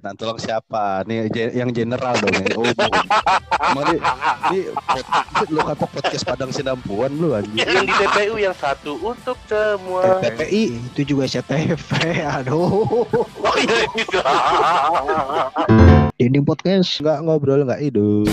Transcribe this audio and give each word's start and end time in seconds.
Nah, 0.00 0.16
tolong 0.16 0.40
siapa? 0.40 1.04
Nih 1.04 1.28
yang 1.52 1.68
general 1.76 2.16
dong, 2.16 2.32
yang 2.32 2.56
umum. 2.56 2.72
Emang 3.60 3.84
ini, 3.92 3.98
ini 4.48 4.60
lu 5.52 5.60
kata 5.60 5.84
podcast 5.84 6.24
Padang 6.24 6.48
Sinampuan 6.48 7.12
lu 7.20 7.36
anjing. 7.36 7.60
yang 7.60 7.84
di 7.84 7.92
TPU 7.92 8.40
yang 8.40 8.56
satu 8.56 8.96
untuk 8.96 9.36
semua. 9.44 10.24
PPI 10.24 10.80
Itu 10.96 11.00
juga 11.04 11.28
SCTV. 11.28 11.84
Aduh. 12.40 13.04
Oh 13.44 13.56
iya 13.60 13.84
bisa. 13.92 14.24
Dinding 16.16 16.48
podcast. 16.48 16.96
nggak 17.00 17.18
ngobrol 17.20 17.68
nggak 17.68 17.84
hidup. 17.84 18.24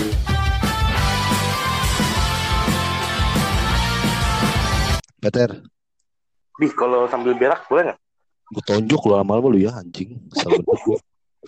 Peter, 5.18 5.50
Di 6.58 6.66
kalau 6.72 7.10
sambil 7.10 7.34
berak 7.34 7.66
boleh 7.68 7.90
nggak? 7.90 8.00
gue 8.48 8.64
tonjok 8.64 9.02
lu 9.04 9.12
lama-lama 9.12 9.48
lu 9.52 9.60
ya 9.60 9.76
anjing. 9.76 10.16
Gua. 10.32 10.96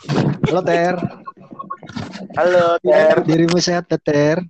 Halo 0.01 0.61
Ter. 0.65 0.97
Halo 2.33 2.81
Ter, 2.81 3.17
Dirimu 3.29 3.61
sehat 3.61 3.85
Ter. 4.01 4.41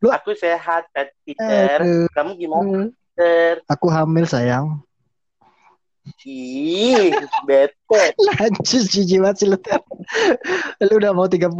aku 0.00 0.32
sehat. 0.32 0.88
Aduh. 0.88 2.08
Kamu 2.16 2.32
gimana 2.40 2.88
Ter? 3.12 3.60
Aku 3.68 3.92
hamil 3.92 4.24
sayang. 4.24 4.80
Ih, 6.24 7.12
bete. 7.44 8.04
Lanjut 8.40 8.88
jijik 8.88 9.20
banget 9.20 9.36
sih 9.44 9.46
lu 9.52 9.60
Ter. 9.60 9.84
Lu 10.80 10.96
udah 10.96 11.12
mau 11.12 11.28
30 11.28 11.52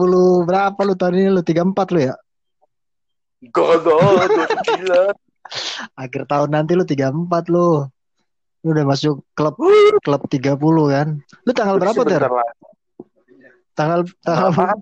berapa 0.48 0.80
lu 0.80 0.96
tahun 0.96 1.20
ini 1.20 1.28
lu 1.36 1.44
34 1.44 1.92
lu 1.92 2.00
ya? 2.08 2.16
Gogo, 3.52 4.00
gila. 4.64 5.12
Akhir 5.92 6.24
tahun 6.24 6.56
nanti 6.56 6.72
lu 6.72 6.88
34 6.88 7.52
lu. 7.52 7.84
Lu 8.60 8.76
udah 8.76 8.84
masuk 8.84 9.24
klub 9.32 9.56
klub 10.04 10.22
30 10.28 10.60
kan? 10.92 11.08
Lu 11.48 11.50
tanggal 11.56 11.76
berapa 11.80 12.00
Ter? 12.04 12.22
Tanggal 13.72 14.00
tanggal 14.20 14.48
Apaan? 14.52 14.78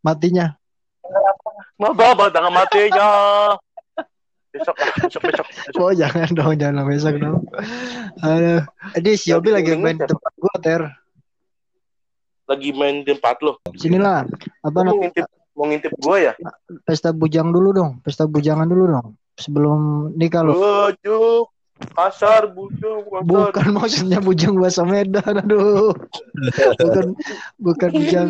matinya. 0.00 0.56
Mau 1.76 1.92
bawa 1.92 2.32
tanggal 2.32 2.48
matinya. 2.48 3.08
Besok 4.56 4.76
besok 4.80 5.22
besok. 5.28 5.46
besok. 5.52 5.80
Oh 5.84 5.92
jangan 5.92 6.28
dong, 6.32 6.56
jangan 6.56 6.88
besok 6.88 7.14
dong. 7.20 7.44
Aduh. 8.24 8.64
Ini 8.96 9.10
si 9.20 9.28
Yobi 9.28 9.52
lagi 9.52 9.76
main 9.76 10.00
di 10.00 10.08
tempat 10.08 10.32
gua 10.40 10.54
Ter. 10.56 10.82
Lagi 12.48 12.70
main 12.72 13.04
di 13.04 13.12
tempat 13.12 13.36
lo. 13.44 13.60
Sinilah. 13.76 14.24
Apa 14.64 14.78
Mau 14.88 14.96
ngintip, 14.96 15.26
mau 15.52 15.68
ngintip 15.68 15.92
gue 15.98 16.16
ya? 16.30 16.32
Pesta 16.88 17.12
bujang 17.12 17.52
dulu 17.52 17.76
dong. 17.76 17.90
Pesta 18.00 18.24
bujangan 18.24 18.64
dulu 18.64 18.84
dong. 18.88 19.06
Sebelum 19.36 20.08
nikah 20.16 20.46
lo. 20.46 20.54
Bujuk, 20.56 21.52
kasar, 21.76 22.48
bujuk, 22.48 23.04
kasar. 23.06 23.24
Bukan 23.24 23.68
maksudnya 23.72 24.18
bujang 24.18 24.56
bahasa 24.56 24.82
Medan, 24.82 25.34
aduh. 25.40 25.92
Bukan 26.76 27.06
bukan 27.60 27.90
bujang, 27.92 28.28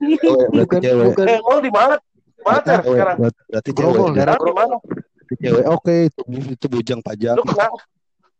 Cewek, 0.00 0.46
berarti 0.52 0.60
bukan 0.60 0.80
cewek. 0.80 1.04
bukan 1.12 1.24
Eh, 1.28 1.40
mau 1.40 1.58
di 1.58 1.72
mana? 1.72 1.94
Mana 2.40 2.60
Cewek, 2.62 2.84
sekarang? 2.86 3.16
berarti- 3.18 3.72
cewek. 3.72 3.92
Grogol, 3.96 4.10
daerah 4.12 4.36
mana? 4.38 4.76
Berarti 4.78 5.34
cewek. 5.40 5.64
Oke, 5.66 5.94
itu, 6.08 6.20
itu 6.52 6.66
bujang 6.68 7.00
pajak. 7.00 7.34
Lu 7.36 7.44
kenapa? 7.44 7.76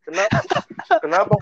Kenapa? 0.07 0.39
Kenapa? 1.03 1.35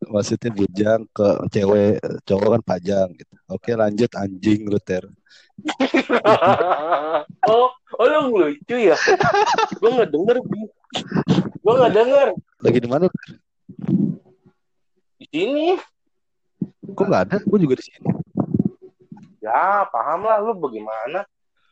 Maksudnya 0.00 0.50
bujang 0.50 1.00
ke 1.12 1.28
cewek, 1.48 2.02
cowok 2.24 2.48
kan 2.58 2.62
pajang 2.66 3.08
gitu. 3.14 3.34
Oke, 3.46 3.70
lanjut 3.74 4.10
anjing 4.18 4.66
lu 4.66 4.78
ter. 4.82 5.06
oh, 7.50 7.68
oh 7.94 8.06
lu 8.08 8.20
lucu 8.48 8.76
ya? 8.76 8.96
Gue 9.76 9.90
nggak 9.92 10.08
denger. 10.08 10.36
Gue 11.60 11.72
nggak 11.76 11.92
denger. 11.94 12.28
Lagi 12.60 12.78
di 12.82 12.88
mana? 12.88 13.04
Di 15.20 15.26
sini. 15.30 15.78
Kok 16.90 17.04
nggak 17.06 17.22
ada? 17.30 17.36
Gue 17.46 17.58
juga 17.62 17.78
di 17.78 17.84
sini. 17.86 18.08
Ya, 19.40 19.88
paham 19.88 20.26
lah 20.26 20.42
lu 20.42 20.52
bagaimana. 20.58 21.24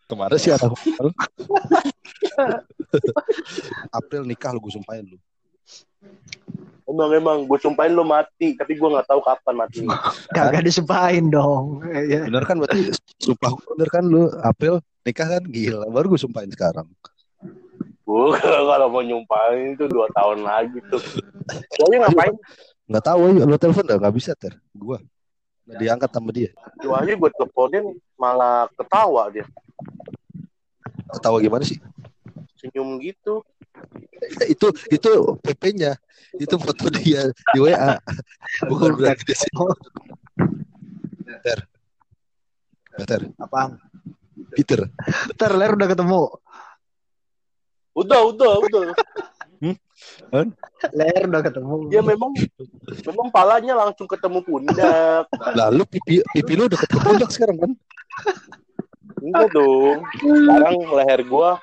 Kemarin 0.09 0.41
sih 0.41 0.49
ada 0.49 0.73
April. 3.93 4.25
Nikah 4.25 4.57
lu 4.57 4.65
gue 4.65 4.73
sumpahin 4.73 5.05
lu. 5.05 5.19
Emang 6.89 7.12
emang 7.12 7.45
gue 7.45 7.59
sumpahin 7.61 7.93
lu 7.93 8.01
mati, 8.01 8.57
tapi 8.57 8.81
gue 8.81 8.89
nggak 8.89 9.05
tahu 9.05 9.21
kapan 9.21 9.55
matinya. 9.61 10.01
Kagak 10.33 10.65
disumpahin 10.65 11.28
dong. 11.28 11.84
Ya. 11.84 12.25
Bener 12.25 12.49
kan 12.49 12.57
berarti 12.57 12.89
sumpah 13.21 13.53
bener 13.77 13.89
kan 13.93 14.05
lu 14.09 14.33
April 14.41 14.81
nikah 15.05 15.28
kan 15.28 15.45
gila. 15.45 15.84
Baru 15.93 16.17
gue 16.17 16.21
sumpahin 16.21 16.49
sekarang. 16.49 16.89
Gue 18.09 18.33
kalau 18.41 18.89
mau 18.89 19.05
nyumpahin 19.05 19.77
itu 19.77 19.85
dua 19.85 20.09
tahun 20.17 20.41
lagi 20.41 20.81
tuh. 20.89 21.03
Soalnya 21.77 22.09
ngapain? 22.09 22.33
Nggak 22.89 23.05
tahu 23.05 23.21
ayo 23.29 23.45
lu 23.45 23.57
telepon 23.61 23.85
dah 23.85 23.97
nggak 24.01 24.17
bisa 24.17 24.33
ter. 24.33 24.57
Gua 24.73 24.97
nggak 25.69 25.77
diangkat 25.77 26.11
sama 26.17 26.33
dia. 26.33 26.51
Aja 26.81 27.13
gue 27.13 27.31
teleponin 27.37 27.85
malah 28.17 28.65
ketawa 28.73 29.29
dia. 29.29 29.45
Ketawa 31.13 31.37
gimana 31.45 31.69
sih? 31.69 31.77
Senyum 32.57 32.97
gitu. 33.05 33.45
itu 34.57 34.67
itu 34.89 35.11
PP-nya. 35.45 36.01
Itu 36.41 36.57
foto 36.57 36.89
dia 36.89 37.29
di 37.29 37.59
WA. 37.61 38.01
Bukan 38.73 38.97
berarti 38.97 39.25
di 39.29 39.37
sini. 39.37 39.57
Ter. 41.45 41.61
Ter. 43.05 43.21
Apaan? 43.37 43.77
Peter. 44.57 44.89
Ter, 45.37 45.53
ler 45.53 45.77
udah 45.77 45.89
ketemu. 45.93 46.23
Udah, 47.98 48.20
udah, 48.31 48.53
udah. 48.62 48.82
Ler 50.94 51.22
udah 51.26 51.42
ketemu. 51.42 51.91
Ya 51.91 51.98
memang 51.98 52.31
memang 53.03 53.28
palanya 53.34 53.75
langsung 53.75 54.06
ketemu 54.06 54.38
pundak. 54.47 55.26
Lalu 55.59 55.82
pipi 55.91 56.22
pipi 56.31 56.53
lu 56.54 56.70
udah 56.70 56.78
ketemu 56.78 57.00
pundak 57.03 57.31
sekarang 57.34 57.59
kan? 57.59 57.72
Enggak 59.19 59.48
dong. 59.50 59.98
Sekarang 60.22 60.75
leher 60.94 61.20
gua 61.26 61.59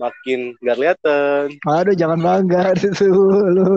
makin 0.00 0.56
nggak 0.64 0.76
kelihatan. 0.80 1.44
Aduh, 1.68 1.94
jangan 1.96 2.18
bangga 2.24 2.72
itu 2.80 3.12
lu. 3.52 3.76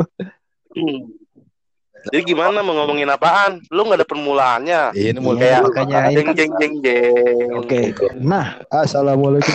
Jadi 2.08 2.32
gimana 2.32 2.64
mau 2.64 2.72
ngomongin 2.80 3.12
apaan? 3.12 3.60
Lu 3.68 3.84
nggak 3.84 4.00
ada 4.00 4.08
permulaannya. 4.08 4.82
Iya, 4.96 5.10
ini 5.12 5.20
Iya, 5.20 5.36
Kayak 5.36 5.60
makanya 5.68 6.00
jeng 6.16 6.30
jeng 6.32 6.52
jeng 6.56 6.74
jeng. 6.80 7.50
Oke. 7.60 7.92
Nah, 8.24 8.64
Assalamualaikum. 8.72 9.52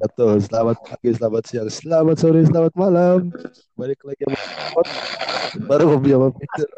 Betul. 0.00 0.40
Selamat 0.40 0.76
pagi, 0.80 1.10
selamat 1.12 1.42
siang, 1.44 1.68
selamat 1.68 2.16
sore, 2.16 2.40
selamat 2.48 2.72
malam. 2.72 3.18
Balik 3.76 4.00
lagi 4.06 4.22
sama 4.24 4.38
Pot. 4.72 4.88
Baru 5.68 5.84
ngobrol 5.92 6.12
sama 6.12 6.28
Peter. 6.36 6.68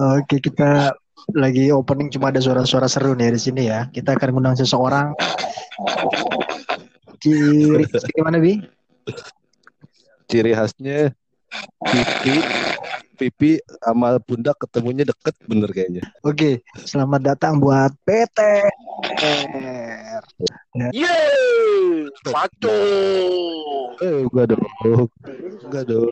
oke 0.00 0.36
kita 0.40 0.70
lagi 1.36 1.68
opening 1.68 2.08
cuma 2.08 2.32
ada 2.32 2.40
suara-suara 2.40 2.88
seru 2.88 3.12
nih 3.12 3.36
di 3.36 3.40
sini 3.40 3.62
ya. 3.68 3.84
Kita 3.92 4.16
akan 4.16 4.28
mengundang 4.32 4.56
seseorang. 4.56 5.12
Ciri 7.20 7.84
gimana 8.16 8.40
bi? 8.40 8.64
Ciri 10.30 10.56
khasnya 10.56 11.12
pipi 11.80 12.36
pipi 13.20 13.50
sama 13.84 14.16
pundak 14.16 14.56
ketemunya 14.56 15.04
deket 15.04 15.36
bener 15.44 15.68
kayaknya. 15.68 16.00
Oke, 16.24 16.64
selamat 16.88 17.36
datang 17.36 17.60
buat 17.60 17.92
PT. 18.08 18.64
Yeay, 20.96 22.08
maco. 22.32 22.80
Eh, 24.00 24.24
enggak 24.24 24.56
dong. 24.56 24.64
Enggak 25.68 25.84
dong. 25.84 26.08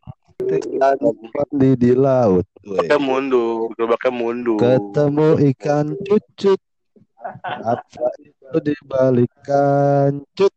Mandi 1.33 1.71
di 1.81 1.93
laut. 1.97 2.45
Pakai 2.61 3.01
mundur, 3.01 3.73
pakai 3.73 4.13
mundur. 4.13 4.61
Ketemu 4.61 5.29
ikan 5.57 5.97
cucut. 6.05 6.61
Apa 7.45 8.07
itu 8.21 8.57
di 8.61 8.75
balik 8.85 9.33
kancut? 9.49 10.53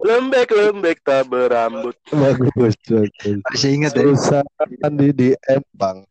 Lembek 0.00 0.50
lembek 0.50 0.98
tak 1.00 1.26
berambut. 1.26 1.94
Bagus, 2.10 2.74
bagus. 2.84 3.38
Masih 3.46 3.70
ingat 3.76 3.92
ya? 3.94 4.02
Susah 4.10 4.42
mandi 4.80 5.08
di 5.10 5.28
empang. 5.46 6.02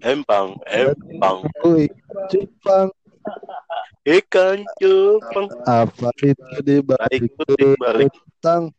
Empang, 0.00 0.56
empang. 0.66 1.46
Ui, 1.62 1.86
cupang. 2.26 2.88
Ikan 4.02 4.66
cupang. 4.76 5.46
Apa 5.62 6.10
itu 6.20 6.56
di 6.60 6.76
balik 6.80 7.22
putih 7.36 7.76
balik 7.76 8.10
tang? 8.40 8.72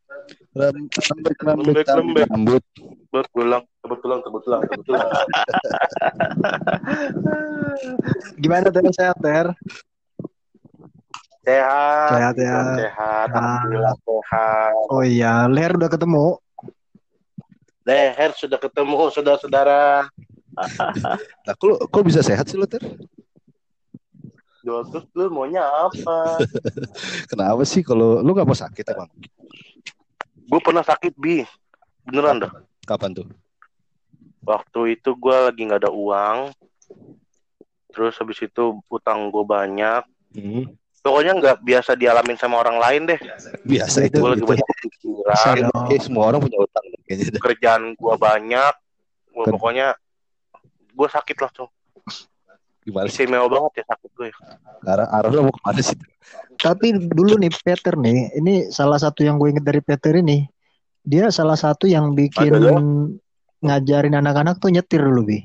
Ram- 0.54 0.86
Rambut 0.86 1.36
rambut 1.42 1.74
Lembek, 1.74 1.86
tang- 1.86 1.98
lembek. 2.06 2.28
rambut. 2.30 2.64
bertulang, 3.10 3.64
bertulang, 3.82 4.20
bertulang, 4.26 4.62
bertulang. 4.66 5.10
Gimana 8.36 8.68
Ter 8.68 8.84
sehat 8.92 9.18
Ter? 9.18 9.48
Sehat, 11.44 12.10
Sehat, 12.10 12.36
ya. 12.40 12.56
sehat, 12.80 13.28
Ah. 13.36 13.36
alhamdulillah 13.36 13.96
sehat. 14.00 14.74
Oh 14.88 15.04
iya, 15.04 15.44
Ler 15.52 15.76
udah 15.76 15.92
ketemu. 15.92 16.40
Leher 17.84 18.32
sudah 18.32 18.56
ketemu 18.56 19.12
saudara-saudara. 19.12 20.08
Nah, 21.44 21.52
kok, 21.60 21.92
kok 21.92 22.04
bisa 22.08 22.24
sehat 22.24 22.48
sih 22.48 22.56
lo, 22.56 22.64
Ter? 22.64 22.80
Terus 24.64 25.04
lu 25.12 25.28
maunya 25.28 25.60
apa? 25.60 26.40
Kenapa 27.32 27.60
sih 27.68 27.84
kalau 27.84 28.24
lu 28.24 28.32
gak 28.32 28.48
mau 28.48 28.56
sakit 28.56 28.96
emang? 28.96 29.12
Gue 30.48 30.62
pernah 30.64 30.86
sakit 30.88 31.12
bi, 31.20 31.44
beneran 32.08 32.48
dah. 32.48 32.52
Kapan 32.88 33.12
tuh? 33.12 33.28
waktu 34.44 35.00
itu 35.00 35.16
gue 35.16 35.32
lagi 35.40 35.64
nggak 35.64 35.88
ada 35.88 35.92
uang 35.96 36.52
terus 37.96 38.12
habis 38.20 38.44
itu 38.44 38.76
utang 38.92 39.32
gue 39.32 39.40
banyak 39.40 40.04
Hmm, 40.34 40.66
pokoknya 41.04 41.34
nggak 41.36 41.58
biasa 41.68 42.00
dialamin 42.00 42.40
sama 42.40 42.64
orang 42.64 42.80
lain 42.80 43.02
deh 43.12 43.20
biasa 43.68 44.08
itu. 44.08 44.24
gue 44.24 44.30
lagi 44.32 44.46
banyak 44.48 44.68
pikiran. 44.88 45.68
Kayak 45.92 46.02
semua 46.08 46.24
orang 46.32 46.40
punya 46.40 46.58
utang 46.64 46.86
kayaknya. 47.04 47.40
kerjaan 47.44 47.84
gue 47.94 48.14
banyak 48.16 48.74
Gua 49.34 49.50
Kan- 49.50 49.54
pokoknya 49.58 49.88
gue 50.94 51.08
sakit 51.10 51.38
langsung 51.42 51.68
Gimana 52.84 53.08
sih? 53.10 53.24
istimewa 53.26 53.48
banget 53.50 53.82
ya 53.82 53.84
sakit 53.92 54.12
gue 54.16 54.30
Arah, 54.84 55.08
arah 55.10 55.32
lo 55.32 55.48
mau 55.48 55.54
ke 55.56 55.62
mana 55.64 55.80
sih? 55.80 55.96
Tapi 56.60 56.96
dulu 57.00 57.40
nih 57.40 57.52
Peter 57.64 57.96
nih, 57.96 58.36
ini 58.36 58.68
salah 58.68 59.00
satu 59.00 59.24
yang 59.24 59.40
gue 59.40 59.56
inget 59.56 59.64
dari 59.64 59.80
Peter 59.80 60.12
ini, 60.12 60.44
dia 61.00 61.32
salah 61.32 61.56
satu 61.56 61.88
yang 61.88 62.12
bikin 62.12 62.52
ngajarin 63.64 64.16
anak-anak 64.20 64.60
tuh 64.60 64.76
nyetir 64.76 65.00
dulu 65.00 65.24
bi. 65.24 65.40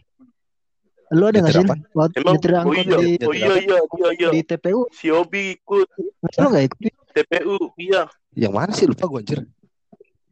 Lu 1.08 1.24
ada 1.24 1.40
nggak 1.40 1.54
sih 1.56 1.64
waktu 1.96 2.16
emang 2.20 2.34
nyetir 2.36 2.52
oh 2.52 2.60
angkot 2.60 2.84
iya 2.84 2.96
di, 3.00 3.10
oh 3.24 3.32
iya 3.32 3.54
iya 3.56 3.78
iya 3.80 4.08
iya 4.12 4.28
di 4.28 4.40
TPU? 4.44 4.80
si 4.92 5.08
Obi 5.08 5.56
ikut 5.56 5.88
Lu 6.36 6.46
nggak 6.52 6.64
ikut? 6.68 6.80
TPU 7.16 7.56
iya 7.80 8.02
Yang 8.36 8.52
mana 8.52 8.72
sih 8.76 8.86
lupa 8.86 9.08
gue 9.08 9.20
anjir. 9.24 9.40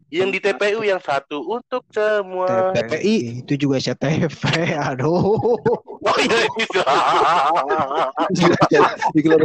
yang 0.06 0.30
di 0.30 0.38
TPU 0.38 0.86
yang 0.86 1.02
satu 1.02 1.42
untuk 1.50 1.82
semua 1.90 2.70
TPI. 2.70 3.42
Itu 3.42 3.58
juga 3.58 3.82
SCTV. 3.82 4.38
Aduh. 4.94 5.50
oh 5.50 6.18
iya 6.22 6.46
itu 6.54 6.78
Iklan 9.18 9.42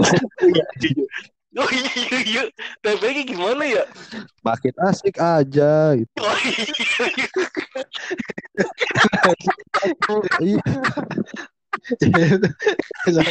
oh 1.52 1.68
iya 1.68 1.92
iya 2.24 2.44
TPI 2.80 3.28
gimana 3.28 3.64
ya 3.66 3.84
makin 4.40 4.72
asik 4.88 5.20
aja 5.20 6.00
gitu. 6.00 6.16
oh 6.24 6.38
iya 10.40 10.64
iya. 10.64 10.64
Iya. 13.08 13.24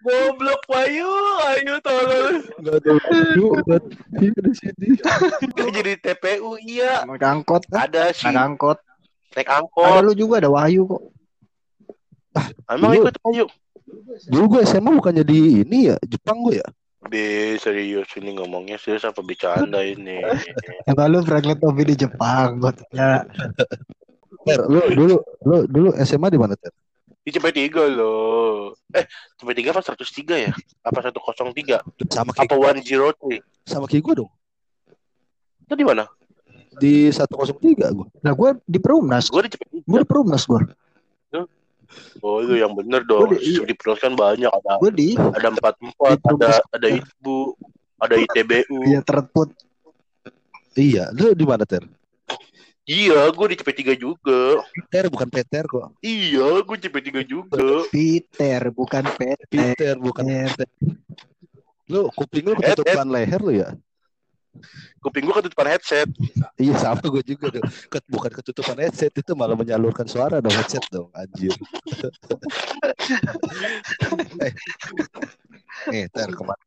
goblok 0.00 0.62
Wayu 0.68 1.10
ayo 1.52 1.74
tolong 1.84 2.40
Enggak 2.58 2.80
ada 2.80 2.90
yuk 3.36 3.52
buat 3.64 3.84
iya 4.18 4.40
di 4.40 4.52
sini. 4.56 4.86
Jadi 5.52 5.92
TPU 6.00 6.56
iya 6.58 7.04
Naik 7.04 7.22
angkot. 7.22 7.62
ada 7.70 8.08
si 8.10 8.24
Naik 8.26 8.40
angkot. 8.40 8.78
naik 9.36 9.46
Ada 9.46 9.60
angkot 9.62 10.00
lu 10.02 10.12
juga 10.16 10.40
ada 10.40 10.48
Wahyu 10.50 10.88
kok. 10.88 11.02
emang 12.66 12.92
Dulu- 12.92 13.04
ikut 13.04 13.16
Wayu 13.22 13.46
Dulu 14.30 14.44
gue 14.48 14.60
SMA 14.64 14.90
bukannya 14.96 15.24
di 15.26 15.66
ini 15.66 15.90
ya, 15.90 15.96
Jepang 16.06 16.40
gue 16.46 16.62
ya. 16.62 16.68
Be 17.10 17.58
serius 17.58 18.06
ini 18.14 18.38
ngomongnya 18.38 18.78
serius 18.78 19.02
apa 19.02 19.18
bercanda 19.18 19.82
ini 19.82 20.22
Kata 20.86 21.10
lu 21.10 21.26
pernah 21.26 21.42
ngeliat 21.42 21.60
Obi 21.66 21.82
di 21.90 21.96
Jepang. 21.98 22.62
Gue 22.62 22.70
tanya. 22.70 23.26
Ter, 24.46 24.60
lu 24.70 24.78
dulu 24.94 25.16
lu 25.42 25.56
dulu 25.66 25.88
SMA 26.00 26.30
di 26.30 26.38
mana 26.38 26.54
Ter? 26.54 26.70
di 27.20 27.36
CP3 27.36 28.00
loh 28.00 28.72
eh 28.96 29.04
CP3 29.36 29.60
apa 29.68 29.84
103 29.84 30.40
ya 30.40 30.52
apa 30.80 30.98
103 31.04 32.08
Sama 32.08 32.32
kayak 32.32 32.48
apa 32.48 32.80
103 32.80 33.68
sama 33.68 33.84
kayak 33.84 34.02
gue 34.08 34.14
dong. 34.24 34.30
itu 35.68 35.74
di 35.76 35.84
mana 35.84 36.08
Di 36.80 37.12
103 37.12 37.76
gue. 37.76 38.08
Nah 38.24 38.32
gue 38.32 38.50
di 38.64 38.78
Perumnas. 38.80 39.28
gue 39.28 39.42
di 39.44 39.50
CP3 39.52 39.84
Gue 39.84 39.98
di 40.00 40.08
Perumnas 40.08 40.48
gue. 40.48 40.60
Oh 42.22 42.40
itu 42.42 42.54
yang 42.58 42.72
bener 42.74 43.02
dong 43.04 43.34
di- 43.34 43.60
di 43.60 43.74
kan 43.76 44.12
banyak 44.14 44.50
ada 44.50 44.72
Gue 44.78 44.90
di 44.92 45.08
ada 45.18 45.48
empat 45.50 45.74
empat 45.80 46.18
ada 46.26 46.50
ada 46.70 46.88
ibu 46.88 47.54
ada 48.00 48.14
ITBU 48.16 48.88
Iya 48.88 49.00
terput. 49.04 49.52
Iya, 50.72 51.10
lu 51.12 51.34
di 51.34 51.44
mana 51.44 51.66
Ter? 51.66 51.82
iya 52.88 53.28
gue 53.30 53.46
di 53.52 53.56
CP3 53.58 53.94
juga 53.94 54.62
Ter 54.90 55.06
bukan 55.06 55.28
Peter 55.30 55.62
kok. 55.62 55.94
iya 56.02 56.58
gue 56.62 56.76
CP3 56.80 57.08
juga 57.22 57.86
Peter 57.92 58.60
bukan 58.70 59.04
Peter. 59.14 59.46
Peter 59.46 59.94
bukan 60.00 60.24
Peter. 60.26 60.66
Lu 61.90 62.06
kuping 62.14 62.46
lu 62.50 62.54
ketutupan 62.54 63.06
leher 63.10 63.40
lu 63.42 63.52
ya? 63.52 63.74
Kuping 65.00 65.24
gue 65.24 65.34
ketutupan 65.34 65.68
headset 65.70 66.08
Iya 66.60 66.76
sama 66.76 67.00
gue 67.00 67.24
juga 67.24 67.48
dong. 67.48 67.64
Ket, 67.88 68.04
bukan 68.04 68.32
ketutupan 68.36 68.76
headset 68.76 69.14
itu 69.16 69.32
malah 69.32 69.56
menyalurkan 69.56 70.04
suara 70.04 70.44
dong 70.44 70.52
headset 70.52 70.84
dong 70.92 71.08
anjir. 71.16 71.54
eh, 74.44 74.52
eh 75.94 76.04
ter 76.10 76.28
kemarin 76.34 76.64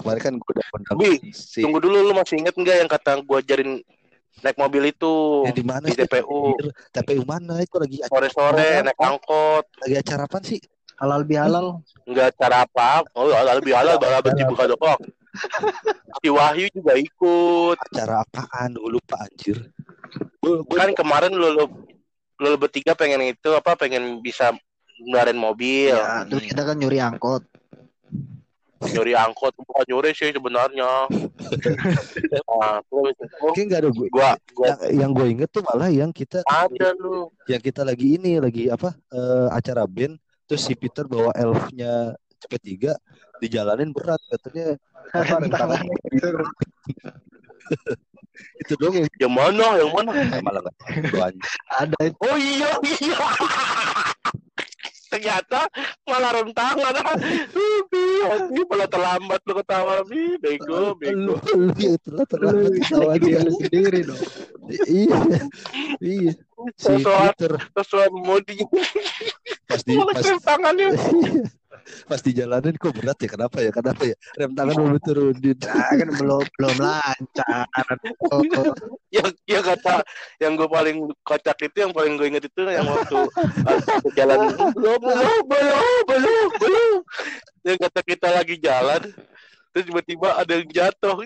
kemarin 0.00 0.20
kan 0.22 0.32
gue 0.40 0.52
udah 0.56 0.66
undang 0.72 0.96
Bi, 0.96 1.12
si 1.36 1.60
tunggu 1.60 1.82
dulu 1.82 2.00
lu 2.00 2.12
masih 2.16 2.40
inget 2.40 2.54
nggak 2.56 2.76
yang 2.80 2.88
kata 2.88 3.20
gue 3.20 3.36
ajarin 3.36 3.70
naik 4.40 4.56
mobil 4.56 4.88
itu 4.88 5.12
ya, 5.48 5.52
di 5.52 5.64
mana 5.64 5.84
di? 5.88 5.96
TPU? 5.96 6.56
TPU 6.92 7.22
mana 7.24 7.60
itu 7.60 7.76
lagi 7.76 7.96
sore-sore 8.04 8.80
Oh, 8.80 8.84
naik 8.84 8.98
angkot 9.00 9.64
lagi 9.84 9.94
acara 9.96 10.24
apa 10.28 10.38
sih? 10.44 10.60
Halal 10.96 11.28
bihalal. 11.28 11.84
nggak 12.08 12.40
cara 12.40 12.64
apa 12.64 13.04
oh 13.12 13.28
halal 13.28 13.60
bakal 13.60 14.20
berarti 14.24 14.42
buka 14.48 14.64
dopok 14.64 14.96
si 16.18 16.28
Wahyu 16.28 16.66
juga 16.72 16.92
ikut 16.96 17.76
Acara 17.92 18.22
apaan? 18.22 18.74
Gue 18.74 18.90
lupa 18.96 19.20
anjir. 19.22 19.68
Kan 20.72 20.90
kemarin 20.94 21.32
lu 21.34 21.48
lu 21.56 21.64
lu 22.36 22.50
bertiga 22.60 22.92
pengen 22.92 23.32
itu 23.32 23.50
apa 23.56 23.72
pengen 23.74 24.20
bisa 24.20 24.52
ngeluarin 25.00 25.36
mobil 25.36 25.92
Ya, 25.92 26.24
terus 26.28 26.44
kita 26.44 26.62
kan 26.64 26.76
nyuri 26.76 27.00
angkot. 27.00 27.44
nyuri 28.76 29.16
angkot 29.16 29.56
bukan 29.56 29.84
nyuri 29.88 30.12
sih 30.12 30.28
sebenarnya 30.36 30.84
nah, 31.08 32.76
terus 32.84 33.16
oh, 33.40 33.52
kayak 33.56 33.66
nggak 33.72 33.80
ada 33.80 33.90
gue. 33.90 34.08
gua 34.12 34.36
gua 34.52 34.68
Yang, 34.68 34.80
yang 35.00 35.10
gue 35.16 35.26
inget 35.32 35.48
tuh 35.48 35.64
malah 35.64 35.88
yang 35.88 36.12
kita 36.12 36.44
ada 36.44 36.92
lu 37.00 37.32
yang 37.48 37.58
kita 37.64 37.88
lagi 37.88 38.20
ini 38.20 38.36
lagi 38.36 38.68
apa 38.68 38.92
eh, 38.92 39.48
acara 39.48 39.88
band 39.88 40.20
terus 40.44 40.68
si 40.68 40.76
Peter 40.76 41.08
bawa 41.08 41.32
elfnya 41.32 42.14
cepet 42.36 42.60
tiga 42.60 42.92
dijalanin 43.42 43.90
berat 43.92 44.20
katanya. 44.32 44.76
Tangan 45.12 45.82
itu 48.62 48.72
dong 48.78 48.94
yang 48.94 49.08
yang 49.18 49.32
mana? 49.32 49.66
Yang 49.80 49.90
mana? 49.96 50.10
Eh, 50.14 50.42
malah 50.44 50.60
nggak. 50.62 50.76
Ada 51.72 51.98
itu. 52.04 52.16
oh 52.20 52.36
iya 52.36 52.70
iya. 53.00 53.16
Ternyata 55.06 55.70
malah 56.04 56.34
rem 56.34 56.50
tangan 56.50 56.94
Bi, 57.54 57.66
Bi, 57.88 58.60
malah 58.66 58.88
terlambat 58.90 59.40
lu 59.46 59.54
ketawa 59.54 60.02
bi 60.02 60.34
bego 60.42 60.98
bego. 60.98 61.38
lu 61.38 61.96
telat 62.02 62.26
terlambat 62.26 62.70
ketawa 62.82 63.12
dia 63.22 63.38
Lu 63.46 63.50
sendiri 63.56 64.00
dong. 64.02 64.20
iya. 64.90 65.18
Iya. 66.02 66.32
Si. 66.76 66.92
Peter. 66.98 67.52
sesuai 67.78 68.08
modi. 68.12 68.58
Pas 69.70 69.80
di 69.86 69.94
pas 69.94 70.26
tangannya 70.42 70.88
pas 72.06 72.20
dijalanin 72.22 72.74
kok 72.76 72.94
berat 72.94 73.18
ya? 73.20 73.28
Kenapa 73.28 73.58
ya? 73.62 73.70
Kenapa 73.74 74.02
ya? 74.04 74.16
Rem 74.38 74.52
tangan 74.54 74.74
belum 74.76 75.00
turunin 75.02 75.56
Nah, 75.62 75.90
kan 76.00 76.10
belum 76.16 76.42
belum 76.58 76.74
lancar. 76.78 77.66
Oh, 78.30 78.40
yang 79.16 79.30
yang 79.48 79.64
kata 79.64 79.94
yang 80.38 80.52
gue 80.54 80.68
paling 80.68 80.96
kocak 81.22 81.58
itu 81.64 81.76
yang 81.82 81.92
paling 81.92 82.14
gue 82.18 82.26
inget 82.28 82.44
itu 82.46 82.60
yang 82.66 82.86
waktu 82.86 83.18
jalan 84.14 84.52
belum 84.74 84.98
belum 85.00 85.40
belum 85.48 86.00
belum 86.06 86.46
belum. 86.60 86.98
Yang 87.66 87.78
kata 87.88 88.00
kita 88.06 88.28
lagi 88.30 88.56
jalan 88.62 89.02
terus 89.76 89.92
tiba-tiba 89.92 90.40
ada 90.40 90.52
yang 90.56 90.70
jatuh. 90.72 91.20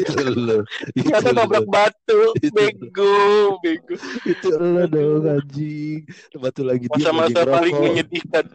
Itu 0.00 0.20
lo 0.32 0.64
itu 0.96 1.28
nabrak 1.28 1.68
batu. 1.68 2.32
Itu. 2.40 2.56
bego 2.56 3.16
bego. 3.60 3.94
Itu 4.24 4.48
lo 4.56 4.88
dong 4.88 5.28
anjing. 5.28 6.08
Batu 6.40 6.64
lagi 6.64 6.88
masa-masa 6.88 7.44
paling 7.44 7.76
menyedihkan 7.76 8.48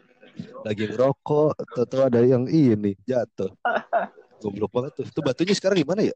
lagi 0.63 0.83
ngerokok 0.89 1.51
tahu 1.87 2.01
ada 2.03 2.19
yang 2.23 2.45
ini 2.49 2.95
jatuh. 3.07 3.51
Goblok 4.43 4.71
banget 4.71 4.91
tuh. 5.03 5.07
Tuh 5.11 5.23
batunya 5.23 5.55
sekarang 5.55 5.83
gimana 5.83 6.01
ya? 6.07 6.15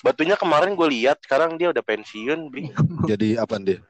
Batunya 0.00 0.36
kemarin 0.36 0.76
gue 0.76 0.88
lihat 0.88 1.20
sekarang 1.24 1.56
dia 1.60 1.72
udah 1.72 1.84
pensiun 1.84 2.48
Bi. 2.52 2.72
jadi 3.10 3.40
apa 3.40 3.56
dia? 3.60 3.80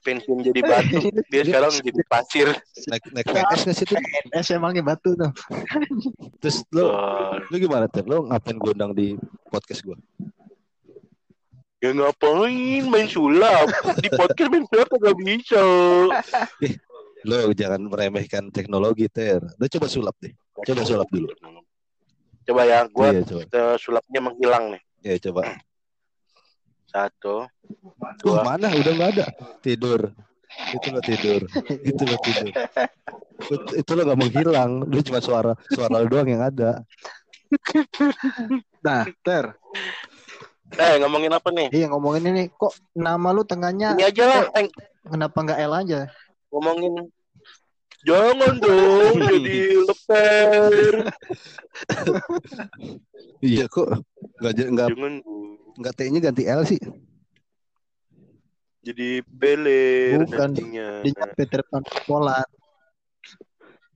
Pensiun 0.00 0.40
jadi 0.40 0.60
batu. 0.64 0.96
Dia 1.28 1.42
sekarang 1.44 1.72
jadi 1.84 2.02
pasir. 2.08 2.48
Naik 2.88 3.04
naik 3.12 3.26
PS 3.28 3.60
nggak 3.68 3.76
sih 3.76 3.84
tuh 3.84 3.96
PNS 4.00 4.46
emangnya 4.56 4.82
batu 4.84 5.12
tuh. 5.12 5.32
terus 6.40 6.64
lo 6.72 6.92
lo 7.36 7.56
gimana 7.56 7.88
tuh 7.88 8.04
lo 8.08 8.28
ngapain 8.28 8.56
gue 8.56 8.72
undang 8.72 8.92
di 8.96 9.16
podcast 9.48 9.84
gue 9.84 9.96
ya 11.86 11.90
ngapain? 11.94 12.82
Main 12.90 13.06
sulap. 13.06 13.66
Di 14.02 14.08
podcast 14.10 14.50
main 14.50 14.64
sulap 14.66 14.88
gak 14.90 15.16
bisa. 15.22 15.64
Lo 17.26 17.50
jangan 17.54 17.80
meremehkan 17.86 18.50
teknologi 18.50 19.06
ter. 19.06 19.42
Lo 19.42 19.64
coba 19.66 19.86
sulap 19.86 20.16
deh. 20.18 20.34
Coba 20.66 20.82
sulap 20.82 21.08
dulu. 21.10 21.30
Coba 22.46 22.62
ya, 22.62 22.86
gua 22.86 23.10
iya 23.10 23.22
coba. 23.26 23.74
sulapnya 23.74 24.20
menghilang 24.22 24.64
nih. 24.74 24.82
iya 25.02 25.16
coba. 25.18 25.58
Satu, 26.86 27.44
dua. 28.22 28.46
mana? 28.46 28.70
Udah 28.70 28.92
nggak 28.94 29.10
ada. 29.18 29.26
Tidur. 29.58 30.14
Itu 30.70 30.86
lo 30.94 31.00
tidur. 31.02 31.42
Itu 31.82 32.02
lo 32.06 32.16
tidur. 32.22 32.54
Itu, 33.50 33.72
itu 33.82 33.90
lo 33.90 34.02
nggak 34.06 34.20
menghilang. 34.22 34.70
Lu 34.86 35.02
cuma 35.02 35.18
suara 35.18 35.52
suara 35.74 35.98
lo 35.98 36.06
doang 36.06 36.30
yang 36.30 36.46
ada. 36.46 36.86
Nah, 38.86 39.02
Ter. 39.26 39.54
Eh 40.76 40.94
ngomongin 41.00 41.32
apa 41.32 41.48
nih? 41.48 41.68
Iya 41.72 41.86
ngomongin 41.88 42.24
ini 42.28 42.42
kok 42.52 42.76
nama 42.92 43.32
lu 43.32 43.42
tengahnya 43.42 43.96
Ini 43.96 44.04
aja 44.06 44.24
lah, 44.28 44.42
Eng. 44.54 44.68
kenapa 45.02 45.38
nggak 45.40 45.60
L 45.64 45.72
aja? 45.74 46.00
ngomongin 46.46 46.94
jangan 48.06 48.54
dong 48.62 49.18
jadi 49.34 49.56
leper 49.82 50.92
Iya 53.42 53.64
kok 53.66 53.88
nggak 54.40 54.52
nggak 54.72 54.88
nggak 55.76 55.94
T-nya 55.98 56.20
ganti 56.22 56.42
L 56.46 56.62
sih. 56.64 56.80
jadi 58.80 59.20
beler 59.26 60.22
Bukan. 60.22 60.50
Dia 60.54 61.26
Peter 61.34 61.60
Pan 61.66 61.82
Polar. 62.06 62.46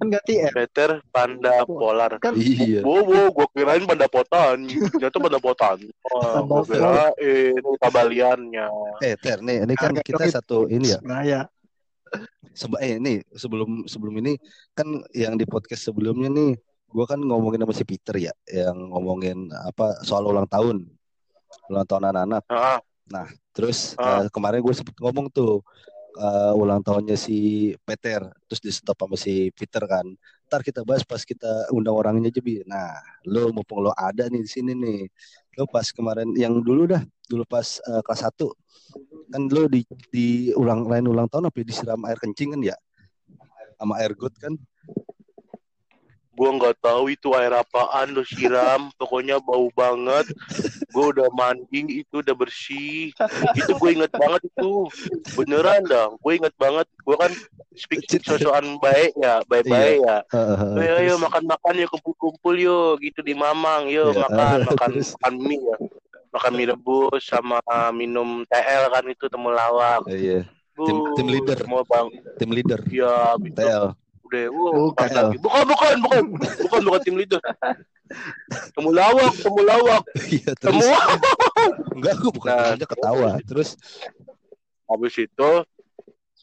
Kan 0.00 0.08
ganti 0.08 0.40
R. 0.40 0.48
Peter 0.56 0.90
Panda 1.12 1.60
Polar 1.68 2.16
Kan 2.16 2.32
Iya. 2.40 2.80
Wow, 2.80 3.04
wow, 3.04 3.26
gue 3.28 3.46
kirain 3.52 3.84
banda 3.84 4.08
potan. 4.08 4.64
Ternyata 4.64 5.16
banda 5.20 5.36
potan. 5.36 5.76
Wah, 6.08 6.40
gue 6.40 6.62
Banda 6.72 7.12
kirain 7.12 7.64
tabaliannya. 7.76 8.66
Eh 9.04 9.14
Ter, 9.20 9.44
nih 9.44 9.68
ini 9.68 9.74
kan 9.76 9.92
Agak 9.92 10.08
kita 10.08 10.24
satu 10.32 10.64
ini 10.66 10.96
ya. 10.96 10.98
Bahaya. 11.04 11.40
Seba 12.50 12.82
eh 12.82 12.98
ini 12.98 13.22
sebelum 13.30 13.86
sebelum 13.86 14.18
ini 14.18 14.34
kan 14.74 14.88
yang 15.14 15.38
di 15.38 15.46
podcast 15.46 15.86
sebelumnya 15.86 16.26
nih 16.26 16.58
gua 16.90 17.06
kan 17.06 17.22
ngomongin 17.22 17.62
sama 17.62 17.70
si 17.70 17.86
Peter 17.86 18.18
ya 18.18 18.34
yang 18.50 18.74
ngomongin 18.90 19.46
apa 19.54 19.94
soal 20.02 20.26
ulang 20.26 20.50
tahun 20.50 20.82
ulang 21.70 21.86
tahun 21.86 22.10
anak-anak 22.10 22.42
Ah, 22.50 22.82
terus 23.54 23.94
Ah. 23.94 24.26
eh, 24.26 24.30
kemarin 24.34 24.58
gue 24.58 24.74
sempet 24.74 24.98
ngomong 24.98 25.30
tuh 25.30 25.62
eh, 26.18 26.52
ulang 26.58 26.82
tahunnya 26.82 27.14
si 27.14 27.70
Peter 27.86 28.20
terus 28.46 28.60
di 28.62 28.70
stop 28.74 28.98
sama 28.98 29.16
si 29.18 29.50
Peter 29.54 29.82
kan. 29.86 30.06
Ntar 30.50 30.60
kita 30.66 30.82
bahas 30.82 31.06
pas 31.06 31.22
kita 31.22 31.70
undang 31.70 31.94
orangnya 31.94 32.30
aja 32.32 32.40
bi. 32.42 32.62
Nah 32.66 32.98
lo 33.28 33.54
mumpung 33.54 33.84
lo 33.86 33.92
ada 33.94 34.26
nih 34.26 34.42
di 34.42 34.50
sini 34.50 34.72
nih 34.74 35.06
lo 35.58 35.66
pas 35.70 35.86
kemarin 35.94 36.30
yang 36.34 36.58
dulu 36.62 36.90
dah 36.90 37.02
dulu 37.30 37.44
pas 37.46 37.78
eh, 37.86 38.02
kelas 38.02 38.22
1 38.26 38.48
kan 39.30 39.42
lo 39.46 39.70
di 39.70 39.86
di 40.10 40.50
ulang 40.58 40.86
lain 40.90 41.06
ulang 41.06 41.30
tahun 41.30 41.46
apa 41.50 41.62
ya, 41.62 41.64
disiram 41.70 42.00
air 42.06 42.18
kencing 42.18 42.58
kan 42.58 42.60
ya? 42.62 42.76
Sama 43.78 44.02
air 44.02 44.12
got 44.18 44.34
kan 44.36 44.54
gue 46.30 46.50
nggak 46.56 46.78
tahu 46.80 47.10
itu 47.10 47.34
air 47.34 47.52
apaan 47.52 48.14
lo 48.14 48.22
siram. 48.22 48.88
Pokoknya 48.94 49.38
bau 49.38 49.68
banget. 49.72 50.30
Gue 50.90 51.12
udah 51.12 51.28
mandi, 51.30 52.02
itu 52.02 52.18
udah 52.18 52.32
bersih. 52.32 53.10
Itu 53.54 53.72
gue 53.76 53.90
inget 53.92 54.10
banget 54.10 54.42
itu. 54.46 54.86
Beneran 55.34 55.84
dah. 55.84 56.10
Gue 56.18 56.38
inget 56.38 56.54
banget. 56.56 56.86
Gue 57.02 57.16
kan 57.16 57.32
speak 57.74 58.02
sosokan 58.20 58.78
baik 58.78 59.12
ya, 59.16 59.42
baik-baik 59.46 60.02
ya. 60.02 60.18
Heeh, 60.30 60.58
Ayo, 60.80 60.92
ayo 60.96 61.12
terus- 61.14 61.22
makan 61.22 61.44
makan 61.46 61.74
yuk 61.78 61.90
kumpul-kumpul 61.92 62.54
yuk 62.56 62.98
gitu 63.00 63.20
di 63.20 63.32
Mamang 63.32 63.86
yuk 63.86 64.12
Iya, 64.12 64.26
makan 64.26 64.56
makan 64.70 64.90
makan 64.98 65.34
mie 65.38 65.60
ya 65.60 65.76
makan 66.30 66.52
mie 66.54 66.68
rebus 66.68 67.22
sama 67.26 67.58
minum 67.90 68.46
TL 68.46 68.84
kan 68.88 69.04
itu 69.04 69.26
temulawak. 69.26 70.06
Iya 70.06 70.46
Tim- 70.80 71.12
tim 71.12 71.28
leader. 71.28 71.58
Semua 71.60 71.82
bang, 71.84 72.06
tim 72.40 72.50
leader 72.50 72.80
ya 72.88 73.34
TL 73.36 73.92
udah, 74.30 74.44
wow, 74.54 74.72
Bukan. 74.94 75.08
lagi. 75.10 75.36
bukan 75.42 75.62
bukan 75.66 75.94
bukan 75.98 76.22
bukan 76.62 76.80
bukan 76.86 77.00
tim 77.02 77.16
leader. 77.18 77.42
Temulawak, 78.74 79.34
temulawak, 79.38 80.02
iya 80.30 80.50
terus 80.58 80.82
semua. 80.82 80.98
enggak 81.94 82.14
gue 82.18 82.30
bukan 82.34 82.50
Nah, 82.50 82.74
aja 82.74 82.86
ketawa 82.86 83.30
terus 83.42 83.78
Habis 84.90 85.14
itu 85.22 85.50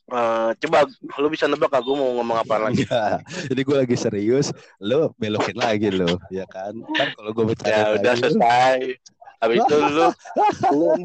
eh, 0.07 0.49
coba 0.63 0.87
lu 1.19 1.27
bisa 1.27 1.51
nebak 1.51 1.67
aku 1.67 1.91
mau 1.91 2.15
ngomong 2.15 2.39
apa 2.39 2.55
lagi? 2.63 2.87
Enggak, 2.87 3.19
jadi 3.51 3.61
gue 3.67 3.77
lagi 3.83 3.95
serius, 3.99 4.47
lo 4.79 5.11
belokin 5.19 5.59
lagi 5.59 5.91
lo, 5.91 6.15
ya 6.31 6.47
kan? 6.47 6.71
Kan 6.95 7.11
kalau 7.11 7.35
gue 7.35 7.43
bercanda 7.51 7.75
Ya 7.75 7.83
udah 7.99 8.13
lagi, 8.15 8.21
selesai. 8.23 8.79
Habis 9.37 9.59
itu 9.67 9.75
lu, 9.75 10.07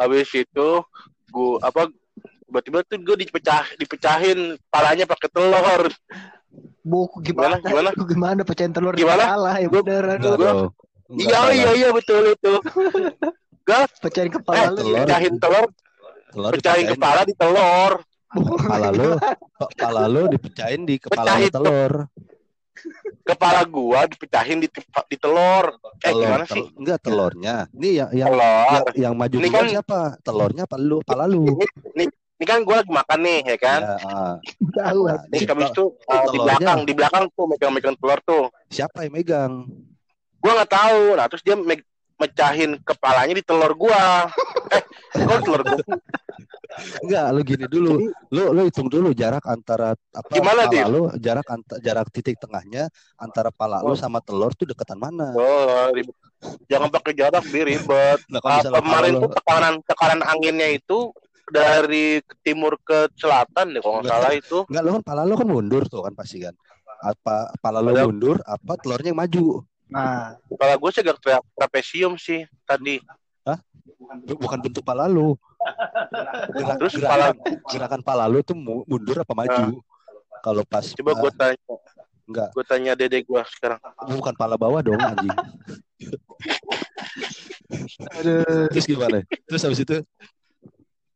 habis 0.00 0.28
itu 0.30 0.68
gua 1.32 1.58
apa 1.64 1.88
tiba-tiba 2.54 2.86
tuh 2.86 3.02
gue 3.02 3.16
dipecah 3.18 3.66
dipecahin 3.74 4.38
palanya 4.70 5.04
pakai 5.04 5.26
telur. 5.26 5.90
Buku 6.80 7.18
gimana? 7.20 7.58
Gimana? 7.58 7.90
Gimana? 7.90 8.06
Gimana 8.14 8.40
pecahin 8.42 8.70
telur 8.70 8.94
Gimana? 8.94 9.26
Salah 9.26 9.54
ya 9.58 9.66
beneran. 9.66 10.16
enggak 10.16 10.36
Gua- 10.36 10.46
dong. 10.46 10.70
Enggak 11.04 11.26
Iya 11.26 11.34
salah. 11.34 11.50
iya 11.52 11.70
iya 11.74 11.88
betul 11.90 12.22
itu. 12.30 12.52
Pecahin 13.98 14.28
Eh, 14.28 14.32
kepala 14.32 14.64
lu. 14.70 14.76
telur. 14.78 14.98
pecahin 15.02 15.34
telur, 15.34 15.66
telur 16.30 16.50
pecahin 16.52 16.86
kepala 16.86 17.20
di 17.24 17.34
telur. 17.34 17.92
kepala 18.34 18.88
lo, 18.90 19.10
kepala 19.68 20.02
lo 20.06 20.22
dipecahin 20.28 20.82
di 20.82 20.94
kepala 20.96 21.26
Pecahin 21.26 21.50
telur. 21.50 21.92
Kepala 23.24 23.60
gua 23.64 24.04
dipecahin 24.04 24.58
di 24.60 24.68
di 25.08 25.16
telur. 25.16 25.64
Eh 25.96 26.04
Telur, 26.04 26.20
gimana 26.20 26.44
tel- 26.44 26.56
sih? 26.60 26.64
Enggak 26.76 26.98
telurnya. 27.00 27.54
Ini 27.72 27.88
yang 27.94 28.10
yang 28.12 28.28
Telur. 28.28 28.44
yang, 28.44 28.84
yang 29.00 29.14
maju 29.16 29.34
Ini 29.34 29.48
kan- 29.48 29.70
siapa? 29.70 30.00
Telurnya 30.20 30.62
apa 30.68 30.76
lu? 30.76 31.00
Kepala 31.00 31.24
lu. 31.24 31.44
Ini 31.96 32.04
kan 32.42 32.58
gua 32.60 32.82
lagi 32.82 32.90
makan 32.90 33.18
nih 33.22 33.38
ya 33.46 33.56
kan. 33.56 33.80
Ya. 33.80 33.96
Tahu. 34.74 35.00
Terus 35.30 35.38
ini 35.38 35.46
habis 35.46 35.68
itu 35.70 35.84
eh, 35.94 36.24
di 36.28 36.38
belakang 36.42 36.78
di 36.82 36.92
belakang 36.92 37.24
tuh 37.30 37.46
megang-megang 37.46 37.94
telur 37.94 38.18
tuh. 38.20 38.44
siapa 38.66 39.06
yang 39.06 39.14
megang? 39.14 39.52
Gua 40.42 40.52
nggak 40.58 40.72
tahu. 40.74 41.00
Nah 41.14 41.26
terus 41.30 41.40
dia 41.40 41.54
me- 41.54 41.86
mecahin 42.14 42.74
kepalanya 42.80 43.34
di 43.34 43.42
telur 43.42 43.70
gua. 43.72 44.26
eh, 44.74 44.82
kok 45.14 45.40
telur 45.40 45.62
gua? 45.62 45.78
Enggak, 47.00 47.26
lu 47.30 47.40
gini 47.46 47.64
dulu. 47.70 47.92
Lu 48.28 48.50
lu 48.50 48.60
hitung 48.66 48.90
dulu 48.90 49.14
jarak 49.14 49.46
antara 49.46 49.94
apa 50.10 50.26
Gimana, 50.34 50.66
pala 50.66 50.72
Dir? 50.74 50.86
lu, 50.90 51.06
jarak 51.16 51.46
anta, 51.46 51.78
jarak 51.78 52.10
titik 52.10 52.34
tengahnya 52.34 52.90
antara 53.14 53.54
pala 53.54 53.78
lu 53.78 53.94
Oh. 53.94 53.96
sama 53.96 54.18
telur 54.18 54.50
tuh 54.52 54.66
deketan 54.66 54.98
mana? 54.98 55.30
Oh, 55.32 55.86
ribet. 55.94 56.18
Jangan 56.66 56.90
pakai 56.90 57.14
jarak 57.14 57.46
biar 57.46 57.66
ribet. 57.70 58.18
Nah, 58.26 58.42
Ah, 58.42 58.58
pala 58.58 58.82
kemarin 58.82 59.12
lu- 59.14 59.22
tuh 59.22 59.30
tekanan 59.32 59.74
tekanan 59.86 60.20
anginnya 60.26 60.68
itu 60.68 61.14
dari 61.46 62.18
timur 62.40 62.80
ke 62.80 63.08
selatan 63.14 63.74
deh 63.74 63.80
kalau 63.80 64.00
nggak 64.00 64.06
Enggak. 64.08 64.20
salah 64.20 64.32
itu. 64.32 64.58
Enggak, 64.70 64.82
lu 64.82 64.90
kan 64.96 65.02
pala 65.04 65.22
lu 65.24 65.34
kan 65.34 65.48
mundur 65.48 65.82
tuh 65.84 66.00
kan 66.02 66.12
pasti 66.12 66.40
kan. 66.40 66.54
Apa 67.00 67.52
pala 67.58 67.78
lu 67.78 67.92
Padahal- 67.92 68.08
mundur, 68.08 68.36
apa 68.40 68.72
telurnya 68.78 69.10
yang 69.10 69.20
maju? 69.20 69.46
Nah, 69.84 70.34
Kepala 70.48 70.74
gue 70.74 70.90
sih 70.90 71.02
agak 71.02 71.18
tra- 71.20 71.46
trapesium 71.52 72.16
sih 72.16 72.42
tadi. 72.64 72.98
Bu- 74.24 74.36
Bukan 74.36 74.60
bentuk 74.60 74.80
pala 74.80 75.04
lu. 75.04 75.36
Gerak, 76.50 76.76
Terus 76.76 76.92
gerakan, 76.94 77.34
gerakan 77.66 78.00
pala 78.00 78.24
lu 78.26 78.40
tuh 78.40 78.52
mu- 78.52 78.84
mundur 78.84 79.16
apa 79.16 79.32
maju? 79.32 79.80
Kalau 80.40 80.60
pas 80.62 80.84
Coba 80.92 81.12
gue 81.14 81.30
ah, 81.30 81.34
tanya, 81.34 81.56
enggak, 82.24 82.48
gue 82.52 82.64
tanya 82.64 82.92
dede 82.92 83.20
gue 83.20 83.40
sekarang. 83.50 83.80
bukan 84.06 84.34
pala 84.36 84.56
bawah 84.56 84.80
dong 84.80 85.00
anjing. 85.00 85.32
aduh. 88.12 88.68
Terus 88.70 88.86
gimana? 88.86 89.18
Terus 89.46 89.62
habis 89.62 89.80
itu 89.80 89.96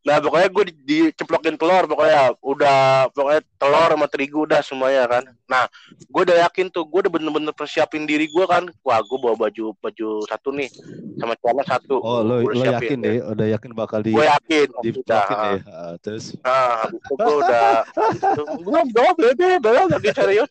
Nah 0.09 0.25
pokoknya 0.25 0.49
gue 0.49 0.65
di, 0.65 0.75
diceplokin 0.89 1.61
telur 1.61 1.85
pokoknya 1.85 2.33
udah 2.41 3.13
pokoknya 3.13 3.43
telur 3.61 3.91
sama 3.93 4.07
terigu 4.09 4.49
udah 4.49 4.65
semuanya 4.65 5.05
kan. 5.05 5.25
Nah 5.45 5.69
gue 6.01 6.23
udah 6.25 6.49
yakin 6.49 6.73
tuh 6.73 6.89
gue 6.89 7.05
udah 7.05 7.13
bener-bener 7.13 7.53
persiapin 7.53 8.09
diri 8.09 8.25
gue 8.25 8.45
kan. 8.49 8.65
Wah 8.81 9.05
gue 9.05 9.19
bawa 9.21 9.37
baju 9.37 9.77
baju 9.77 10.09
satu 10.25 10.49
nih 10.57 10.73
sama 11.21 11.37
celana 11.37 11.63
satu. 11.69 12.01
oh 12.01 12.25
lo 12.25 12.41
Gua 12.41 12.57
lo 12.57 12.65
yakin 12.73 12.99
deh, 13.05 13.21
udah 13.21 13.47
yakin 13.53 13.71
bakal 13.77 14.01
di 14.01 14.17
Gue 14.17 14.25
yakin. 14.25 14.67
di 14.81 14.91
udah. 14.97 15.29
deh. 15.29 15.61
Ah, 15.69 15.95
terus 16.01 16.33
Nah 16.41 16.89
habis 16.89 17.01
itu 17.05 17.15
gue 17.21 17.35
udah 17.45 17.69
belum 18.65 18.87
dong 18.89 19.13
bebe 19.13 19.49
belum 19.61 19.87
lagi 19.93 20.11
serius. 20.17 20.49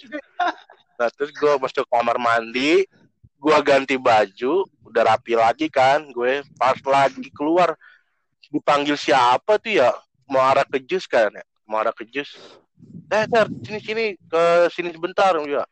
Nah 1.02 1.10
terus 1.18 1.34
gue 1.34 1.54
masuk 1.58 1.90
kamar 1.90 2.22
mandi, 2.22 2.86
gue 3.42 3.58
ganti 3.66 3.98
baju, 3.98 4.70
udah 4.86 5.02
rapi 5.18 5.34
lagi 5.34 5.66
kan. 5.66 6.06
Gue 6.14 6.46
pas 6.62 6.78
lagi 6.78 7.34
keluar 7.34 7.74
dipanggil 8.52 8.96
siapa 8.96 9.60
tuh 9.60 9.80
ya? 9.84 9.90
Mau 10.28 10.44
arah 10.44 10.68
ke 10.68 10.80
jus 10.84 11.08
kan 11.08 11.32
ya? 11.32 11.46
Mau 11.68 11.80
arah 11.80 11.96
ke 11.96 12.04
jus. 12.08 12.28
Eh, 13.08 13.24
Ter, 13.28 13.48
sini 13.64 13.80
sini 13.80 14.06
ke 14.28 14.44
sini 14.72 14.90
sebentar 14.92 15.32
ya. 15.48 15.64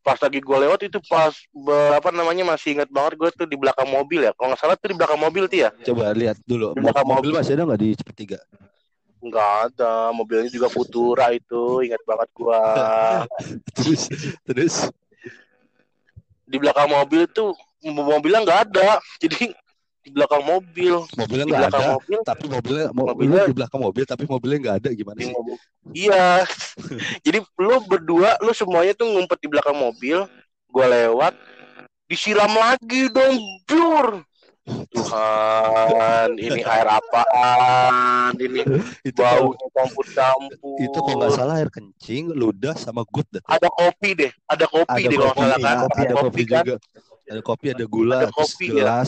Pas 0.00 0.16
lagi 0.22 0.38
gue 0.38 0.56
lewat 0.56 0.86
itu 0.86 0.98
pas 1.10 1.34
be- 1.50 1.94
apa 1.98 2.14
namanya 2.14 2.46
masih 2.46 2.78
ingat 2.78 2.88
banget 2.88 3.18
gue 3.18 3.30
tuh 3.34 3.46
di 3.50 3.58
belakang 3.58 3.90
mobil 3.90 4.22
ya. 4.24 4.32
Kalau 4.38 4.54
nggak 4.54 4.60
salah 4.62 4.76
tuh 4.78 4.88
di 4.94 4.96
belakang 4.96 5.20
mobil 5.20 5.44
tuh 5.50 5.58
ya. 5.66 5.70
coba 5.92 6.14
lihat 6.14 6.38
dulu 6.46 6.72
Di 6.78 6.80
belakang 6.80 7.06
mobil 7.10 7.30
masih 7.34 7.52
ada 7.58 7.66
nggak 7.66 7.80
di 7.82 7.90
sepertiga? 7.92 8.38
Nggak 9.18 9.50
ada, 9.72 10.14
mobilnya 10.14 10.46
juga 10.52 10.70
Futura 10.70 11.34
itu, 11.34 11.82
ingat 11.82 11.98
banget 12.06 12.28
gua. 12.36 12.60
Terus 13.76 14.02
terus 14.46 14.74
Di 16.46 16.56
belakang 16.62 16.86
mobil 16.86 17.26
tuh 17.26 17.50
mobilnya 17.82 18.46
nggak 18.46 18.60
ada, 18.70 19.02
jadi 19.18 19.50
di 20.06 20.14
belakang 20.14 20.42
mobil, 20.46 20.94
mobilnya 21.18 21.44
nggak 21.50 21.66
ada, 21.74 21.88
mobil, 21.98 22.18
tapi 22.22 22.44
mobilnya 22.46 22.86
mo- 22.94 23.10
Mobilnya- 23.10 23.50
di 23.50 23.56
belakang 23.58 23.80
mobil 23.82 24.04
tapi 24.06 24.24
mobilnya 24.30 24.58
nggak 24.62 24.76
ada 24.78 24.90
gimana 24.94 25.18
sih? 25.18 25.34
mobil. 25.34 25.56
Iya, 25.90 26.46
jadi 27.26 27.38
lu 27.58 27.76
berdua, 27.90 28.38
lu 28.38 28.54
semuanya 28.54 28.94
tuh 28.94 29.10
ngumpet 29.10 29.42
di 29.42 29.50
belakang 29.50 29.74
mobil, 29.74 30.30
gua 30.70 30.86
lewat, 30.86 31.34
disiram 32.06 32.54
lagi 32.54 33.10
dong, 33.10 33.34
jur. 33.66 34.22
Tuhan, 34.66 36.38
ini 36.38 36.62
air 36.62 36.86
apaan? 36.90 38.34
Ini 38.38 38.62
Itu 39.10 39.22
baunya 39.22 39.66
campur-campur. 39.74 40.78
itu 40.82 40.98
kalau 41.02 41.16
nggak 41.22 41.32
salah 41.34 41.54
air 41.62 41.70
kencing, 41.70 42.30
ludah 42.34 42.74
sama 42.78 43.02
gut 43.06 43.26
ada 43.46 43.68
kopi 43.70 44.14
deh, 44.14 44.30
ada 44.46 44.66
kopi 44.70 45.06
Ada 45.06 45.08
deh 45.10 45.18
kalau 45.18 45.34
nggak 45.34 45.38
salah 45.38 45.58
kopi, 45.58 45.62
kan. 45.62 45.76
ada, 45.78 45.86
ada 46.02 46.14
kopi 46.14 46.42
kan. 46.46 46.62
juga. 46.62 46.74
Ada 47.26 47.42
kopi, 47.42 47.66
ada 47.74 47.84
gula, 47.90 48.18
Ada 48.22 48.28
kopi, 48.30 48.66
ya. 48.70 49.02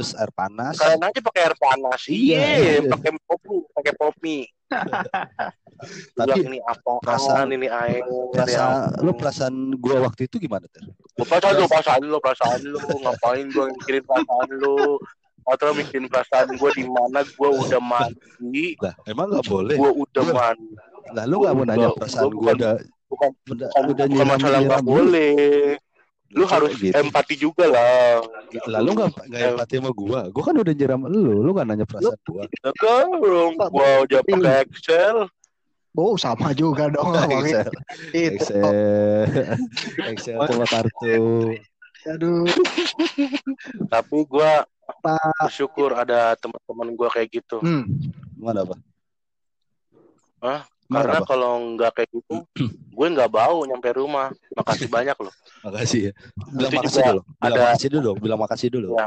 Terus 0.00 0.16
air 0.16 0.32
panas. 0.32 0.80
Kalian 0.80 1.04
aja 1.04 1.20
pakai 1.20 1.40
air 1.44 1.56
panas. 1.60 2.00
Iya, 2.08 2.40
Iya, 2.40 2.56
iya. 2.80 2.80
pakai 2.88 3.10
kopi, 3.20 3.54
pakai 3.76 3.92
kopi. 3.94 4.36
Tapi 6.16 6.38
ini 6.42 6.58
apa? 6.62 6.92
perasaan- 7.00 7.52
ini 7.52 7.68
air. 7.68 8.00
Perasaan, 8.32 9.00
lu 9.00 9.12
perasaan 9.12 9.54
gua 9.76 9.96
waktu 10.02 10.24
itu 10.24 10.40
gimana 10.40 10.64
ter? 10.66 10.84
perasaan 11.16 11.52
lu, 11.54 11.64
perasaan 11.68 12.00
lu, 12.02 12.16
perasaan 12.16 12.60
lu. 12.62 12.78
Ngapain 12.80 13.44
gua 13.50 13.64
mikirin 13.68 14.04
perasaan 14.04 14.48
lu? 14.56 14.96
Atau 15.42 15.72
mikirin 15.72 16.08
perasaan 16.08 16.48
gua 16.56 16.70
di 16.70 16.84
mana 16.84 17.20
gua 17.34 17.48
udah 17.54 17.80
mandi, 17.80 18.76
Lah, 18.78 18.94
emang 19.04 19.28
nggak 19.28 19.44
boleh. 19.44 19.76
gua 19.76 19.92
udah 19.94 20.22
Gua- 20.22 20.36
mandi. 20.38 20.68
Lah, 21.10 21.24
lu 21.24 21.36
nggak 21.38 21.54
mau 21.54 21.64
nanya 21.66 21.88
perasaan 21.92 22.24
gua 22.26 22.32
gua 22.32 22.40
bukan- 22.40 22.56
udah 22.56 22.72
Bukan 23.10 23.30
bukan, 23.84 24.06
bukan 24.06 24.26
masalah 24.28 24.58
nggak 24.62 24.84
boleh. 24.86 25.74
Lu 26.30 26.46
harus 26.46 26.78
gitu? 26.78 26.94
empati 26.94 27.34
juga 27.34 27.66
lah. 27.66 28.22
Lalu 28.70 28.88
nggak 28.94 29.08
nggak 29.26 29.40
Em- 29.42 29.50
empati 29.58 29.74
sama 29.82 29.90
gua. 29.90 30.20
Gua 30.30 30.42
kan 30.46 30.54
udah 30.54 30.74
nyiram 30.74 31.02
lu, 31.10 31.42
lu 31.42 31.50
nggak 31.50 31.66
nanya 31.66 31.86
perasaan 31.86 32.14
gua. 32.22 32.46
Ya 32.46 32.70
kan, 32.78 33.06
gua 33.18 33.90
udah 34.06 34.20
pakai 34.22 34.62
Excel. 34.62 35.26
Oh 35.98 36.14
sama 36.14 36.54
juga 36.54 36.86
dong. 36.86 37.10
Excel. 37.34 37.66
Excel, 38.14 38.74
Excel 40.06 40.38
sama 40.38 40.66
kartu. 40.70 41.58
Aduh. 42.06 42.46
Tapi 43.90 44.16
gua 44.30 44.64
Pak. 45.02 45.50
bersyukur 45.50 45.90
ada 45.98 46.38
teman-teman 46.38 46.94
gua 46.94 47.10
kayak 47.10 47.42
gitu. 47.42 47.58
Hmm. 47.58 47.90
Mana 48.38 48.62
apa? 48.62 48.78
Hah? 50.40 50.62
Karena 50.90 51.22
kalau 51.22 51.52
nggak 51.78 51.90
kayak 51.94 52.10
gitu, 52.10 52.36
gue 52.98 53.06
nggak 53.14 53.30
bau 53.30 53.62
nyampe 53.62 53.94
rumah. 53.94 54.34
Makasih 54.52 54.90
banyak 54.96 55.14
loh. 55.16 55.34
Makasih 55.62 56.10
ya. 56.10 56.12
Bilang 56.50 56.70
Itu 56.70 56.78
makasih 56.82 57.02
dulu. 57.06 57.20
Bilang 57.22 57.46
ada- 57.46 57.62
makasih 57.64 57.88
dulu. 57.88 58.10
Bilang 58.18 58.40
makasih 58.42 58.68
dulu. 58.68 58.88
Ya. 58.98 59.06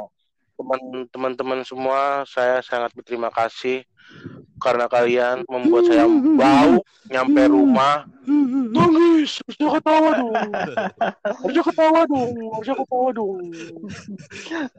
Teman- 0.54 1.08
Teman-teman 1.10 1.60
semua, 1.66 2.00
saya 2.24 2.62
sangat 2.62 2.94
berterima 2.94 3.28
kasih 3.30 3.84
karena 4.62 4.86
kalian 4.86 5.44
membuat 5.50 5.90
saya 5.90 6.06
bau 6.38 6.78
nyampe 7.10 7.42
rumah. 7.50 8.06
Nangis, 8.70 9.42
harusnya 9.44 9.68
ketawa 9.76 10.10
dong. 10.16 10.34
Harusnya 11.42 11.64
ketawa 11.66 12.02
dong. 12.06 12.32
Harusnya 12.54 12.76
ketawa 12.80 13.10
dong. 13.12 13.38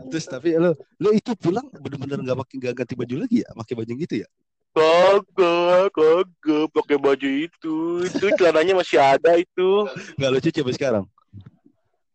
Terus 0.08 0.24
tapi 0.24 0.48
lu 0.54 0.72
lu 0.98 1.08
itu 1.12 1.30
pulang 1.36 1.66
bener-bener 1.68 2.22
nggak 2.22 2.38
pakai 2.46 2.54
nggak 2.62 2.74
ganti 2.74 2.94
baju 2.94 3.14
lagi 3.26 3.36
ya? 3.42 3.50
Pakai 3.52 3.74
baju 3.76 3.92
gitu 3.98 4.14
ya? 4.22 4.28
Kagak, 4.74 5.94
kagak 5.94 6.66
pakai 6.74 6.96
baju 6.98 7.28
itu. 7.30 7.76
Itu 8.10 8.26
celananya 8.34 8.74
masih 8.74 8.98
ada 8.98 9.38
itu. 9.38 9.86
Nggak 10.18 10.30
lu 10.34 10.38
cuci 10.42 10.58
sampai 10.58 10.74
sekarang? 10.74 11.04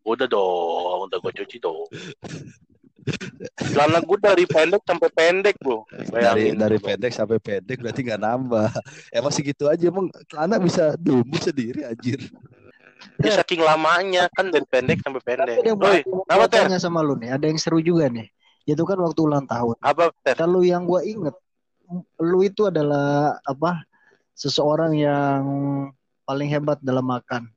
Udah 0.03 0.27
dong, 0.27 1.07
udah 1.07 1.17
gue 1.23 1.33
cuci 1.39 1.57
dong. 1.63 1.87
Celana 3.71 4.03
gue 4.03 4.17
dari 4.19 4.43
pendek 4.43 4.83
sampai 4.83 5.09
pendek, 5.09 5.55
bro. 5.63 5.87
Dari 5.87 6.11
Bayangin. 6.11 6.59
dari 6.59 6.77
pendek 6.77 7.13
sampai 7.15 7.39
pendek 7.39 7.79
berarti 7.79 8.01
nggak 8.05 8.21
nambah. 8.21 8.69
Emang 9.15 9.31
segitu 9.31 9.71
aja 9.71 9.87
emang 9.87 10.11
celana 10.27 10.59
bisa 10.59 10.99
tumbuh 10.99 11.39
sendiri 11.39 11.87
anjir. 11.87 12.19
Ya, 13.23 13.39
saking 13.39 13.63
lamanya 13.63 14.27
kan 14.35 14.51
dari 14.51 14.67
pendek 14.67 14.99
sampai 14.99 15.23
pendek. 15.23 15.63
Ada 15.63 15.71
yang 15.71 16.51
tanya 16.51 16.77
sama 16.77 16.99
lu 16.99 17.15
nih. 17.15 17.31
Ada 17.39 17.47
yang 17.47 17.55
seru 17.55 17.79
juga 17.79 18.11
nih. 18.11 18.27
Itu 18.67 18.83
kan 18.83 18.99
waktu 18.99 19.19
ulang 19.23 19.47
tahun. 19.47 19.79
apa? 19.79 20.11
Kalau 20.35 20.61
yang 20.61 20.83
gua 20.85 21.01
inget, 21.01 21.33
lu 22.21 22.39
itu 22.45 22.69
adalah 22.69 23.37
apa? 23.43 23.83
Seseorang 24.37 24.95
yang 24.95 25.41
paling 26.23 26.47
hebat 26.47 26.79
dalam 26.79 27.03
makan. 27.03 27.49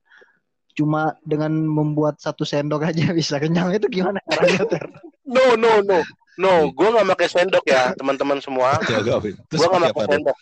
Cuma 0.73 1.13
dengan 1.21 1.53
membuat 1.53 2.17
satu 2.17 2.41
sendok 2.43 2.83
aja 2.89 3.13
bisa 3.13 3.37
kenyang 3.37 3.69
itu 3.77 3.85
gimana 3.87 4.17
caranya 4.25 4.65
Ter? 4.65 4.83
No, 5.23 5.53
no, 5.53 5.79
no. 5.85 6.01
No, 6.33 6.73
gue 6.73 6.87
nggak 6.89 7.13
pakai 7.13 7.27
sendok 7.29 7.61
ya, 7.69 7.93
teman-teman 7.93 8.41
semua. 8.41 8.81
Gue 8.81 8.97
nggak 9.05 9.93
pakai 9.93 10.09
sendok. 10.17 10.37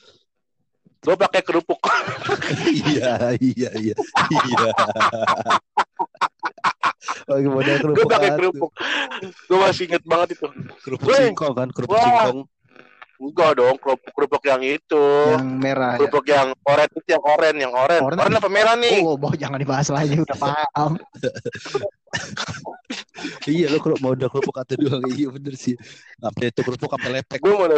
Gue 1.02 1.16
pakai 1.18 1.42
kerupuk. 1.42 1.82
iya, 2.70 3.34
iya, 3.42 3.70
iya. 3.76 3.96
Iya. 4.30 4.70
Pakai 7.26 7.50
model 7.50 7.76
Gue 7.76 7.84
kerupuk. 7.84 8.08
pakai 8.08 8.32
kerupuk. 8.38 8.72
Gue 9.50 9.58
masih 9.60 9.84
inget 9.90 10.04
banget 10.06 10.28
itu. 10.38 10.48
Kerupuk 10.86 11.10
singkong 11.12 11.54
kan, 11.58 11.68
kerupuk 11.74 11.98
singkong. 11.98 12.40
Enggak 13.22 13.52
dong, 13.62 13.78
kerupuk, 13.78 14.12
kerupuk 14.18 14.44
yang 14.50 14.62
itu. 14.66 15.06
Yang 15.38 15.46
merah 15.62 15.94
ya. 15.94 16.00
Kerupuk 16.02 16.26
yang 16.26 16.48
oren 16.66 16.90
itu 16.90 17.10
yang 17.14 17.24
oren, 17.24 17.56
yang 17.62 17.74
oren. 17.78 18.02
Oren. 18.02 18.18
Oren 18.18 18.34
apa 18.42 18.50
merah 18.50 18.74
nih? 18.74 19.06
Oh, 19.06 19.14
boh, 19.14 19.30
jangan 19.38 19.62
dibahas 19.62 19.94
lagi 19.94 20.18
udah 20.18 20.38
paham. 20.50 20.98
Iya, 23.46 23.70
lo 23.70 23.78
kalau 23.78 23.98
model 24.02 24.26
kerupuk 24.26 24.58
atau 24.58 24.74
doang. 24.74 25.06
Iya 25.06 25.30
bener 25.30 25.54
sih. 25.54 25.78
Sampai 26.18 26.50
itu 26.50 26.66
kerupuk 26.66 26.90
sampai 26.90 27.22
lepek. 27.22 27.38
gue 27.38 27.54
mau 27.54 27.70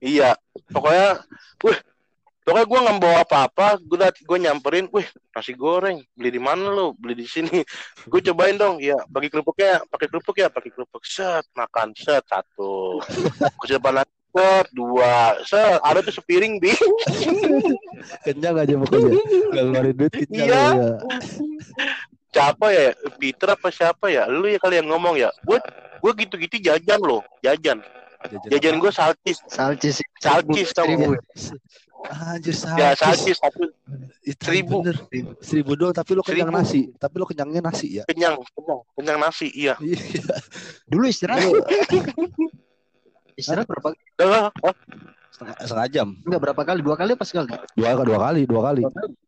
iya 0.00 0.36
pokoknya 0.70 1.24
wih 1.64 1.78
pokoknya 2.44 2.66
gue 2.68 2.78
nggak 2.78 2.98
bawa 3.02 3.18
apa-apa 3.26 3.66
gue 3.82 3.98
gue 4.22 4.38
nyamperin 4.38 4.86
wih 4.92 5.06
nasi 5.34 5.52
goreng 5.56 5.98
beli 6.14 6.30
di 6.36 6.40
mana 6.42 6.70
lo 6.70 6.94
beli 6.94 7.18
di 7.18 7.26
sini 7.26 7.64
gue 8.10 8.20
cobain 8.30 8.54
dong 8.54 8.78
ya 8.78 8.96
bagi 9.08 9.32
kerupuknya 9.32 9.82
pakai 9.88 10.06
kerupuk 10.06 10.36
ya 10.38 10.48
pakai 10.52 10.70
kerupuk 10.70 11.02
set 11.02 11.42
makan 11.56 11.90
set 11.96 12.22
satu 12.28 13.00
kasih 13.64 13.80
depan 13.80 14.04
lagi, 14.04 14.15
set 14.36 14.66
dua 14.70 15.14
set 15.42 15.80
ada 15.80 15.98
tuh 15.98 16.12
sepiring 16.12 16.60
bi 16.60 16.76
Kenyang 18.24 18.60
aja 18.60 18.74
pokoknya. 18.76 19.16
Gak 19.50 19.62
ngeluarin 19.64 19.94
duit 19.96 20.12
kenyang 20.12 20.46
Iya. 20.46 20.60
aja. 20.68 20.90
siapa 22.28 22.66
ya 22.68 22.92
Peter 23.16 23.48
apa 23.48 23.72
siapa 23.72 24.06
ya 24.06 24.28
lu 24.28 24.44
ya 24.44 24.60
kalian 24.60 24.84
ngomong 24.84 25.16
ya 25.16 25.32
gue 25.40 25.56
gue 25.98 26.12
gitu-gitu 26.20 26.60
jajan 26.62 27.00
loh 27.00 27.24
jajan 27.40 27.80
jajan 28.52 28.76
gue 28.76 28.92
salcis 28.92 29.40
Salcis. 29.48 30.04
Salcis, 30.20 30.68
tau 30.76 30.84
seribu. 30.84 31.16
Anjir 32.06 32.52
ya 32.76 32.92
salcis. 32.92 33.32
salcis 33.32 33.36
satu 33.40 33.72
seribu. 34.36 34.84
bener. 34.84 35.00
Seribu 35.40 35.72
doang 35.74 35.90
tapi 35.90 36.12
lo 36.12 36.20
kenyang 36.20 36.52
Seribu. 36.52 36.60
nasi. 36.60 36.80
Tapi 36.92 37.14
lo 37.16 37.24
kenyangnya 37.24 37.60
nasi 37.64 37.86
ya. 37.98 38.04
kenyang 38.04 38.36
kenyang 38.52 38.80
kenyang 38.94 39.18
nasi 39.18 39.48
iya 39.50 39.74
Iya. 39.80 40.36
Dulu 40.86 41.04
istirahat. 41.08 41.40
istirahat 43.36 43.66
berapa 43.66 43.92
Udah, 44.16 44.50
Setengah, 45.28 45.56
setengah 45.60 45.88
jam. 45.90 46.08
enggak 46.18 46.40
berapa 46.42 46.62
kali? 46.64 46.80
Dua 46.80 46.96
kali 46.96 47.12
apa 47.12 47.24
sekali? 47.24 47.52
Dua, 47.76 47.90
dua 48.00 48.18
kali, 48.18 48.42
dua 48.42 48.62
kali. 48.64 48.82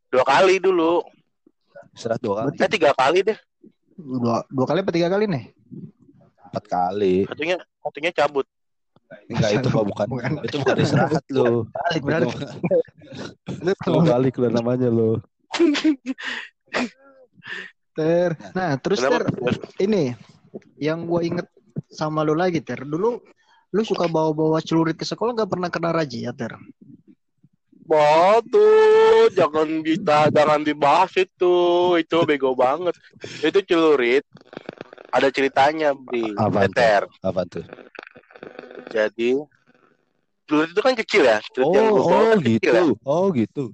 dua 0.08 0.24
kali 0.24 0.54
dulu 0.56 1.04
Istirahat 1.92 2.20
dua 2.20 2.34
kali. 2.40 2.48
eh 2.56 2.70
tiga 2.70 2.90
kali 2.92 3.20
deh 3.22 3.38
Dua, 3.94 4.40
dua 4.48 4.66
kali 4.66 4.78
apa 4.80 4.90
tiga 4.90 5.08
kali 5.08 5.24
nih? 5.26 5.44
Empat 6.48 6.64
kali. 6.64 7.28
satunya 7.28 7.56
satunya 7.78 8.10
cabut 8.10 8.46
Enggak 9.24 9.50
itu 9.54 9.68
mah 9.68 9.84
bukan. 9.84 10.06
Bukan. 10.06 10.30
Itu 10.44 10.56
bukan 10.60 10.76
istirahat 10.78 11.24
lo. 11.30 11.64
Balik 11.66 12.02
mah- 12.04 12.28
Lo 13.88 14.00
balik 14.02 14.34
lo 14.36 14.48
namanya 14.48 14.88
lo. 14.88 15.20
Ter. 17.92 18.30
Nah, 18.52 18.76
terus 18.78 19.00
Ter, 19.00 19.24
ini 19.80 20.12
yang 20.76 21.02
gue 21.04 21.20
inget 21.24 21.46
sama 21.88 22.20
lu 22.20 22.32
lagi 22.32 22.60
Ter. 22.60 22.78
Dulu 22.78 23.18
lu 23.68 23.82
suka 23.84 24.08
bawa-bawa 24.08 24.64
celurit 24.64 24.96
ke 24.96 25.04
sekolah 25.04 25.36
gak 25.36 25.50
pernah 25.52 25.68
kena 25.68 25.92
razia 25.92 26.32
Ter? 26.32 26.56
Batu, 27.88 28.68
jangan 29.32 29.80
kita 29.80 30.28
jangan 30.28 30.60
dibahas 30.60 31.08
itu, 31.16 31.56
itu 31.96 32.18
bego 32.28 32.52
banget. 32.52 32.92
Itu 33.40 33.64
celurit. 33.64 34.28
Ada 35.08 35.32
ceritanya, 35.32 35.96
Bri. 35.96 36.36
Tuh? 36.36 36.52
Peter. 36.52 37.08
Apa 37.24 37.48
tuh? 37.48 37.64
Jadi 38.92 39.40
celurit 40.44 40.70
itu 40.76 40.82
kan 40.84 40.94
kecil 41.00 41.22
ya. 41.24 41.40
Celurit 41.48 41.72
yang 41.80 41.88
Oh, 41.88 41.92
gua 41.96 42.04
bawa 42.04 42.12
oh 42.12 42.28
kan 42.28 42.40
kecil 42.44 42.72
ya. 42.76 42.84
gitu. 42.84 42.84
Oh 43.08 43.24
gitu. 43.32 43.64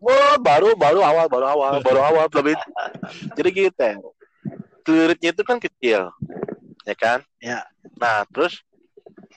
Wah, 0.00 0.40
baru 0.40 0.72
baru 0.72 1.00
awal, 1.04 1.26
baru 1.28 1.46
awal, 1.52 1.72
baru 1.84 2.00
awal 2.00 2.24
belum 2.32 2.56
itu. 2.56 2.68
Jadi 3.36 3.48
gitu, 3.52 3.70
Ter. 3.76 3.96
Celuritnya 4.88 5.30
itu 5.36 5.42
kan 5.44 5.60
kecil. 5.60 6.08
Ya 6.88 6.94
kan? 6.96 7.20
Ya. 7.44 7.68
Nah, 8.00 8.24
terus 8.32 8.64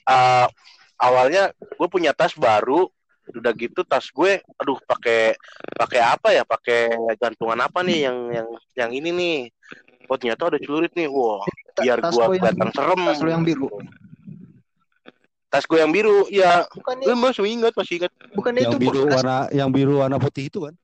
uh, 0.04 0.46
awalnya 0.96 1.50
gue 1.56 1.88
punya 1.88 2.12
tas 2.12 2.32
baru 2.32 2.88
udah 3.24 3.52
gitu 3.56 3.80
tas 3.82 4.04
gue 4.06 4.36
aduh 4.54 4.76
pakai 4.84 5.32
pakai 5.72 6.00
apa 6.00 6.28
ya? 6.30 6.44
Pakai 6.44 6.92
gantungan 7.16 7.56
apa 7.58 7.80
nih 7.80 8.04
yang 8.04 8.18
yang 8.30 8.48
yang 8.74 8.90
ini 8.92 9.10
nih? 9.10 9.38
Oh 10.04 10.16
ternyata 10.16 10.52
ada 10.52 10.60
celurit 10.60 10.92
nih. 10.92 11.08
Wah 11.08 11.40
biar 11.74 11.98
Tas 11.98 12.12
yang- 12.12 12.30
kelihatan 12.30 12.68
serem. 12.70 13.00
tas 13.02 13.18
lo 13.18 13.28
yang 13.28 13.42
biru. 13.42 13.68
tas 15.48 15.64
gue 15.64 15.78
yang 15.78 15.88
biru 15.88 16.26
ya 16.28 16.66
Bukan 16.68 16.96
gue 16.98 17.14
masih 17.14 17.46
ingat 17.46 17.72
masih 17.72 17.94
ingat. 17.98 18.12
Bukan 18.34 18.52
Yang 18.52 18.66
itu 18.66 18.76
biru 18.82 19.00
bekas. 19.04 19.14
warna 19.16 19.36
yang 19.50 19.70
biru 19.70 19.94
warna 19.98 20.18
putih 20.18 20.46
itu 20.46 20.60
kan? 20.60 20.74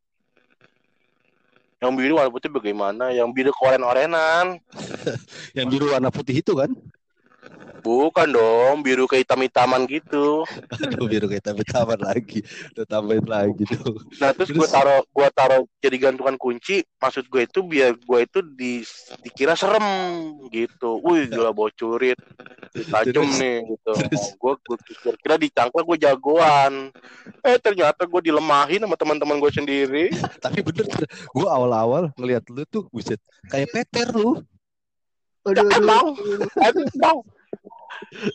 yang 1.81 1.97
biru 1.97 2.13
warna 2.15 2.29
putih 2.29 2.49
bagaimana? 2.49 3.09
Yang 3.09 3.29
biru 3.33 3.51
koren 3.51 3.81
orenan 3.81 4.61
Yang 5.59 5.67
biru 5.71 5.87
warna 5.91 6.09
putih 6.09 6.39
itu 6.39 6.53
kan? 6.55 6.71
Bukan 7.81 8.29
dong, 8.29 8.85
biru 8.85 9.09
kayak 9.09 9.25
hitam-hitaman 9.25 9.89
gitu. 9.89 10.45
Aduh 10.85 11.09
biru 11.09 11.27
kayak 11.27 11.45
tapi 11.49 11.65
taman 11.65 12.01
lagi. 12.01 12.45
Udah 12.77 12.87
tambahin 12.87 13.27
lagi 13.27 13.65
tuh. 13.65 13.97
Nah 14.21 14.37
terus 14.37 14.53
gue 14.53 14.61
Terus? 14.61 14.73
taruh 14.73 15.01
gue 15.03 15.29
taruh 15.33 15.63
jadi 15.81 15.97
gantungan 15.97 16.37
kunci. 16.37 16.85
Maksud 17.01 17.27
gue 17.33 17.49
itu 17.49 17.61
biar 17.65 17.97
gue 17.97 18.19
itu 18.21 18.39
di, 18.45 18.85
dikira 19.25 19.57
serem 19.57 19.85
gitu. 20.53 21.01
Wih 21.01 21.27
gila 21.33 21.57
bocurit, 21.57 22.21
tajam 22.93 23.27
nih 23.41 23.65
gitu. 23.65 23.93
Terus? 23.97 24.25
Gue 24.37 24.55
kira 25.21 25.41
ditangkap 25.41 25.83
gue 25.83 25.99
jagoan. 25.99 26.93
Eh 27.41 27.57
ternyata 27.57 28.05
gue 28.05 28.21
dilemahin 28.21 28.85
sama 28.85 28.97
teman-teman 28.97 29.41
gue 29.41 29.53
sendiri. 29.53 30.05
Tapi 30.45 30.61
bener, 30.61 30.87
gue 31.09 31.49
awal-awal 31.49 32.13
ngeliat 32.17 32.45
lu 32.53 32.63
tuh, 32.69 32.85
buset, 32.93 33.21
kayak 33.49 33.73
Peter 33.73 34.13
lu. 34.13 34.41
Aduh, 35.49 35.65
aduh. 35.65 35.73
Emang, 35.73 36.07
emang, 36.61 37.17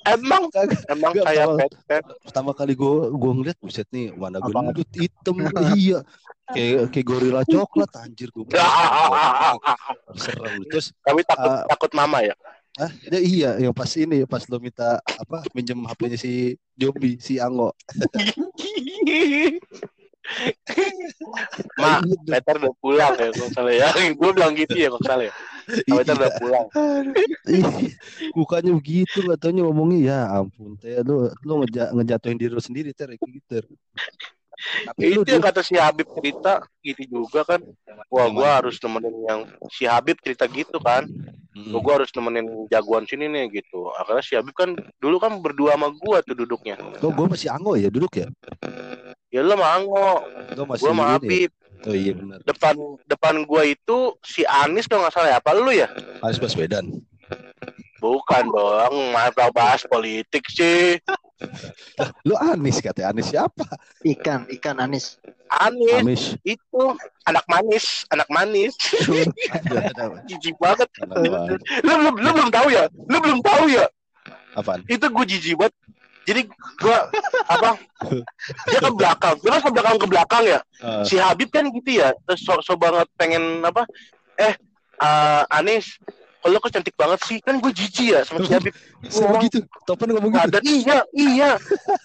emang, 0.05 0.47
emang 0.87 1.11
Gak 1.13 1.25
kayak 1.25 1.45
tahu. 1.45 1.57
Peter. 1.59 2.01
Pertama 2.21 2.51
kali 2.51 2.73
gue 2.73 2.93
gue 3.09 3.31
ngeliat, 3.33 3.57
buset 3.59 3.87
nih, 3.89 4.13
warna 4.13 4.39
gendut, 4.39 4.89
hitam, 4.91 5.35
iya. 5.73 5.99
Kayak 6.45 6.93
kayak 6.93 7.05
gorila 7.05 7.41
coklat, 7.53 7.91
anjir 7.97 8.29
gue. 8.29 8.45
Serem. 10.21 10.61
Terus, 10.67 10.93
Tapi 11.01 11.21
takut 11.23 11.51
Ah. 11.51 11.65
takut 11.67 11.91
mama 11.91 12.21
ya. 12.21 12.35
ah, 12.75 12.91
ya 13.07 13.19
iya, 13.23 13.49
yang 13.57 13.71
pas 13.71 13.87
ini, 13.95 14.27
pas 14.27 14.43
lu 14.45 14.59
minta 14.59 14.99
apa, 14.99 15.47
minjem 15.55 15.79
HP-nya 15.79 16.19
si 16.19 16.59
Jobi, 16.75 17.15
si 17.17 17.39
Anggo. 17.39 17.71
Ma, 21.77 22.01
tuh. 22.01 22.17
Peter 22.25 22.55
udah 22.57 22.73
pulang 22.81 23.13
ya 23.15 23.29
kalau 23.31 23.49
salah 23.53 23.73
ya. 23.73 23.89
Gue 24.11 24.29
bilang 24.33 24.53
gitu 24.53 24.75
ya 24.75 24.89
kalau 24.91 25.03
salah 25.05 25.25
ya. 25.29 25.33
Peter 25.65 26.13
udah 26.13 26.31
pulang. 26.37 26.67
Iya, 27.45 27.89
Mukanya 28.37 28.71
begitu 28.77 29.25
gak 29.25 29.39
taunya 29.41 29.61
ngomongnya 29.65 29.99
ya 30.01 30.19
ampun 30.29 30.77
teh 30.77 31.01
lu 31.01 31.29
lu 31.41 31.53
ngeja, 31.65 31.93
ngejatuhin 31.93 32.37
diri 32.37 32.51
lu 32.53 32.61
sendiri 32.61 32.89
ter 32.93 33.09
gitu. 33.17 33.65
Tapi 34.65 35.19
itu 35.19 35.27
yang 35.27 35.43
kata 35.43 35.61
si 35.61 35.75
Habib 35.75 36.07
cerita 36.15 36.63
gitu 36.79 37.03
juga 37.03 37.43
kan. 37.43 37.59
Wah, 38.07 38.27
gua 38.31 38.63
harus 38.63 38.79
nemenin 38.79 39.15
yang 39.27 39.41
si 39.67 39.83
Habib 39.83 40.15
cerita 40.23 40.47
gitu 40.47 40.79
kan. 40.79 41.05
Mm-mm. 41.55 41.71
Gua, 41.75 41.79
gua 41.83 41.93
harus 42.01 42.11
nemenin 42.15 42.47
jagoan 42.71 43.03
sini 43.03 43.27
nih 43.27 43.51
gitu. 43.51 43.91
Akhirnya 43.99 44.23
si 44.23 44.33
Habib 44.39 44.55
kan 44.55 44.73
dulu 45.03 45.19
kan 45.19 45.43
berdua 45.43 45.75
sama 45.75 45.91
gua 45.91 46.23
tuh 46.23 46.39
duduknya. 46.39 46.79
Kok 46.79 47.11
gue 47.11 47.25
masih 47.27 47.51
Anggo 47.51 47.75
ya 47.75 47.91
duduk 47.91 48.15
ya? 48.15 48.27
Ya 49.27 49.43
lu 49.43 49.51
sama 49.51 49.67
Anggo, 49.75 50.23
masih 50.55 50.81
gua 50.81 50.91
sama 50.91 51.03
ini 51.03 51.03
ya? 51.03 51.15
Habib. 51.19 51.51
Oh 51.85 51.93
iya 51.93 52.13
benar. 52.17 52.41
Depan 52.41 52.75
depan 53.05 53.35
gua 53.45 53.61
itu 53.65 54.17
si 54.25 54.41
Anis 54.45 54.89
kalau 54.89 55.05
nggak 55.05 55.13
salah 55.13 55.29
ya. 55.29 55.37
Apa 55.37 55.53
lu 55.53 55.69
ya? 55.69 55.87
Anies 56.25 56.41
Baswedan. 56.41 56.85
Bukan 58.01 58.43
dong, 58.53 58.93
malah 59.15 59.49
bahas 59.49 59.81
politik 59.85 60.45
sih. 60.49 60.97
Lu 62.25 62.33
Anies 62.37 62.81
katanya 62.81 63.13
Anies 63.13 63.29
siapa? 63.29 63.65
Ikan, 64.01 64.49
ikan 64.59 64.77
anis. 64.81 65.17
Anis 65.49 66.01
Anies. 66.01 66.23
itu 66.41 66.83
anak 67.29 67.45
manis, 67.45 68.05
anak 68.09 68.25
manis. 68.33 68.73
Jijik 70.29 70.57
banget. 70.57 70.89
Lu 71.85 71.93
belum 72.01 72.15
lu 72.17 72.29
belum 72.33 72.49
tahu 72.49 72.67
ya? 72.73 72.89
Lu 73.09 73.17
belum 73.21 73.39
tahu 73.45 73.69
ya? 73.69 73.85
Apaan? 74.55 74.87
itu 74.87 75.03
gue 75.03 75.25
jijik 75.27 75.55
banget 75.59 75.75
jadi 76.25 76.41
gue 76.51 76.97
apa 77.45 77.77
dia 78.65 78.79
ke 78.81 78.91
belakang. 78.91 79.35
Kan 79.39 79.61
ke 79.61 79.71
belakang 79.71 79.95
ke 80.01 80.07
belakang 80.09 80.43
ya. 80.43 80.59
Eh, 80.81 81.03
si 81.05 81.15
Habib 81.21 81.53
kan 81.53 81.69
gitu 81.69 82.01
ya 82.01 82.11
terus 82.25 82.41
so, 82.43 82.57
so 82.65 82.73
banget 82.75 83.05
pengen 83.15 83.61
apa 83.61 83.85
eh 84.41 84.53
eh, 84.99 85.43
Anis 85.53 86.01
kalau 86.45 86.61
kok 86.61 86.77
cantik 86.77 86.93
banget 86.93 87.17
sih? 87.25 87.37
Kan 87.41 87.57
gue 87.57 87.73
jijik 87.73 88.13
ya 88.13 88.21
sama 88.21 88.45
si 88.45 88.53
Habib. 88.53 88.69
Sama 89.09 89.41
gitu. 89.41 89.65
Topan 89.89 90.13
ngomong 90.13 90.29
Nah, 90.29 90.45
gitu. 90.45 90.53
dan 90.53 90.61
iya 90.61 90.97
iya. 91.17 91.49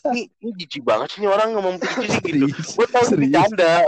Ini, 0.09 0.33
ini 0.41 0.51
jijik 0.65 0.81
banget 0.81 1.13
sih 1.13 1.21
ini 1.21 1.29
orang 1.29 1.53
ngomong 1.53 1.77
begitu 1.77 2.09
sih 2.09 2.21
gitu. 2.25 2.47
Gue 2.49 2.87
tahu 2.89 3.05
bercanda 3.21 3.85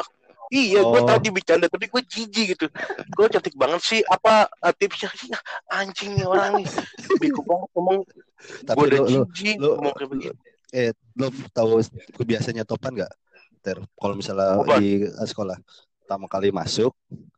iya 0.52 0.80
gue 0.80 1.00
Oh. 1.00 1.08
tahu 1.08 1.18
dia 1.18 1.32
bercanda 1.32 1.66
tapi 1.66 1.88
gue 1.88 2.02
jijik 2.04 2.46
gitu 2.52 2.66
gue 3.08 3.26
cantik 3.26 3.56
banget 3.56 3.80
sih 3.80 4.00
apa 4.04 4.44
eh, 4.60 4.74
tipsnya 4.76 5.08
sih 5.10 5.32
anjing 5.66 6.12
nih 6.12 6.26
orang 6.26 6.60
nih 6.60 6.68
bego 7.16 7.40
banget 7.42 7.68
ngomong 7.72 7.98
Tapi 8.62 8.76
gue 8.76 8.86
udah 8.86 9.00
lu, 9.00 9.06
lu, 9.08 9.20
jijik 9.30 9.56
lu- 9.56 9.74
ngomong 9.74 9.94
kayak 9.94 10.34
eh, 10.70 10.90
lu 11.14 11.26
tahu 11.50 11.80
kebiasaannya 12.12 12.64
Topan 12.64 12.92
nggak? 12.94 13.12
Ter, 13.60 13.78
kalau 13.92 14.12
misalnya 14.12 14.58
Apaan? 14.58 14.76
di 14.76 15.04
eh, 15.04 15.24
sekolah 15.24 15.54
pertama 16.02 16.26
kali 16.26 16.50
masuk, 16.50 16.90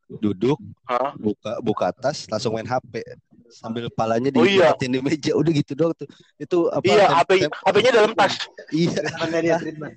duduk, 0.09 0.57
Hah? 0.83 1.12
buka 1.14 1.61
buka 1.61 1.87
tas, 1.92 2.24
langsung 2.27 2.55
main 2.55 2.64
HP 2.64 3.05
sambil 3.46 3.87
palanya 3.88 4.33
Oh 4.33 4.42
iya. 4.42 4.72
di 4.72 4.88
meja 4.98 5.31
udah 5.31 5.53
gitu 5.53 5.77
doang 5.77 5.92
tuh. 5.92 6.09
Itu 6.35 6.66
apa? 6.68 6.81
Iya, 6.83 6.96
tem- 6.96 7.12
HP 7.12 7.31
tem- 7.38 7.55
HP-nya 7.61 7.90
dalam 7.92 8.12
tas. 8.14 8.35
iya, 8.72 8.96
Treatmentnya 8.96 9.40
dia 9.40 9.57
treatment. 9.61 9.94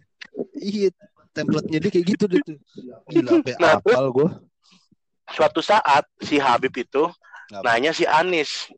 iya, 0.53 0.89
template-nya 1.37 1.77
dia 1.77 1.91
kayak 1.93 2.05
gitu 2.17 2.23
deh 2.25 2.41
tuh. 2.41 2.57
Gila, 3.13 3.45
Nah, 3.61 3.77
apal 3.77 4.09
gua. 4.09 4.29
Suatu 5.29 5.61
saat 5.61 6.07
si 6.17 6.41
Habib 6.41 6.73
itu 6.73 7.03
Apa? 7.53 7.61
nanya 7.61 7.93
si 7.93 8.03
Anis. 8.03 8.71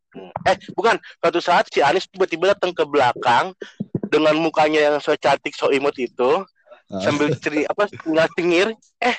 Eh, 0.44 0.58
bukan. 0.76 1.00
Suatu 1.22 1.40
saat 1.40 1.72
si 1.72 1.80
Anis 1.80 2.10
tiba-tiba 2.12 2.52
datang 2.52 2.76
ke 2.76 2.84
belakang 2.84 3.56
dengan 4.10 4.36
mukanya 4.36 4.92
yang 4.92 4.98
so 5.00 5.16
cantik, 5.16 5.56
so 5.56 5.72
imut 5.72 5.96
itu, 5.96 6.44
Ah. 6.90 7.00
sambil 7.06 7.30
ceri 7.38 7.64
apa 7.64 7.86
tinggal 7.86 8.26
cengir. 8.34 8.68
Eh, 8.98 9.16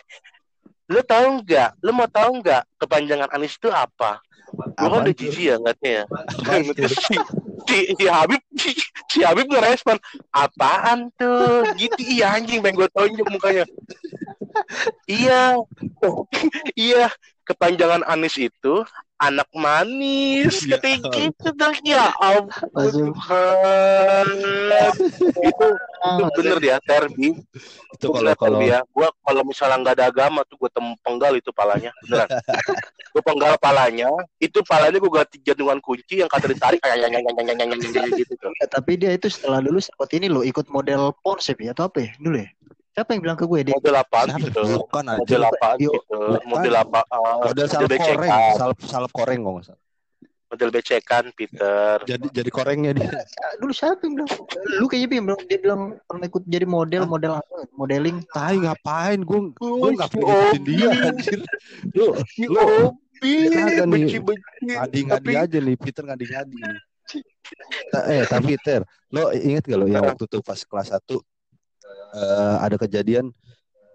lu 0.90 1.00
tahu 1.00 1.38
nggak? 1.40 1.78
Lu 1.86 1.94
mau 1.94 2.10
tahu 2.10 2.42
nggak 2.42 2.66
kepanjangan 2.76 3.30
Anis 3.30 3.54
itu 3.54 3.70
apa? 3.70 4.18
Gua 4.50 4.90
kan 4.90 5.06
udah 5.06 5.14
jijik 5.14 5.54
ya 5.54 5.56
ngatnya 5.62 6.02
ya. 6.02 6.04
Si, 7.70 7.94
si 7.94 8.04
Habib 8.10 8.42
si 9.10 9.26
Habib 9.26 9.50
ngerespon 9.50 9.98
apaan 10.30 11.10
tuh? 11.18 11.66
Gitu 11.74 11.98
iya 12.06 12.38
anjing 12.38 12.62
pengen 12.62 12.78
gue 12.78 12.88
tonjok 12.94 13.26
mukanya. 13.26 13.66
Iya 15.10 15.58
iya 16.78 17.10
kepanjangan 17.42 18.06
Anis 18.06 18.38
itu 18.38 18.86
anak 19.18 19.50
manis. 19.50 20.62
Ya 20.62 20.78
katanya 20.78 21.10
gitu 21.10 21.48
dong 21.58 21.76
ya 21.82 22.06
ampun. 22.22 23.10
Itu 25.42 25.66
itu 26.00 26.30
bener 26.32 26.58
ya 26.64 26.76
Terbi 26.80 27.36
Itu 27.92 28.06
kalau 28.08 28.32
kalau 28.38 28.58
ya 28.64 28.80
gue 28.86 29.08
kalau 29.20 29.42
misalnya 29.44 29.76
nggak 29.84 29.96
ada 30.00 30.06
agama 30.08 30.40
tuh 30.48 30.56
gue 30.56 30.70
penggal 31.04 31.36
itu 31.36 31.52
palanya 31.52 31.92
beneran 32.00 32.28
gue 33.10 33.22
penggal 33.26 33.58
palanya 33.58 34.10
itu 34.38 34.58
palanya 34.62 34.98
gue 35.02 35.10
ganti 35.10 35.36
jantungan 35.42 35.78
kunci 35.82 36.22
yang 36.22 36.30
kata 36.30 36.46
ditarik 36.46 36.78
kayak 36.78 37.10
gitu 38.14 38.34
Eh, 38.60 38.68
tapi 38.70 38.92
dia 38.96 39.10
itu 39.14 39.26
setelah 39.26 39.58
dulu 39.58 39.82
sempat 39.82 40.10
ini 40.14 40.30
loh 40.30 40.46
ikut 40.46 40.70
model 40.70 41.10
Porsche 41.18 41.58
ya 41.58 41.74
atau 41.74 41.90
apa 41.90 41.98
ya 42.06 42.10
dulu 42.22 42.38
ya? 42.38 42.48
Siapa 42.90 43.14
yang 43.14 43.22
bilang 43.22 43.38
ke 43.38 43.46
gue 43.46 43.60
dia? 43.70 43.74
model 43.78 43.96
apaan 43.98 44.26
Siapa? 44.30 44.44
gitu 44.46 44.62
model 44.90 45.42
Yo. 45.78 45.90
gitu 45.94 46.18
model 46.46 46.74
apa 46.78 47.00
Model 47.42 47.66
salep 47.66 47.90
koreng, 47.98 48.32
salep 48.58 48.78
salep 48.86 49.12
koreng 49.14 49.38
kok 49.42 49.52
nggak 49.54 49.66
salah. 49.70 49.82
Model 50.50 50.68
becekan 50.74 51.30
Peter 51.32 52.02
Jadi 52.02 52.26
jadi 52.34 52.50
korengnya 52.50 52.90
dia. 52.90 53.06
Dulu 53.62 53.70
siapa 53.70 54.02
yang 54.02 54.18
bilang? 54.18 54.30
Lu 54.82 54.86
kayaknya 54.90 55.16
yang 55.16 55.26
bilang 55.30 55.40
dia 55.46 55.58
bilang 55.62 55.82
pernah 56.10 56.26
ikut 56.26 56.42
jadi 56.50 56.66
model, 56.66 57.02
Hah? 57.06 57.10
model 57.10 57.32
apa? 57.38 57.56
Modeling. 57.78 58.16
Tai 58.34 58.56
ngapain? 58.58 59.22
Gue 59.22 59.54
gue 59.54 59.90
nggak 59.94 60.10
pernah 60.10 60.50
dia 60.58 60.88
anjir. 60.90 61.40
Lu 61.96 62.18
lu 62.50 62.64
nih. 63.22 63.84
benci-benci 63.86 64.64
ngadi-ngadi 64.64 65.28
Tapi- 65.28 65.36
aja 65.38 65.58
nih, 65.60 65.76
Peter 65.78 66.02
ngadi-ngadi. 66.08 66.56
eh 68.06 68.22
tapi 68.30 68.54
Ter, 68.62 68.86
lo 69.10 69.34
inget 69.34 69.66
gak 69.66 69.74
lo 69.82 69.90
yang 69.90 70.06
waktu 70.06 70.22
tuh 70.30 70.38
pas 70.38 70.54
kelas 70.62 70.94
1 70.94 71.18
eh 72.14 72.56
ada 72.62 72.78
kejadian 72.78 73.34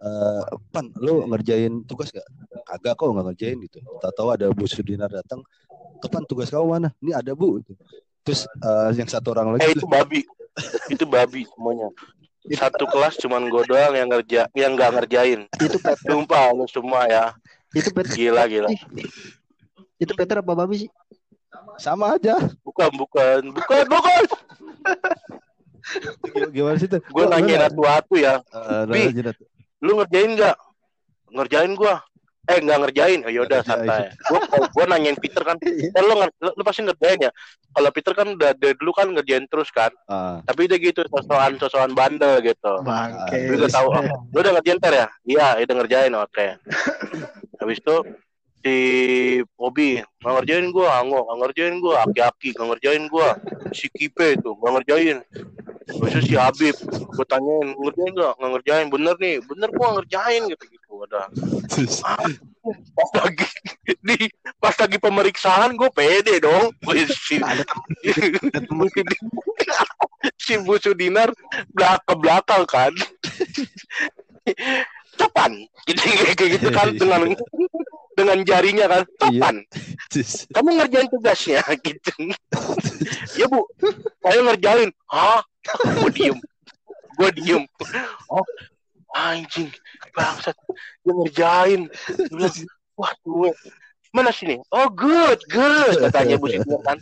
eh 0.03 0.43
pan 0.73 0.91
lo 0.99 1.23
ngerjain 1.29 1.83
tugas 1.87 2.11
gak? 2.11 2.25
Kagak 2.65 2.97
kok 2.97 3.07
nggak 3.13 3.25
ngerjain 3.31 3.57
gitu. 3.63 3.79
Tahu-tahu 4.01 4.27
ada 4.35 4.45
Bu 4.51 4.65
Sudinar 4.65 5.07
datang, 5.07 5.39
"Kapan 6.01 6.23
tugas 6.27 6.49
kamu 6.51 6.65
mana?" 6.67 6.89
"Ini 6.99 7.15
ada, 7.15 7.31
Bu." 7.37 7.61
Gitu. 7.63 7.73
Terus 8.25 8.49
eh, 8.49 8.89
yang 8.97 9.07
satu 9.07 9.31
orang 9.37 9.55
eh 9.55 9.69
lagi 9.69 9.77
itu 9.77 9.85
babi 9.85 10.21
itu 10.89 11.03
babi 11.05 11.43
semuanya 11.51 11.91
satu 12.55 12.85
kelas 12.87 13.17
cuman 13.19 13.49
gue 13.49 13.63
doang 13.67 13.93
yang 13.97 14.07
ngerja 14.09 14.47
yang 14.55 14.77
nggak 14.77 14.91
ngerjain 15.01 15.39
Itu 15.59 15.77
Peter, 15.81 15.97
sumpah 15.99 16.53
lu 16.53 16.65
semua 16.69 17.09
ya 17.09 17.25
itu 17.75 17.89
Peter, 17.91 18.13
gila 18.15 18.45
gila 18.47 18.69
itu 19.99 20.13
Peter 20.15 20.39
apa 20.39 20.53
babi 20.53 20.85
sih? 20.85 20.89
sama 21.75 22.15
aja. 22.15 22.37
bukan 22.63 22.87
bukan 22.95 23.41
bukan 23.51 23.83
bukan 23.89 24.23
Gimana 26.55 26.77
sih 26.81 26.89
tuh? 26.89 27.01
gue 27.01 27.23
nanya 27.29 27.67
satu-satu 27.69 28.13
ya 28.17 28.33
Bi. 28.89 29.11
Lu 29.85 30.01
ngerjain 30.01 30.33
nggak? 30.33 30.55
Ngerjain 31.29 31.73
gua. 31.77 32.01
Eh 32.45 32.61
nggak 32.61 32.77
ngerjain. 32.77 33.19
Oh 33.25 33.31
yaudah 33.33 33.61
Ngerjain. 33.61 33.85
santai. 33.85 34.01
Gua 34.25 34.39
gua 34.73 34.85
nanyain 34.89 35.17
Peter 35.17 35.41
kan 35.41 35.57
eh, 35.97 36.01
lu, 36.01 36.13
lu, 36.17 36.49
lu 36.57 36.61
pasti 36.65 36.81
ngerjain 36.81 37.29
ya? 37.29 37.31
Kalau 37.75 37.89
Peter 37.93 38.13
kan 38.13 38.27
udah 38.33 38.51
dari 38.53 38.73
dulu 38.77 38.91
kan 38.93 39.07
ngerjain 39.13 39.45
terus 39.49 39.69
kan. 39.69 39.89
Ah, 40.09 40.41
tapi 40.45 40.65
dia 40.65 40.77
gitu 40.81 41.05
sosokan 41.09 41.57
sosokan 41.61 41.91
bandel 41.93 42.41
gitu. 42.41 42.73
Bangke. 42.81 43.49
Gue 43.49 43.57
udah 43.61 43.71
tahu 43.73 43.87
oh, 43.93 44.03
lu 44.33 44.37
udah 44.41 44.53
ngerjain 44.57 44.79
ter 44.81 44.93
ya? 44.93 45.07
Iya 45.25 45.47
udah 45.61 45.75
ngerjain 45.81 46.13
oke. 46.13 46.45
Habis 47.61 47.77
itu 47.81 47.95
si 48.65 48.77
Bobby 49.53 50.01
nggak 50.01 50.33
ngerjain 50.41 50.73
gue 50.73 50.87
Anggo 50.89 51.21
nggak 51.21 51.37
ngerjain 51.37 51.77
gue 51.77 51.93
Aki-Aki 51.93 52.49
nggak 52.57 52.67
ngerjain 52.73 53.03
gue 53.05 53.27
si 53.77 53.85
Kipe 53.93 54.33
itu 54.33 54.57
nggak 54.57 54.73
ngerjain. 54.81 55.17
Terus 55.85 56.25
si 56.25 56.33
Habib 56.33 56.73
gue 56.89 57.25
tanyain 57.29 57.77
ngerjain 57.77 58.11
nggak? 58.17 58.33
Nggak 58.41 58.51
ngerjain. 58.57 58.87
Bener 58.89 59.15
nih 59.21 59.37
bener 59.45 59.69
gue 59.69 59.87
ngerjain 60.01 60.41
gitu 60.49 60.63
gitu 60.65 60.89
ada. 61.05 61.29
Pas 62.97 63.09
lagi 63.21 63.45
di 63.85 64.17
pas 64.57 64.73
lagi 64.73 64.97
pemeriksaan 64.97 65.77
gue 65.77 65.89
pede 65.93 66.41
dong. 66.41 66.73
Si 67.05 67.37
si 70.41 70.57
Bu 70.57 70.81
Sudinar 70.81 71.29
belak 71.69 72.01
ke 72.01 72.13
belakang 72.17 72.65
kan 72.65 72.93
kapan? 75.15 75.51
Gitu 75.87 75.99
kayak 76.39 76.49
gitu 76.59 76.67
kan 76.71 76.87
dengan 76.95 77.21
dengan 78.15 78.37
jarinya 78.47 78.85
kan 78.87 79.03
terus, 80.07 80.47
kamu 80.55 80.79
ngerjain 80.79 81.09
tugasnya 81.11 81.59
gitu. 81.85 82.11
Ya 83.35 83.45
bu. 83.51 83.67
Saya 84.23 84.39
ngerjain. 84.39 84.89
Hah? 85.11 85.43
Gue 85.99 86.11
diem. 86.15 86.37
Gue 87.19 87.29
diem. 87.35 87.63
Oh 88.31 88.45
anjing. 89.15 89.71
Bangsat. 90.15 90.55
Dia 91.03 91.11
ngerjain. 91.11 91.81
Dia 91.91 92.25
bilang 92.31 92.55
wah 92.95 93.13
gue. 93.27 93.51
Mana 94.15 94.31
sini? 94.31 94.55
Oh 94.71 94.87
good 94.87 95.43
good 95.51 95.99
katanya 96.07 96.39
bu 96.39 96.47
Siti 96.47 96.75
kan 96.87 96.95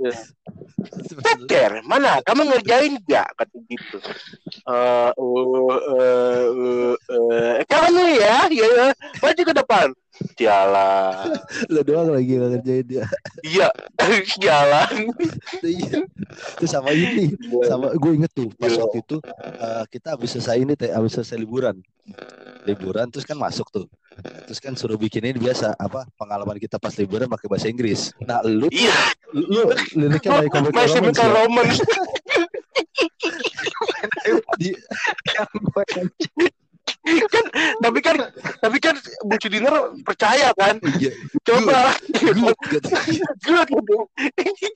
Ya. 0.00 0.16
Peter, 1.20 1.84
mana? 1.84 2.24
Kamu 2.24 2.48
ngerjain 2.48 2.96
gak? 3.04 3.28
Kata 3.36 3.56
gitu. 3.68 4.00
Eh, 4.64 5.10
uh, 5.12 5.12
uh, 5.12 5.76
uh, 5.92 6.94
uh, 6.96 7.54
kamu 7.68 8.16
ya, 8.16 8.48
ya, 8.48 8.66
ya. 8.66 8.88
Maju 9.20 9.42
ke 9.44 9.52
depan. 9.52 9.88
Jalan. 10.36 11.36
lo 11.72 11.80
doang 11.80 12.12
lagi 12.12 12.32
nggak 12.36 12.50
ngerjain 12.56 12.84
dia. 12.86 13.04
Iya, 13.40 13.68
jalan. 14.44 15.12
Iya. 15.60 16.04
Terus 16.60 16.70
sama 16.70 16.92
ini, 16.92 17.32
sama 17.64 17.92
gue 17.96 18.12
inget 18.14 18.32
tuh 18.32 18.48
pas 18.56 18.68
Iya. 18.68 18.84
waktu 18.84 18.98
itu 19.00 19.16
eh, 19.40 19.84
kita 19.88 20.16
habis 20.16 20.30
selesai 20.36 20.56
ini 20.60 20.72
teh, 20.76 20.92
habis 20.92 21.16
selesai 21.16 21.40
liburan. 21.40 21.80
Liburan 22.64 23.08
terus 23.08 23.24
kan 23.24 23.40
masuk 23.40 23.68
tuh. 23.72 23.86
Terus 24.20 24.60
kan 24.60 24.76
suruh 24.76 25.00
bikinin 25.00 25.36
biasa 25.40 25.72
apa 25.80 26.04
pengalaman 26.20 26.60
kita 26.60 26.76
pas 26.76 26.92
liburan 27.00 27.24
pakai 27.30 27.46
bahasa 27.48 27.66
Inggris. 27.72 28.12
Nah, 28.20 28.44
lu 28.44 28.68
Iya, 28.68 28.96
lu 29.32 29.72
liriknya 29.96 30.44
My 30.44 30.48
Chemical 30.52 30.76
masih 30.84 31.00
bukan 31.00 31.28
romance. 31.32 31.78
Di- 34.60 34.76
kan, 37.02 37.44
tapi 37.80 37.98
kan, 38.04 38.16
tapi 38.60 38.76
kan 38.76 38.94
Bu 39.24 39.36
Cudiner 39.40 39.74
percaya 40.04 40.52
kan. 40.54 40.76
Iya, 41.00 41.12
Coba, 41.42 41.96
good, 42.20 42.36
good. 42.68 42.84
good 43.40 43.68
gitu. 43.72 43.96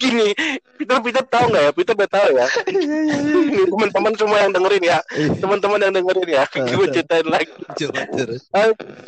Gini, 0.01 0.33
Peter 0.81 0.99
Peter 1.05 1.25
tahu 1.29 1.45
nggak 1.53 1.63
ya? 1.69 1.73
Peter 1.77 1.93
udah 1.95 2.11
tahu 2.11 2.29
ya. 2.33 2.47
Ini 2.73 3.61
teman-teman 3.69 4.13
semua 4.17 4.39
yang 4.41 4.53
dengerin 4.57 4.85
ya, 4.85 4.99
teman-teman 5.39 5.79
yang 5.85 5.93
dengerin 5.95 6.29
ya. 6.33 6.45
Gue 6.49 6.87
ceritain 6.91 7.29
lagi. 7.29 7.53
Coba 7.77 8.01
terus. 8.17 8.43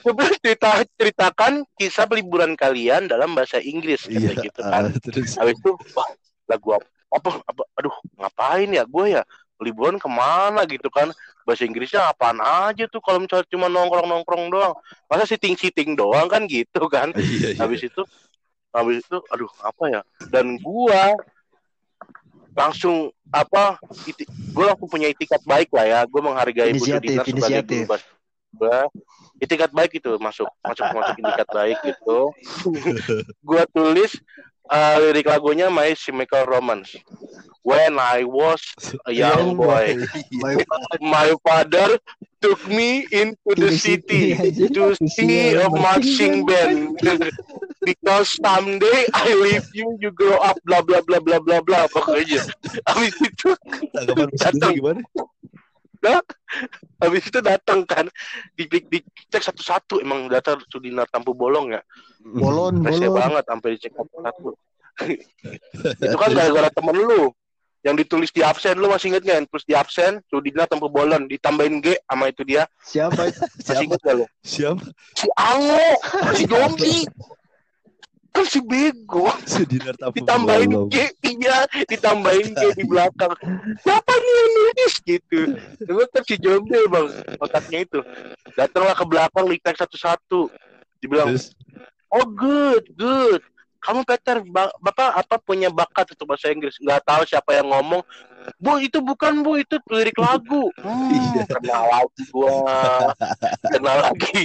Coba 0.05 0.23
cerita 0.41 0.71
ceritakan 0.97 1.53
kisah 1.81 2.07
liburan 2.13 2.53
kalian 2.55 3.09
dalam 3.09 3.33
bahasa 3.33 3.59
Inggris 3.59 4.07
Iya, 4.07 4.33
kata 4.37 4.43
gitu 4.45 4.61
kan. 4.63 4.83
ah, 4.89 5.01
terus. 5.01 5.35
Habis 5.37 5.57
itu 5.59 5.73
wah 5.97 6.09
lagu 6.47 6.69
apa, 6.79 6.87
apa, 7.11 7.31
apa 7.49 7.63
aduh 7.81 7.97
ngapain 8.19 8.71
ya 8.71 8.87
gue 8.87 9.19
ya 9.19 9.23
liburan 9.59 9.97
ke 9.99 10.07
mana 10.07 10.63
gitu 10.69 10.87
kan 10.93 11.11
bahasa 11.47 11.63
Inggrisnya 11.63 12.11
apaan 12.11 12.43
aja 12.43 12.91
tuh 12.91 12.99
kalau 12.99 13.23
misalnya 13.23 13.47
cuma 13.47 13.71
nongkrong 13.71 14.11
nongkrong 14.11 14.51
doang. 14.51 14.75
Masa 15.07 15.31
sitting 15.31 15.55
sitting 15.55 15.95
doang 15.95 16.27
kan 16.27 16.43
gitu 16.51 16.91
kan? 16.91 17.15
Iya, 17.17 17.55
iya. 17.55 17.63
habis 17.63 17.87
itu 17.87 18.03
habis 18.75 19.07
itu 19.07 19.19
aduh 19.31 19.49
apa 19.63 19.85
ya? 19.87 20.01
Dan 20.29 20.59
gua 20.59 21.15
langsung 22.59 23.15
apa 23.31 23.79
iti, 24.11 24.27
gua 24.51 24.75
langsung 24.75 24.91
punya 24.91 25.07
itikat 25.07 25.41
baik 25.47 25.71
lah 25.71 25.87
ya. 25.87 26.01
Gua 26.11 26.27
menghargai 26.27 26.75
Bu 26.75 26.83
Inisiatif, 26.83 27.23
Sudina 27.23 27.23
sebagai 27.23 27.39
inisiatif. 27.63 27.87
guru 27.87 28.15
gua 28.57 28.79
itikat 29.39 29.71
baik 29.71 29.93
itu 30.01 30.17
masuk 30.19 30.49
masuk 30.65 30.87
masuk 30.91 31.15
itikat 31.23 31.49
baik 31.55 31.79
gitu. 31.85 32.21
Gua 33.49 33.63
tulis 33.69 34.17
uh, 34.73 34.97
lirik 34.99 35.29
lagunya 35.29 35.69
My 35.69 35.93
Chemical 35.93 36.49
Romance 36.49 36.97
when 37.67 37.99
I 37.99 38.23
was 38.23 38.63
a 39.11 39.13
young 39.13 39.59
boy. 39.59 39.99
My 40.39 40.55
my 41.03 41.35
father 41.43 41.99
took 42.39 42.63
me 42.71 43.11
into 43.11 43.59
the 43.59 43.75
city. 43.75 44.39
to 44.79 44.95
see 45.11 45.59
a 45.59 45.67
marching 45.67 46.47
band. 46.47 47.03
Because 47.87 48.35
someday 48.43 49.07
I 49.15 49.31
leave 49.39 49.71
you 49.71 49.95
you 50.03 50.11
grow 50.11 50.43
up 50.43 50.59
bla 50.67 50.83
bla 50.83 51.03
bla 51.07 51.23
bla 51.23 51.39
bla 51.39 51.63
bla 51.63 51.87
pokoknya. 51.87 52.43
Habis 52.83 53.15
itu 53.23 53.55
Datang. 54.35 54.75
gimana? 54.75 55.03
habis 57.03 57.23
itu 57.31 57.39
datang 57.43 57.87
kan. 57.87 58.11
Di, 58.59 58.67
di, 58.67 58.83
dicek 58.91 59.43
satu-satu 59.43 60.03
emang 60.03 60.27
data 60.27 60.59
Sudinar 60.67 61.07
Tampu 61.11 61.31
Bolong 61.31 61.79
ya. 61.79 61.83
Bolon 62.27 62.83
rese 62.83 63.07
bolon. 63.07 63.19
banget 63.23 63.45
sampai 63.47 63.69
dicek 63.79 63.93
satu-satu 63.95 64.51
itu 65.77 66.17
kan 66.17 66.31
gara-gara 66.33 66.69
temen 66.73 66.97
lu 66.97 67.29
yang 67.87 67.95
ditulis 67.95 68.35
di 68.35 68.43
absen 68.43 68.75
lu 68.75 68.91
masih 68.91 69.15
inget 69.15 69.23
nggak? 69.23 69.37
Yang 69.39 69.49
tulis 69.55 69.67
di 69.71 69.75
absen 69.79 70.13
Sudinar 70.27 70.67
Tampu 70.67 70.91
Bolon 70.91 71.31
ditambahin 71.31 71.79
G 71.79 71.95
sama 72.03 72.27
itu 72.27 72.43
dia. 72.43 72.67
Siapa 72.83 73.15
masih 73.31 73.63
Siapa? 73.63 73.83
inget 73.87 74.01
gak 74.03 74.15
lu? 74.19 74.27
Siapa? 74.43 74.83
si 75.15 75.27
Ango 75.39 75.89
si 76.35 76.45
Jombi 76.51 76.99
kan 78.35 78.45
si 78.51 78.59
bego. 78.59 79.31
Sudinar 79.47 79.95
Tampu 79.95 80.19
ditambahin. 80.19 80.91
G 80.91 81.15
iya. 81.31 81.63
Ditambahin 81.87 82.59
G 82.59 82.63
di 82.75 82.85
belakang. 82.91 83.33
Siapa 83.87 84.13
nih 84.19 84.33
yang 84.35 84.51
nulis? 84.51 84.95
Gitu. 85.07 85.41
Cuma 85.87 86.05
kan 86.11 86.23
si 86.27 86.35
Jombi 86.43 86.81
bang. 86.91 87.07
Otaknya 87.39 87.87
itu. 87.87 88.03
Datanglah 88.59 88.99
ke 88.99 89.05
belakang 89.07 89.47
dicek 89.47 89.79
satu-satu. 89.79 90.51
Dibilang 90.99 91.39
Terus, 91.39 91.55
oh 92.11 92.27
good 92.35 92.85
good 92.97 93.43
kamu 93.87 94.01
Peter 94.03 94.37
ba- 94.43 94.75
bapak 94.83 95.11
apa 95.15 95.37
punya 95.39 95.71
bakat 95.71 96.11
untuk 96.11 96.35
bahasa 96.35 96.51
Inggris? 96.51 96.75
Nggak 96.83 97.07
tahu 97.07 97.23
siapa 97.23 97.55
yang 97.55 97.71
ngomong. 97.71 98.03
Bu 98.59 98.79
itu 98.79 98.99
bukan 98.99 99.43
bu 99.43 99.59
itu 99.59 99.79
lirik 99.91 100.19
lagu. 100.19 100.67
Hmm, 100.83 101.11
Iya. 101.15 101.43
kenal 101.47 101.85
lagi 101.87 102.23
gua. 102.31 102.55
Kenal 103.71 103.99
lagi. 104.11 104.43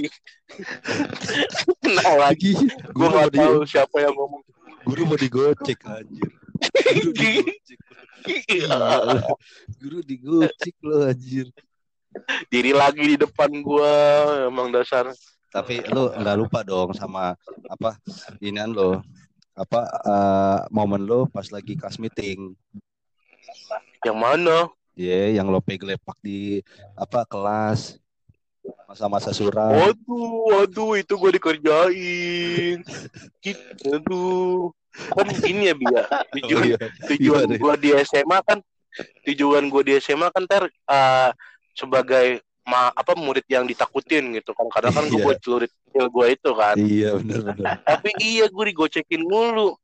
Kenal 1.82 2.16
lagi. 2.22 2.52
Gua 2.94 3.08
nggak 3.10 3.30
di 3.34 3.40
tahu 3.42 3.60
siapa 3.66 3.98
yang 4.02 4.14
ngomong. 4.14 4.42
Guru 4.86 5.02
mau 5.06 5.18
digocek 5.18 5.80
anjir. 5.86 6.30
Guru 6.94 7.10
digocek. 7.14 7.80
Guru 9.82 10.00
digocek 10.02 10.76
lo 10.82 11.10
anjir. 11.10 11.50
diri 12.52 12.76
lagi 12.76 13.16
di 13.16 13.18
depan 13.18 13.48
gua 13.64 13.88
emang 14.46 14.68
dasar. 14.68 15.08
Tapi 15.48 15.80
lo 15.88 16.12
nggak 16.12 16.38
lupa 16.40 16.60
dong 16.64 16.92
sama 16.92 17.36
apa 17.68 17.96
inian 18.40 18.72
lo 18.72 19.00
apa 19.54 19.80
eh, 19.86 20.60
momen 20.72 21.04
lo 21.04 21.28
pas 21.28 21.48
lagi 21.50 21.76
kelas 21.76 21.98
meeting. 21.98 22.56
yang 24.02 24.18
mana 24.18 24.72
Ya, 24.92 25.32
yang 25.32 25.48
lo 25.48 25.64
lepak 25.64 26.20
di 26.20 26.60
apa 26.94 27.24
kelas 27.24 27.96
masa-masa 28.86 29.32
suram. 29.32 29.72
waduh 29.74 30.36
waduh 30.52 30.92
itu 30.94 31.14
gua 31.16 31.32
dikerjain 31.32 32.78
gitu 33.42 33.88
aduh 33.90 34.70
kan 35.16 35.28
ini 35.48 35.72
ya 35.72 35.76
Bia 35.76 36.04
Oh, 36.12 36.24
tujuan 36.38 36.66
iya. 36.68 36.78
tujuan 37.08 37.48
Gimana? 37.50 37.58
gua 37.58 37.74
di 37.80 37.90
SMA 38.04 38.38
kan 38.44 38.60
tujuan 39.26 39.72
gua 39.72 39.82
di 39.82 39.96
SMA 39.98 40.28
kan 40.30 40.44
ter 40.46 40.68
eh, 40.68 41.30
sebagai 41.74 42.44
ma 42.62 42.94
apa 42.94 43.18
murid 43.18 43.46
yang 43.50 43.66
ditakutin 43.66 44.38
gitu. 44.38 44.54
Kan 44.54 44.70
kadang 44.70 44.94
kan 44.94 45.06
gua 45.10 45.18
Iya. 45.18 45.26
buat 45.26 45.38
celurit 45.42 45.72
kecil 45.72 46.06
gua 46.10 46.26
itu 46.30 46.50
kan. 46.54 46.76
Iya 46.78 47.10
benar-benar. 47.18 47.82
tapi 47.84 48.10
iya 48.22 48.46
gue 48.48 48.66
digocekin 48.72 49.22
mulu. 49.26 49.76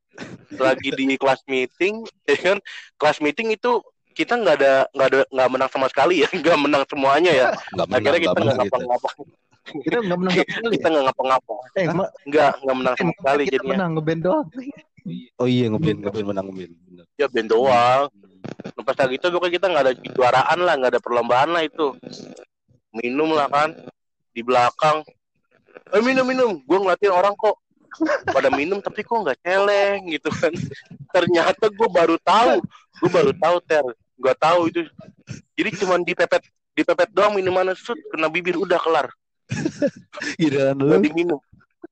Lagi 0.57 0.89
di 0.93 1.13
kelas 1.17 1.41
meeting 1.45 2.01
ya 2.25 2.37
kan? 2.37 2.57
Kelas 2.97 3.17
meeting 3.21 3.53
itu 3.53 3.81
kita 4.17 4.33
nggak 4.33 4.55
ada 4.57 4.73
nggak 4.97 5.07
ada 5.13 5.19
nggak 5.29 5.49
menang 5.53 5.69
sama 5.69 5.85
sekali 5.93 6.25
ya. 6.25 6.29
Nggak 6.41 6.57
menang 6.57 6.83
semuanya 6.89 7.31
ya. 7.33 7.47
Nggak 7.73 7.85
menang, 7.85 8.01
akhirnya 8.01 8.19
kita 8.25 8.33
nggak 8.33 8.55
gitu. 8.57 8.61
ngapa-ngapa. 8.65 9.09
Kita 9.67 9.97
nggak 10.01 10.17
menang 10.17 10.33
sama 10.33 10.47
sekali 10.49 10.73
kita 10.73 10.87
nggak 10.89 11.05
ngapa-ngapa. 11.05 11.55
Eh 11.77 11.85
nggak 12.25 12.51
nggak 12.65 12.77
menang 12.81 12.95
sama 12.97 13.11
sekali 13.13 13.41
kita 13.45 13.53
jadinya. 13.61 13.73
menang 13.77 13.91
ngeband 13.93 14.21
doang. 14.25 14.47
Oh 15.37 15.47
iya 15.47 15.65
ngeband 15.69 15.97
ngeband 16.01 16.25
menang 16.33 16.45
ngeband. 16.49 16.71
Ya 17.21 17.25
band 17.29 17.49
doang. 17.53 18.03
Lepas 18.73 18.95
dari 18.97 19.13
itu 19.21 19.27
pokoknya 19.29 19.53
kita 19.53 19.65
nggak 19.69 19.83
ada 19.85 19.93
kejuaraan 19.93 20.59
lah, 20.65 20.73
nggak 20.81 20.91
ada 20.97 21.01
perlombaan 21.03 21.49
lah 21.53 21.61
itu. 21.61 21.87
Minum 22.99 23.29
lah 23.33 23.47
kan. 23.49 23.73
Di 24.33 24.41
belakang. 24.45 25.01
Eh 25.93 26.03
minum 26.03 26.25
minum, 26.25 26.51
gue 26.59 26.77
ngeliatin 26.77 27.13
orang 27.13 27.37
kok 27.37 27.55
pada 28.29 28.51
minum 28.53 28.77
tapi 28.83 29.01
kok 29.01 29.17
nggak 29.23 29.39
celeng 29.41 30.09
gitu 30.11 30.29
kan. 30.33 30.53
Ternyata 31.13 31.71
gue 31.71 31.89
baru 31.89 32.17
tahu, 32.21 32.61
gue 33.01 33.09
baru 33.09 33.31
tahu 33.33 33.57
ter, 33.63 33.85
nggak 34.19 34.37
tahu 34.37 34.59
itu. 34.69 34.85
Jadi 35.57 35.69
cuman 35.81 36.03
dipepet 36.03 36.43
dipepet 36.77 37.09
doang 37.13 37.33
minumannya. 37.33 37.73
Sut 37.73 37.97
kena 38.13 38.29
bibir 38.29 38.57
udah 38.59 38.77
kelar. 38.77 39.07
Giliran 40.37 40.77
lu. 40.77 40.99
Diminum. 41.01 41.39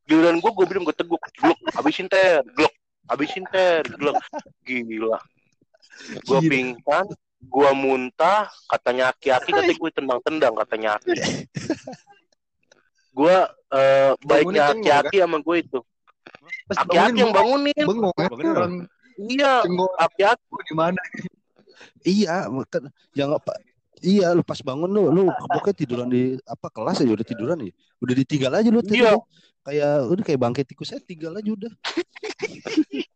Giliran 0.06 0.38
gue 0.38 0.52
gue 0.54 0.66
bilang 0.70 0.84
gue 0.86 0.96
teguk. 0.98 1.22
Glok 1.42 1.60
habisin 1.74 2.06
ter. 2.06 2.46
Glok 2.54 2.74
habisin 3.10 3.46
ter. 3.50 3.82
Glok 3.96 4.20
gila. 4.68 5.18
Gue 6.28 6.40
Gila. 6.44 6.52
pingsan 6.52 7.06
gue 7.46 7.70
muntah 7.78 8.50
katanya 8.68 9.14
aki-aki 9.14 9.50
katanya 9.54 9.76
gue 9.78 9.92
tendang-tendang 9.94 10.54
katanya 10.66 10.90
aki 10.98 11.14
gue 13.18 13.38
eh, 13.72 14.12
baiknya 14.26 14.62
kan? 14.74 14.76
aki-aki 14.82 15.18
sama 15.22 15.38
gue 15.40 15.56
itu 15.62 15.80
aki-aki 16.74 17.20
yang 17.22 17.32
bangunin 17.32 17.86
bengong 17.86 18.16
ya. 18.18 18.30
Iya 19.16 19.54
aki-aki 19.96 20.60
di 20.68 20.76
mana? 20.76 21.00
Iya, 22.06 22.52
kan 22.70 22.84
yang 23.18 23.34
apa? 23.34 23.56
Iya, 24.04 24.36
lu 24.38 24.44
pas 24.46 24.60
bangun 24.62 24.92
lu, 24.92 25.10
lu 25.10 25.24
pokoknya 25.50 25.76
tiduran 25.76 26.08
di 26.12 26.38
apa 26.46 26.68
kelas 26.70 27.02
aja 27.02 27.10
udah 27.10 27.26
tiduran 27.26 27.58
ya. 27.64 27.74
Udah 28.04 28.14
ditinggal 28.14 28.52
aja 28.54 28.70
lu 28.70 28.84
tadi. 28.84 29.02
Iya. 29.02 29.18
Kayak 29.66 29.94
udah 30.14 30.24
kayak 30.30 30.40
bangkai 30.46 30.66
tikus 30.68 30.94
saya 30.94 31.02
tinggal 31.02 31.34
aja 31.34 31.50
udah. 31.50 31.72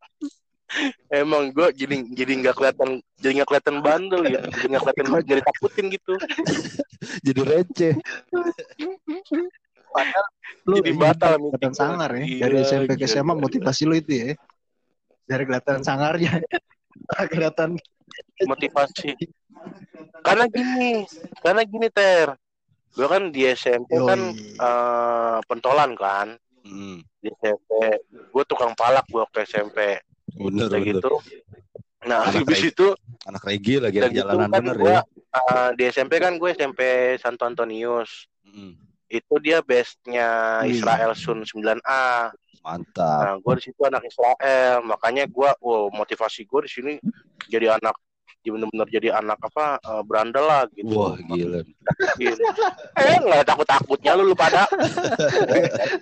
emang 1.10 1.50
gue 1.50 1.68
jadi 1.74 1.96
jadi 2.14 2.34
nggak 2.46 2.56
kelihatan 2.56 3.02
jadi 3.18 3.42
nggak 3.42 3.50
kelihatan 3.50 3.78
bandel 3.82 4.22
ya 4.30 4.42
jadi 4.54 4.66
nggak 4.70 4.84
kelihatan 4.86 5.26
jadi 5.26 5.42
takutin 5.42 5.86
gitu 5.94 6.14
Jadi 7.00 7.42
receh. 7.48 7.94
Lu 10.68 10.84
Jadi 10.84 10.92
batal 11.00 11.40
kelihatan 11.40 11.74
sangar 11.74 12.12
ya. 12.12 12.24
Iya, 12.28 12.42
Dari 12.44 12.56
SMP 12.68 12.92
ke 13.00 13.08
iya, 13.08 13.12
SMA 13.16 13.34
iya. 13.34 13.40
motivasi 13.40 13.84
lu 13.88 13.96
itu 13.96 14.12
ya. 14.12 14.28
Dari 15.26 15.44
kelihatan 15.48 15.80
sangarnya. 15.82 16.44
kelihatan 17.32 17.80
motivasi 18.44 19.16
karena 20.24 20.46
gini 20.52 21.08
karena 21.44 21.62
gini 21.64 21.88
ter 21.92 22.36
gue 22.96 23.08
kan 23.08 23.32
di 23.32 23.48
SMP 23.48 23.96
kan 24.00 24.20
Yoi. 24.36 24.60
eh, 24.60 25.38
pentolan 25.48 25.96
kan 25.96 26.36
Hmm, 26.60 27.00
di 27.24 27.32
SMP 27.40 27.72
gue 28.12 28.44
tukang 28.46 28.76
palak 28.76 29.08
gue 29.08 29.24
waktu 29.24 29.48
SMP 29.48 29.96
bener, 30.38 30.66
udah 30.70 30.80
bener. 30.80 30.94
gitu 30.94 31.14
nah 32.06 32.20
Anak 32.28 32.48
habis 32.48 32.62
itu 32.72 32.88
Anak 33.28 33.44
reggae 33.44 33.78
lagi 33.84 33.98
anak 34.00 34.14
jalanan 34.16 34.50
kan 34.50 34.62
bener 34.64 34.78
gue 34.80 34.96
ya. 34.96 35.02
di 35.76 35.84
SMP 35.90 36.14
kan 36.18 36.34
gue 36.40 36.50
SMP 36.56 36.82
Santo 37.22 37.46
Antonius 37.46 38.26
Hmm, 38.50 38.74
itu 39.14 39.34
dia 39.46 39.62
bestnya 39.62 40.58
Wih. 40.66 40.74
Israel 40.74 41.14
Sun 41.14 41.46
9A 41.46 42.34
mantap. 42.66 43.22
Nah, 43.24 43.36
gue 43.40 43.54
di 43.56 43.64
situ 43.72 43.82
anak 43.88 44.04
Israel, 44.04 44.84
makanya 44.84 45.24
gue, 45.30 45.50
wow, 45.64 45.88
motivasi 45.94 46.44
gue 46.44 46.60
di 46.68 46.72
sini 46.72 46.94
jadi 47.48 47.80
anak, 47.80 47.96
jadi 48.44 48.52
bener-bener 48.56 48.88
jadi 48.92 49.10
anak 49.16 49.40
apa 49.40 49.80
eh, 49.80 50.04
berandal 50.04 50.44
lah 50.44 50.64
gitu. 50.76 50.92
Wah, 50.92 51.16
gila. 51.18 51.64
Gitu. 52.20 52.44
Eh, 53.00 53.16
nggak 53.24 53.48
takut 53.48 53.64
takutnya 53.64 54.12
lu 54.20 54.28
lu 54.28 54.36
pada. 54.36 54.68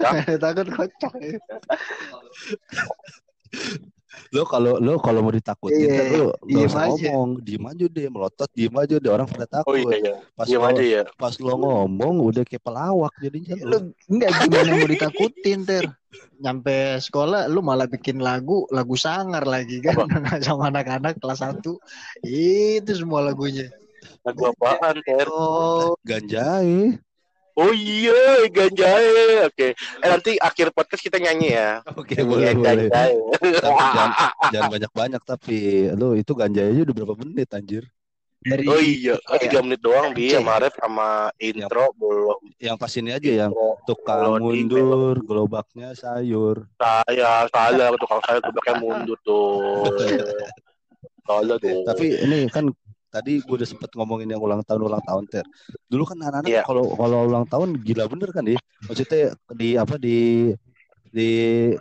takut 0.43 0.67
kocak. 0.73 1.13
Lo 4.35 4.43
kalau 4.43 4.77
lo 4.77 4.99
kalau 4.99 5.23
mau 5.23 5.31
ditakutin 5.31 5.87
Iya, 5.87 5.95
kan 5.95 6.05
lo 6.11 6.25
gak 6.43 6.67
usah 6.67 6.81
aja. 6.83 7.09
ngomong, 7.09 7.29
diem 7.41 7.63
aja 7.63 7.85
deh, 7.87 8.05
melotot 8.11 8.49
diem 8.51 8.75
aja 8.75 8.95
deh 8.99 9.11
orang 9.11 9.27
pada 9.29 9.45
takut. 9.47 9.71
Oh 9.71 9.77
iya, 9.77 9.95
iya. 9.97 10.13
Pas 10.35 10.47
lo 10.49 10.59
aja 10.67 10.83
ya. 10.83 11.01
pas 11.15 11.33
lo 11.39 11.53
ngomong 11.57 12.15
udah 12.27 12.43
kayak 12.43 12.63
pelawak 12.63 13.13
jadinya 13.23 13.55
lo. 13.63 13.71
Lu 13.71 13.77
enggak 14.11 14.29
gimana 14.43 14.71
mau 14.75 14.89
ditakutin 14.89 15.59
ter. 15.63 15.85
Nyampe 16.37 17.01
sekolah 17.01 17.49
lu 17.49 17.59
malah 17.65 17.89
bikin 17.89 18.21
lagu, 18.21 18.65
lagu 18.69 18.93
sangar 18.93 19.45
lagi 19.45 19.81
kan 19.81 20.05
sama 20.45 20.69
anak-anak 20.69 21.17
kelas 21.17 21.41
1. 21.41 21.61
Itu 22.25 22.91
semua 22.93 23.25
lagunya. 23.25 23.69
Lagu 24.27 24.43
apaan, 24.51 24.99
Ter? 25.07 25.27
Oh, 25.31 25.95
Ganjai. 26.03 26.99
Oh 27.57 27.73
iya, 27.73 28.45
ganjai. 28.47 29.49
Oke. 29.49 29.73
Eh 29.73 30.07
nanti 30.07 30.37
akhir 30.37 30.69
podcast 30.69 31.01
kita 31.01 31.17
nyanyi 31.17 31.57
ya. 31.57 31.81
Oke, 31.91 32.13
Nyanyi 32.13 32.29
boleh 32.29 32.45
yang 32.45 32.59
boleh. 32.61 32.69
ganjai. 32.85 33.13
Tapi 33.33 33.47
jangan, 33.97 34.09
jangan 34.53 34.69
banyak-banyak 34.71 35.21
tapi 35.25 35.57
lo 35.91 36.13
itu 36.13 36.31
ganjai 36.31 36.69
aja 36.69 36.81
udah 36.85 36.95
berapa 36.95 37.15
menit 37.17 37.49
anjir? 37.51 37.83
dari 38.37 38.69
Oh 38.69 38.77
iya, 38.77 39.17
Oh, 39.27 39.35
tiga 39.35 39.59
menit 39.59 39.81
doang 39.81 40.13
bi 40.13 40.29
Oke. 40.29 40.37
sama 40.37 40.61
Ref 40.61 40.77
sama 40.77 41.07
intro 41.35 41.89
belum. 41.97 42.37
Yang 42.61 42.77
pas 42.77 42.93
ini 42.93 43.09
aja 43.09 43.31
yang 43.43 43.51
tukang 43.83 44.21
di- 44.21 44.39
mundur, 44.39 45.15
gerobaknya 45.25 45.97
sayur. 45.97 46.69
Saya 46.77 47.43
salah 47.51 47.97
tukang 47.97 48.21
saya 48.21 48.37
gebaknya 48.39 48.73
mundur 48.77 49.17
tuh. 49.25 49.89
Salah 51.25 51.57
tuh. 51.57 51.81
Tapi 51.83 52.05
ini 52.23 52.45
kan 52.47 52.69
tadi 53.07 53.39
gue 53.39 53.55
udah 53.55 53.67
sempet 53.67 53.89
ngomongin 53.95 54.29
yang 54.35 54.41
ulang 54.43 54.61
tahun 54.63 54.87
ulang 54.87 55.03
tahun 55.03 55.23
ter. 55.31 55.45
Dulu 55.87 56.03
kan 56.03 56.17
anak-anak 56.19 56.49
Iya. 56.51 56.61
kalau 56.67 56.91
kalau 56.95 57.17
ulang 57.25 57.45
tahun 57.47 57.79
gila 57.81 58.05
bener 58.11 58.29
kan 58.35 58.43
ya. 58.45 58.59
Maksudnya 58.85 59.33
di 59.55 59.69
apa 59.75 59.95
di 59.95 60.17
di 61.07 61.29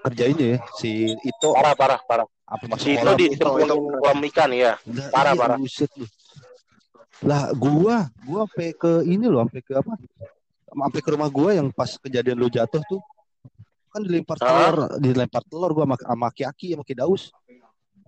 kerjainnya 0.01 0.47
ya 0.55 0.59
si 0.79 1.11
itu 1.13 1.49
parah 1.51 1.75
parah 1.75 2.01
parah. 2.07 2.27
apa 2.47 2.79
Si 2.79 2.95
itu 2.95 3.03
kolam. 3.03 3.19
di 3.19 3.27
itu, 3.35 3.43
kolam 3.43 4.21
ikan 4.31 4.51
ya. 4.55 4.79
Lah, 4.87 5.07
parah, 5.11 5.33
iya, 5.35 5.41
parah. 5.43 5.57
buset. 5.59 5.91
Lah 7.27 7.51
gua 7.57 8.07
gua 8.23 8.47
sampai 8.47 8.71
ke 8.77 9.03
ini 9.03 9.27
loh, 9.27 9.43
sampai 9.49 9.61
ke 9.67 9.73
apa? 9.75 9.93
Sampai 10.71 11.01
ke 11.03 11.09
rumah 11.11 11.27
gua 11.27 11.51
yang 11.59 11.75
pas 11.75 11.91
kejadian 11.99 12.39
lu 12.39 12.47
jatuh 12.47 12.79
tuh. 12.87 13.03
Kan 13.91 14.05
dilempar 14.07 14.37
telur, 14.39 14.95
dilempar 15.03 15.43
telur 15.49 15.71
gua 15.75 15.85
sama 15.91 15.97
sama 15.99 16.27
Aki-Aki 16.31 16.67
sama 16.79 16.85
Daus. 16.87 17.35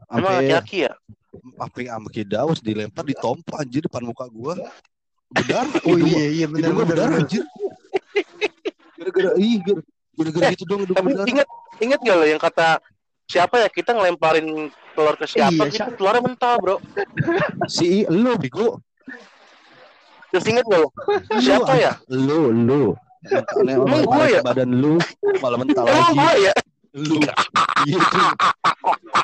Emang 0.08 0.32
laki-laki 0.38 0.78
ya? 0.86 0.92
sampai 1.54 1.86
sama 1.86 2.08
Ki 2.08 2.22
Daus 2.24 2.58
dilempar 2.58 3.04
ditompa 3.04 3.60
anjir 3.60 3.84
depan 3.84 4.02
muka 4.02 4.26
gua. 4.28 4.54
Berdarah. 5.28 5.68
Oh 5.86 5.96
iya 5.96 6.24
iya 6.34 6.46
benar 6.46 6.72
benar. 6.72 6.86
benar. 6.88 7.08
anjir. 7.20 7.44
Gara-gara 8.96 9.30
ih 9.36 9.60
gara- 9.60 9.84
gara-gara 10.16 10.46
gitu 10.50 10.64
dong 10.66 10.82
Tapi 10.88 11.08
inget 11.28 11.48
inget 11.78 12.00
gak 12.00 12.16
lo 12.16 12.24
yang 12.24 12.40
kata 12.40 12.82
siapa 13.24 13.60
ya 13.60 13.68
kita 13.68 13.92
ngelemparin 13.92 14.72
telur 14.92 15.14
ke 15.14 15.26
siapa 15.28 15.52
Iya, 15.52 15.64
gitu 15.68 15.76
siapa? 15.78 15.90
telurnya 15.94 16.22
mentah 16.24 16.54
bro. 16.58 16.76
Si 17.68 18.02
lu 18.08 18.34
bego. 18.34 18.80
Terus 20.28 20.44
inget 20.44 20.64
gak 20.64 20.80
lo? 20.80 20.88
Siapa 21.38 21.72
ya? 21.76 21.92
Lu 22.08 22.50
lu. 22.50 22.82
Emang 23.60 23.84
mental 24.00 24.26
ya? 24.28 24.40
badan 24.40 24.70
lu 24.72 24.94
malah 25.38 25.58
mental 25.58 25.84
Emang 25.84 26.00
lagi. 26.08 26.16
gue 26.16 26.32
ya? 26.46 26.54
Lu 26.98 27.22
iya 27.86 27.98
tuh 28.10 28.26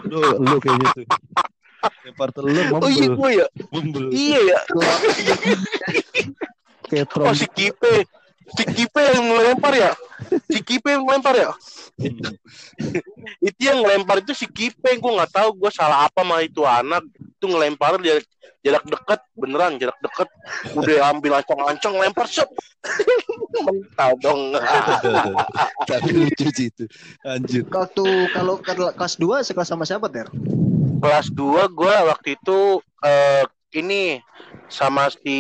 lu 0.06 0.20
lu 0.46 0.56
kayak 0.62 0.78
gitu. 0.86 1.02
Lempar 2.04 2.28
telur 2.32 2.64
Oh 2.80 2.90
iya 2.90 3.08
gue 3.12 3.30
ya? 3.34 3.46
membel 3.72 4.04
Iya 4.14 4.38
ya? 4.54 4.58
kayak 6.88 7.06
Oh 7.18 7.32
trom 7.32 7.34
si 7.34 7.46
Kipe. 7.50 8.06
Si 8.52 8.64
Kipe 8.68 9.00
yang 9.00 9.24
ngelempar 9.24 9.72
ya? 9.72 9.92
Si 10.52 10.60
Kipe 10.60 10.92
yang 10.92 11.08
ngelempar 11.08 11.32
ya? 11.32 11.50
Itu 13.40 13.60
yang 13.60 13.80
ngelempar 13.80 14.20
itu 14.20 14.36
si 14.36 14.44
Kipe. 14.44 14.84
Gue 15.00 15.12
nggak 15.16 15.32
tahu 15.32 15.56
gue 15.56 15.70
salah 15.72 16.04
apa 16.04 16.20
sama 16.20 16.44
itu 16.44 16.60
anak. 16.60 17.08
Itu 17.16 17.48
ngelempar 17.48 17.96
dia 18.04 18.20
jarak 18.64 18.84
dekat 18.88 19.20
beneran 19.36 19.76
jarak 19.76 19.98
dekat 20.00 20.28
udah 20.72 21.12
ambil 21.12 21.36
ancang-ancang 21.36 22.00
lempar 22.00 22.24
sep 22.24 22.48
mental 23.60 24.16
dong 24.24 24.56
tapi 25.84 26.08
lucu 26.16 26.48
sih 26.48 26.72
itu 26.72 26.88
anjir 27.28 27.68
Waktu 27.68 28.04
kalau 28.32 28.56
ke- 28.56 28.96
kelas 28.96 29.20
2 29.20 29.44
sekelas 29.44 29.68
sama 29.68 29.84
siapa 29.84 30.08
ter? 30.08 30.32
kelas 31.04 31.28
2 31.36 31.68
gue 31.76 31.94
waktu 32.08 32.40
itu 32.40 32.80
eh, 33.04 33.44
ini 33.76 34.24
sama 34.72 35.12
si 35.12 35.36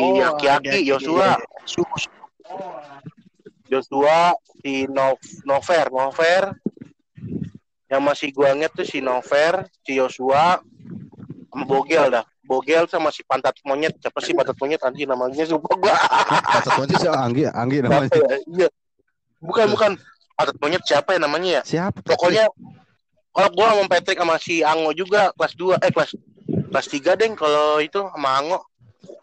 Aki-Aki 0.00 0.88
Yosua 0.88 1.36
Su- 1.68 1.84
Joshua 3.68 4.32
si 4.64 4.88
Nov 4.88 5.20
Nover 5.44 5.86
Nover. 5.92 6.44
Yang 7.88 8.02
masih 8.04 8.28
gua 8.36 8.52
inget 8.52 8.72
tuh 8.76 8.84
si 8.84 9.00
Nover 9.00 9.64
si 9.84 9.96
Joshua 9.96 10.60
sama 11.48 11.64
Bogel 11.64 12.12
dah. 12.12 12.24
Bogel 12.44 12.88
sama 12.88 13.12
si 13.12 13.24
pantat 13.24 13.56
monyet. 13.64 13.96
Siapa 14.00 14.18
sih 14.24 14.32
pantat 14.32 14.56
monyet? 14.56 14.80
Anjing 14.80 15.08
namanya 15.08 15.44
sumpah 15.44 15.74
gua. 15.76 15.96
Satu 16.64 16.84
aja 16.84 16.96
sih 16.96 17.08
Anggi 17.08 17.44
Anggi 17.48 17.78
namanya. 17.84 18.08
Siapa 18.08 18.16
ya? 18.24 18.36
iya. 18.48 18.68
Bukan 19.40 19.66
bukan. 19.72 19.92
Pantat 20.38 20.56
monyet 20.62 20.82
siapa 20.86 21.16
ya 21.16 21.20
namanya 21.20 21.50
ya? 21.60 21.62
Siapa? 21.66 21.98
Pokoknya 22.04 22.48
kalau 23.32 23.50
gua 23.52 23.66
sama 23.76 23.84
Patrick 23.90 24.18
sama 24.20 24.36
si 24.40 24.64
Ango 24.64 24.90
juga 24.96 25.34
kelas 25.36 25.52
2 25.56 25.82
eh 25.84 25.90
kelas 25.92 26.10
kelas 26.72 26.86
3 26.88 27.20
deng 27.20 27.32
kalau 27.36 27.82
itu 27.82 28.00
sama 28.00 28.30
Ango. 28.38 28.58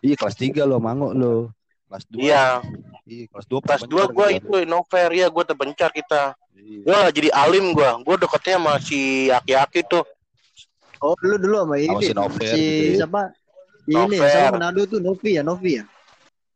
Iya 0.05 0.15
kelas 0.21 0.37
tiga 0.37 0.69
lo 0.69 0.77
mango 0.77 1.09
lo 1.17 1.49
kelas 1.89 2.03
dua. 2.13 2.21
Iya 2.21 2.45
iya 3.05 3.25
kelas 3.29 3.45
dua 3.45 3.59
kelas 3.61 3.81
2 3.85 3.89
pencar 3.89 4.09
gua 4.11 4.27
kita. 4.27 4.37
itu 4.41 4.53
Nover 4.65 5.09
ya 5.13 5.27
gua 5.29 5.43
terpencar 5.45 5.89
kita 5.93 6.33
Iya. 6.55 6.81
Wah 6.87 7.07
jadi 7.11 7.29
alim 7.35 7.75
gua. 7.75 7.99
Gua 8.01 8.15
deketnya 8.17 8.57
sama 8.57 8.73
si 8.81 9.29
Aki-Aki 9.29 9.85
tuh. 9.85 10.05
Oh 11.03 11.13
dulu 11.19 11.35
dulu 11.37 11.55
sama 11.61 11.75
ini. 11.77 11.93
Sama 11.93 12.01
si 12.01 12.13
Nover 12.15 12.47
si 12.47 12.63
gitu 12.63 12.87
ya. 12.89 12.97
siapa? 13.03 13.23
Ini 13.85 14.17
Nover. 14.17 14.29
sama 14.33 14.51
Manado 14.57 14.81
tuh 14.89 14.99
Novi 15.03 15.29
ya 15.37 15.43
Novi 15.45 15.71
ya. 15.77 15.83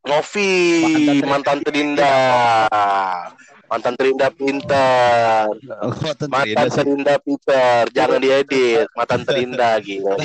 Novi, 0.00 0.50
Mantan 1.20 1.28
mantan 1.28 1.58
terindah. 1.60 3.28
Mantan 3.68 3.94
terindah 4.00 4.30
pintar. 4.32 5.52
Oh, 5.84 5.92
mantan 6.00 6.72
terindah 6.72 7.18
pintar. 7.20 7.84
Jangan 7.92 8.18
diedit. 8.18 8.88
Mantan 8.96 9.20
terindah 9.28 9.76
gila. 9.84 10.16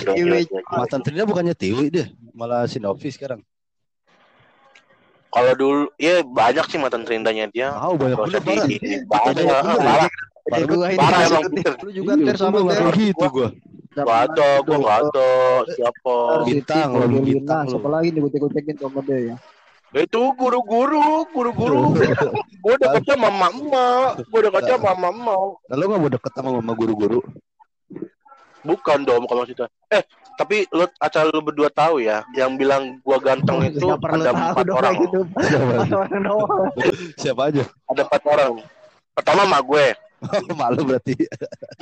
mantan 0.72 1.00
Trina 1.04 1.28
bukannya 1.28 1.54
Tiwi 1.54 1.92
deh 1.92 2.08
malah 2.36 2.68
si 2.68 2.84
Novi 2.84 3.08
sekarang 3.12 3.40
Kalau 5.36 5.54
dulu, 5.60 5.84
ya 6.00 6.24
banyak 6.24 6.66
sih 6.72 6.80
mantan 6.80 7.04
terindahnya 7.04 7.52
dia. 7.52 7.76
Tahu 7.76 7.94
banyak 8.00 8.18
usah 8.18 8.40
bener 8.40 8.56
parah. 8.56 8.68
di 8.72 8.76
banyak, 9.04 9.36
Banyak 10.48 10.68
parah. 10.96 11.20
Emang. 11.28 11.44
Peter. 11.52 11.74
Lu 11.84 11.92
juga 11.92 12.12
Iya, 12.16 12.26
ter 12.32 12.36
sama 12.40 12.58
gua 12.64 12.72
ter. 12.72 12.88
gitu 12.96 13.26
gua. 13.28 13.50
Gak 13.96 14.12
ada, 14.28 14.50
gue 14.60 14.76
gak 14.76 14.98
ada. 15.08 15.30
Siapa? 15.72 16.16
Bintang, 16.44 16.90
lu 17.00 17.20
bintang. 17.20 17.64
Siapa 17.68 17.88
lagi 17.88 18.08
nih 18.12 18.20
gue 18.24 18.40
gocekin 18.40 18.76
sama 18.80 19.00
dia 19.04 19.20
ya? 19.32 19.36
Itu 19.96 20.36
guru-guru, 20.36 21.24
guru-guru. 21.32 21.96
gue 22.64 22.76
deketnya 22.76 23.16
mama 23.16 23.48
emak, 23.52 24.28
gue 24.28 24.40
deketnya 24.44 24.76
mama 24.76 25.08
emak. 25.12 25.48
Nah, 25.72 25.76
lo 25.80 25.84
gak 25.88 26.00
mau 26.00 26.12
deket 26.12 26.32
sama 26.36 26.50
mama 26.60 26.72
guru-guru? 26.76 27.20
Bukan 28.68 29.08
dong, 29.08 29.24
bukan 29.24 29.36
maksudnya. 29.44 29.68
Eh, 29.88 30.04
tapi 30.36 30.68
lu 30.72 30.86
asal 31.00 31.32
lu 31.32 31.40
berdua 31.42 31.72
tahu 31.72 32.04
ya, 32.04 32.24
yang 32.36 32.56
bilang 32.60 33.00
gua 33.02 33.18
ganteng 33.20 33.64
itu 33.68 33.88
Nggak 33.88 34.02
perlu 34.04 34.22
ada 34.24 34.32
empat 34.36 34.68
orang. 34.72 34.94
gitu. 35.02 35.20
Empat 35.76 35.92
orang 35.92 36.22
doang. 36.24 36.68
Siapa 37.20 37.42
aja? 37.52 37.64
Ada 37.92 38.02
empat 38.08 38.24
orang. 38.28 38.52
Pertama 39.16 39.42
mak 39.48 39.64
gue. 39.64 39.86
Malu 40.60 40.82
berarti. 40.84 41.16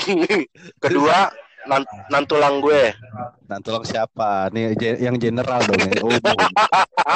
Kedua 0.83 1.33
nan 1.65 1.81
nantulang 2.11 2.61
gue. 2.61 2.93
Tolong 3.63 3.85
siapa? 3.87 4.51
Nih 4.53 4.77
yang 5.01 5.17
general 5.17 5.63
dong 5.65 5.79
ya. 5.81 5.91
Oh, 6.03 6.11
umum. 6.11 6.37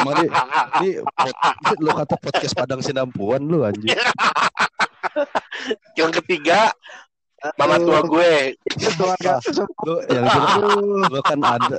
Emang 0.02 0.16
nih, 0.24 0.30
nih 0.82 1.94
kata 1.94 2.16
podcast 2.18 2.54
Padang 2.58 2.82
Sinampuan 2.82 3.46
lu 3.46 3.62
anjing. 3.62 3.94
Yang 5.98 6.12
ketiga 6.22 6.72
mama 7.56 7.76
tua 7.78 8.00
gue. 8.04 8.32
Itu 8.66 8.90
keluarga. 8.98 9.38
Lu 9.86 9.96
yang 10.10 10.26
lu 11.08 11.20
kan 11.22 11.40
ada. 11.40 11.78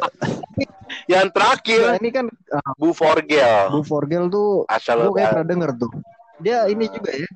Yang 1.04 1.24
Nah, 1.28 1.32
terakhir 1.34 1.80
ini 2.00 2.08
kan 2.08 2.26
uh, 2.28 2.72
Bu 2.80 2.96
Forgel. 2.96 3.68
Bu 3.68 3.84
Forgel 3.84 4.32
tuh 4.32 4.64
Asal 4.64 5.04
lu 5.04 5.12
kayak 5.12 5.36
pernah 5.36 5.46
denger 5.46 5.70
tuh. 5.76 5.92
Dia 6.40 6.64
ini 6.70 6.88
juga 6.88 7.12
ya. 7.12 7.28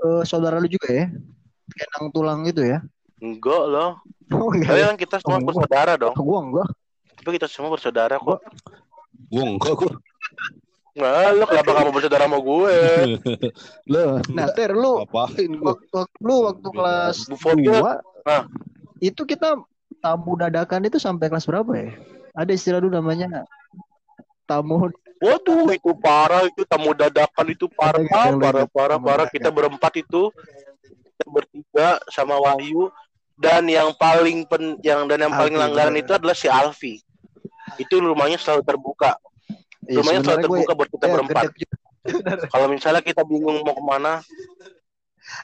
Eh, 0.00 0.22
saudara 0.24 0.56
lu 0.56 0.64
juga 0.64 0.88
ya. 0.88 1.06
Kenang 1.68 2.08
tulang 2.10 2.40
itu 2.48 2.64
ya. 2.64 2.80
Enggak 3.20 3.62
loh. 3.68 4.00
Oh 4.32 4.48
Tapi 4.48 4.64
enggak. 4.64 4.76
ya? 4.80 4.86
kan 4.88 4.96
kita 4.96 5.16
semua 5.20 5.36
Oh, 5.36 5.44
bersaudara 5.44 5.92
dong. 6.00 6.14
Gua 6.16 6.38
enggak. 6.40 6.68
Tapi 7.20 7.28
kita 7.36 7.46
semua 7.52 7.68
bersaudara 7.68 8.16
kok. 8.16 8.40
Gua 9.28 9.44
enggak 9.44 9.74
gua. 9.76 9.92
Nah, 11.00 11.32
lu 11.32 11.44
kenapa 11.48 11.70
kamu 11.72 11.90
bersaudara 11.90 12.24
sama 12.28 12.38
gue? 12.38 12.74
Lu 13.92 14.02
Nah, 14.30 14.46
Ter, 14.52 14.70
lu 14.70 15.00
waktu, 15.00 15.56
waktu 15.64 15.96
lu 16.20 16.34
waktu 16.44 16.68
kelas 16.70 17.16
dua, 17.56 18.04
Ah. 18.22 18.44
itu 19.00 19.24
kita 19.24 19.56
tamu 19.98 20.36
dadakan 20.36 20.84
itu 20.84 21.00
sampai 21.00 21.32
kelas 21.32 21.48
berapa 21.48 21.72
ya? 21.72 21.96
Ada 22.36 22.52
istilah 22.52 22.80
dulu 22.84 23.00
namanya 23.00 23.48
tamu 24.44 24.92
Waduh, 25.20 25.68
itu 25.72 25.92
parah 25.96 26.48
itu 26.48 26.64
tamu 26.64 26.96
dadakan 26.96 27.46
itu 27.48 27.68
parah, 27.72 28.00
parah, 28.08 28.36
parah, 28.40 28.66
parah. 28.68 28.98
dadakan. 29.00 29.28
Kita 29.28 29.48
berempat 29.48 29.92
itu 30.00 30.32
kita 31.04 31.24
bertiga 31.28 31.88
sama 32.08 32.40
Wahyu 32.40 32.88
dan 33.36 33.68
yang 33.68 33.92
paling 33.96 34.44
pen, 34.44 34.80
yang 34.80 35.04
dan 35.08 35.28
yang 35.28 35.32
paling 35.32 35.56
langganan 35.56 35.92
bener. 35.92 36.04
itu 36.04 36.12
adalah 36.16 36.36
si 36.36 36.48
Alfi. 36.48 37.00
Itu 37.76 38.00
rumahnya 38.00 38.36
selalu 38.36 38.64
terbuka. 38.64 39.16
Ya, 39.82 39.96
Rumahnya 39.96 40.20
selalu 40.20 40.36
gue 40.36 40.44
terbuka 40.60 40.72
buat 40.74 40.88
kita 40.90 41.04
ya, 41.04 41.12
berempat. 41.14 41.44
Kalau 42.52 42.66
misalnya 42.68 43.00
kita 43.00 43.22
bingung 43.24 43.64
mau 43.64 43.72
ke 43.72 43.82
mana, 43.82 44.12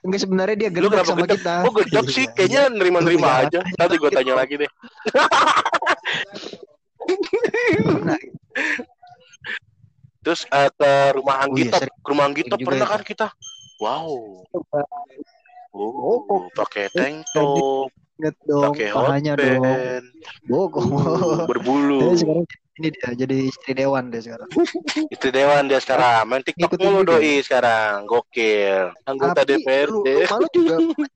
Enggak 0.02 0.18
sebenarnya 0.18 0.56
dia 0.58 0.70
gedek 0.72 1.04
sama 1.04 1.22
gedek? 1.22 1.38
kita. 1.40 1.54
oh 1.62 1.72
gedek 1.72 2.06
sih, 2.10 2.26
kayaknya 2.32 2.68
nerima-nerima 2.68 3.28
Iya. 3.28 3.42
aja. 3.46 3.60
Nanti 3.76 3.94
gue 3.96 4.10
tanya 4.10 4.34
lagi 4.34 4.54
deh. 4.58 4.70
Nah, 8.02 8.18
Terus 10.26 10.42
eh, 10.50 10.68
ke 10.68 10.90
rumah 11.14 11.38
Oh 11.38 11.54
iya, 11.54 11.70
Anggito, 11.70 11.76
sering. 11.78 11.94
ke 11.94 12.08
rumah 12.10 12.24
Anggito 12.26 12.54
pernah 12.58 12.82
itu. 12.82 12.92
kan 12.92 13.02
kita? 13.06 13.26
Wow. 13.78 14.42
Oh, 15.70 16.24
Oh, 16.26 16.48
pakai 16.50 16.88
tank 16.90 17.22
top, 17.30 17.92
pakai 18.74 18.88
hotband, 18.90 20.04
Bogor. 20.48 20.82
uh, 20.82 21.46
berbulu. 21.46 22.10
Sekarang 22.18 22.42
ini 22.76 22.92
dia 22.92 23.08
jadi 23.16 23.36
istri 23.48 23.72
dewan 23.72 24.12
dia 24.12 24.20
sekarang. 24.20 24.48
Itu 25.14 25.26
Dewan 25.32 25.64
dia 25.64 25.80
sekarang. 25.80 26.28
Main 26.28 26.44
TikTok 26.44 26.76
mulu 26.76 27.08
doi 27.08 27.40
sekarang. 27.40 28.04
Gokil. 28.04 28.92
Anggota 29.08 29.40
Tapi 29.42 29.64
lu, 29.64 30.04
DPRD. 30.04 30.08
rumah 30.28 30.36
lu 30.36 30.48
juga 30.52 30.74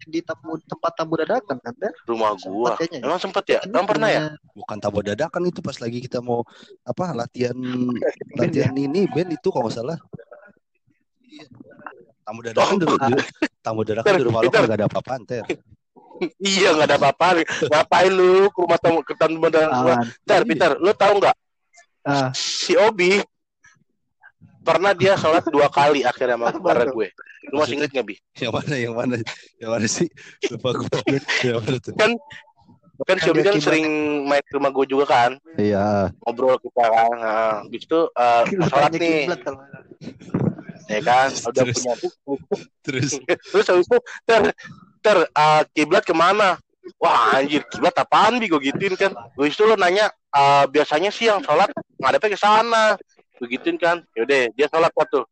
jadi 0.08 0.18
tamu 0.24 0.56
tempat 0.64 0.92
tamu 0.96 1.12
dadakan 1.20 1.56
kan, 1.60 1.72
Ter? 1.76 1.92
Rumah 2.08 2.30
gua. 2.40 2.40
Sempat 2.40 2.72
kayaknya 2.80 2.98
ya. 2.98 3.04
Emang 3.04 3.20
sempet 3.20 3.44
ya? 3.44 3.60
Emang 3.68 3.86
pernah 3.86 4.08
ya? 4.08 4.20
Bukan 4.56 4.76
tamu 4.80 4.98
dadakan 5.04 5.42
itu 5.52 5.60
pas 5.60 5.76
lagi 5.76 5.98
kita 6.00 6.18
mau 6.24 6.40
apa 6.80 7.04
latihan 7.12 7.56
latihan 8.40 8.72
ini 8.72 9.04
band 9.12 9.36
itu 9.36 9.48
kalau 9.52 9.68
nggak 9.68 9.76
salah. 9.76 9.98
Iya. 11.28 11.44
Tamu 12.24 12.40
dadakan 12.40 12.74
di, 12.80 12.86
di- 12.88 13.26
tamu 13.60 13.80
dadakan 13.84 14.12
di 14.16 14.24
rumah 14.24 14.40
lo 14.40 14.48
kan 14.48 14.64
gak 14.64 14.78
ada 14.80 14.86
apa-apaan 14.88 15.22
ter. 15.28 15.44
Iya 16.40 16.72
nggak 16.72 16.88
ada 16.88 16.96
apa-apa. 16.96 17.44
Ngapain 17.68 18.12
lu 18.12 18.48
ke 18.48 18.58
rumah 18.64 18.78
tamu 18.80 18.98
ke 19.04 19.12
tamu 19.12 19.44
dadakan 19.52 19.68
gua? 19.76 19.92
Awan. 20.00 20.06
Peter, 20.24 20.40
Peter, 20.48 20.70
lu 20.80 20.92
tahu 20.96 21.20
nggak? 21.20 21.36
Ah, 22.02 22.32
Si 22.32 22.72
Obi 22.74 23.20
pernah 24.60 24.92
dia 24.92 25.16
sholat 25.16 25.44
dua 25.48 25.68
kali 25.68 26.04
akhirnya 26.04 26.36
sama 26.36 26.52
tuh? 26.54 26.92
gue. 26.92 27.08
Lu 27.50 27.60
masih 27.60 27.80
inget 27.80 27.90
nggak 27.92 28.06
bi? 28.06 28.14
Yang 28.36 28.52
mana 28.52 28.74
yang 28.76 28.94
mana 28.96 29.16
yang 29.56 29.70
mana 29.72 29.86
sih? 29.88 30.08
Lupa 30.52 30.76
gue. 30.76 30.88
yang 31.48 31.60
mana 31.64 31.78
tuh? 31.80 31.92
Kan 33.00 33.16
si 33.16 33.28
Obi 33.32 33.40
kan 33.40 33.56
sering 33.56 33.86
main 34.28 34.44
ke 34.44 34.60
rumah 34.60 34.68
gue 34.68 34.84
juga 34.84 35.08
kan, 35.08 35.32
Iya. 35.56 36.12
ngobrol 36.20 36.60
kita 36.60 36.84
kan. 36.84 37.08
Nah, 37.16 37.52
habis 37.64 37.88
itu 37.88 38.00
eh, 38.12 38.42
sholat 38.68 38.92
nih, 38.92 39.24
ya 40.84 41.00
kan? 41.00 41.28
Udah 41.48 41.64
Terus. 41.64 41.76
punya 41.80 41.94
Terus 42.84 43.10
Terus 43.24 43.66
habis 43.72 43.86
itu 43.88 43.98
ter 44.28 44.52
ter 45.00 45.16
uh, 45.32 45.62
kiblat 45.72 46.04
ke 46.04 46.12
mana? 46.12 46.60
Wah 47.00 47.40
anjir 47.40 47.64
kiblat 47.72 47.96
apaan 47.96 48.36
bi 48.36 48.52
gue 48.52 48.60
gituin 48.60 48.92
kan. 49.00 49.16
Habis 49.32 49.56
itu 49.56 49.64
lo 49.64 49.80
nanya 49.80 50.12
uh, 50.34 50.64
biasanya 50.70 51.10
sih 51.10 51.28
yang 51.30 51.42
sholat 51.42 51.70
ngadepnya 51.98 52.34
ke 52.34 52.38
sana. 52.38 52.84
Begituin 53.40 53.76
kan. 53.80 54.02
Yaudah 54.14 54.50
dia 54.54 54.66
sholat 54.70 54.92
waktu. 54.94 55.24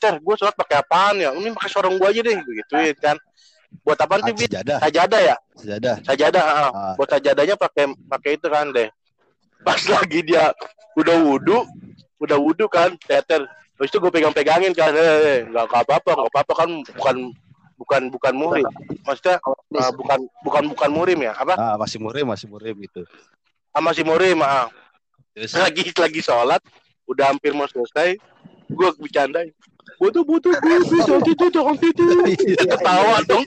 Ter 0.00 0.16
gue 0.16 0.34
sholat 0.36 0.54
pakai 0.56 0.80
apaan 0.80 1.20
ya? 1.20 1.30
Ini 1.36 1.52
pakai 1.52 1.70
sorong 1.70 1.96
gue 2.00 2.08
aja 2.08 2.20
deh. 2.24 2.38
Begituin 2.40 2.96
kan. 2.98 3.16
Buat 3.86 3.98
apaan 4.02 4.20
sih 4.26 4.34
bi? 4.34 4.44
sejadah, 4.50 4.78
Sajadah 4.82 5.20
ya? 5.22 5.36
sejadah. 5.54 5.94
Sajadah. 6.02 6.42
ah. 6.42 6.70
Ah. 6.74 6.94
Buat 6.98 7.08
sajadahnya 7.14 7.54
pakai 7.54 7.84
pakai 8.10 8.30
itu 8.34 8.46
kan 8.50 8.66
deh. 8.74 8.88
Pas 9.62 9.78
lagi 9.94 10.20
dia 10.26 10.50
udah 10.98 11.16
wudhu, 11.22 11.68
udah 12.18 12.38
wudhu 12.40 12.66
kan, 12.66 12.96
teter. 13.06 13.46
Terus 13.78 13.88
itu 13.88 13.96
gue 13.96 14.12
pegang-pegangin 14.12 14.76
kan, 14.76 14.92
eh, 14.92 15.00
eh, 15.00 15.40
nggak 15.48 15.64
nggak 15.70 15.82
apa-apa, 15.88 16.10
nggak 16.12 16.32
apa-apa 16.36 16.52
kan, 16.52 16.70
bukan 16.92 17.16
bukan 17.80 18.02
bukan 18.12 18.34
murim. 18.36 18.66
Maksudnya 19.08 19.40
uh, 19.40 19.92
bukan 19.96 20.18
bukan 20.44 20.64
bukan 20.76 20.90
murim 20.92 21.18
ya? 21.24 21.32
Apa? 21.32 21.56
Ah, 21.56 21.76
masih 21.80 21.96
murim, 21.96 22.28
masih 22.28 22.46
murim 22.52 22.76
gitu. 22.84 23.08
Sama 23.70 23.90
si 23.94 24.02
murim, 24.02 24.42
ah. 24.42 24.66
Terus 25.34 25.54
lagi 25.54 25.82
lagi 25.94 26.20
sholat, 26.20 26.60
udah 27.06 27.30
hampir 27.30 27.54
mau 27.54 27.70
selesai, 27.70 28.18
gue 28.70 28.88
bercandain. 28.98 29.54
Butuh 30.00 30.24
butuh 30.24 30.52
butuh 30.56 31.00
jangan 31.04 31.22
itu 31.28 31.46
jangan 31.52 31.76
itu. 31.76 32.04
Ketawa 32.56 33.20
dong. 33.28 33.44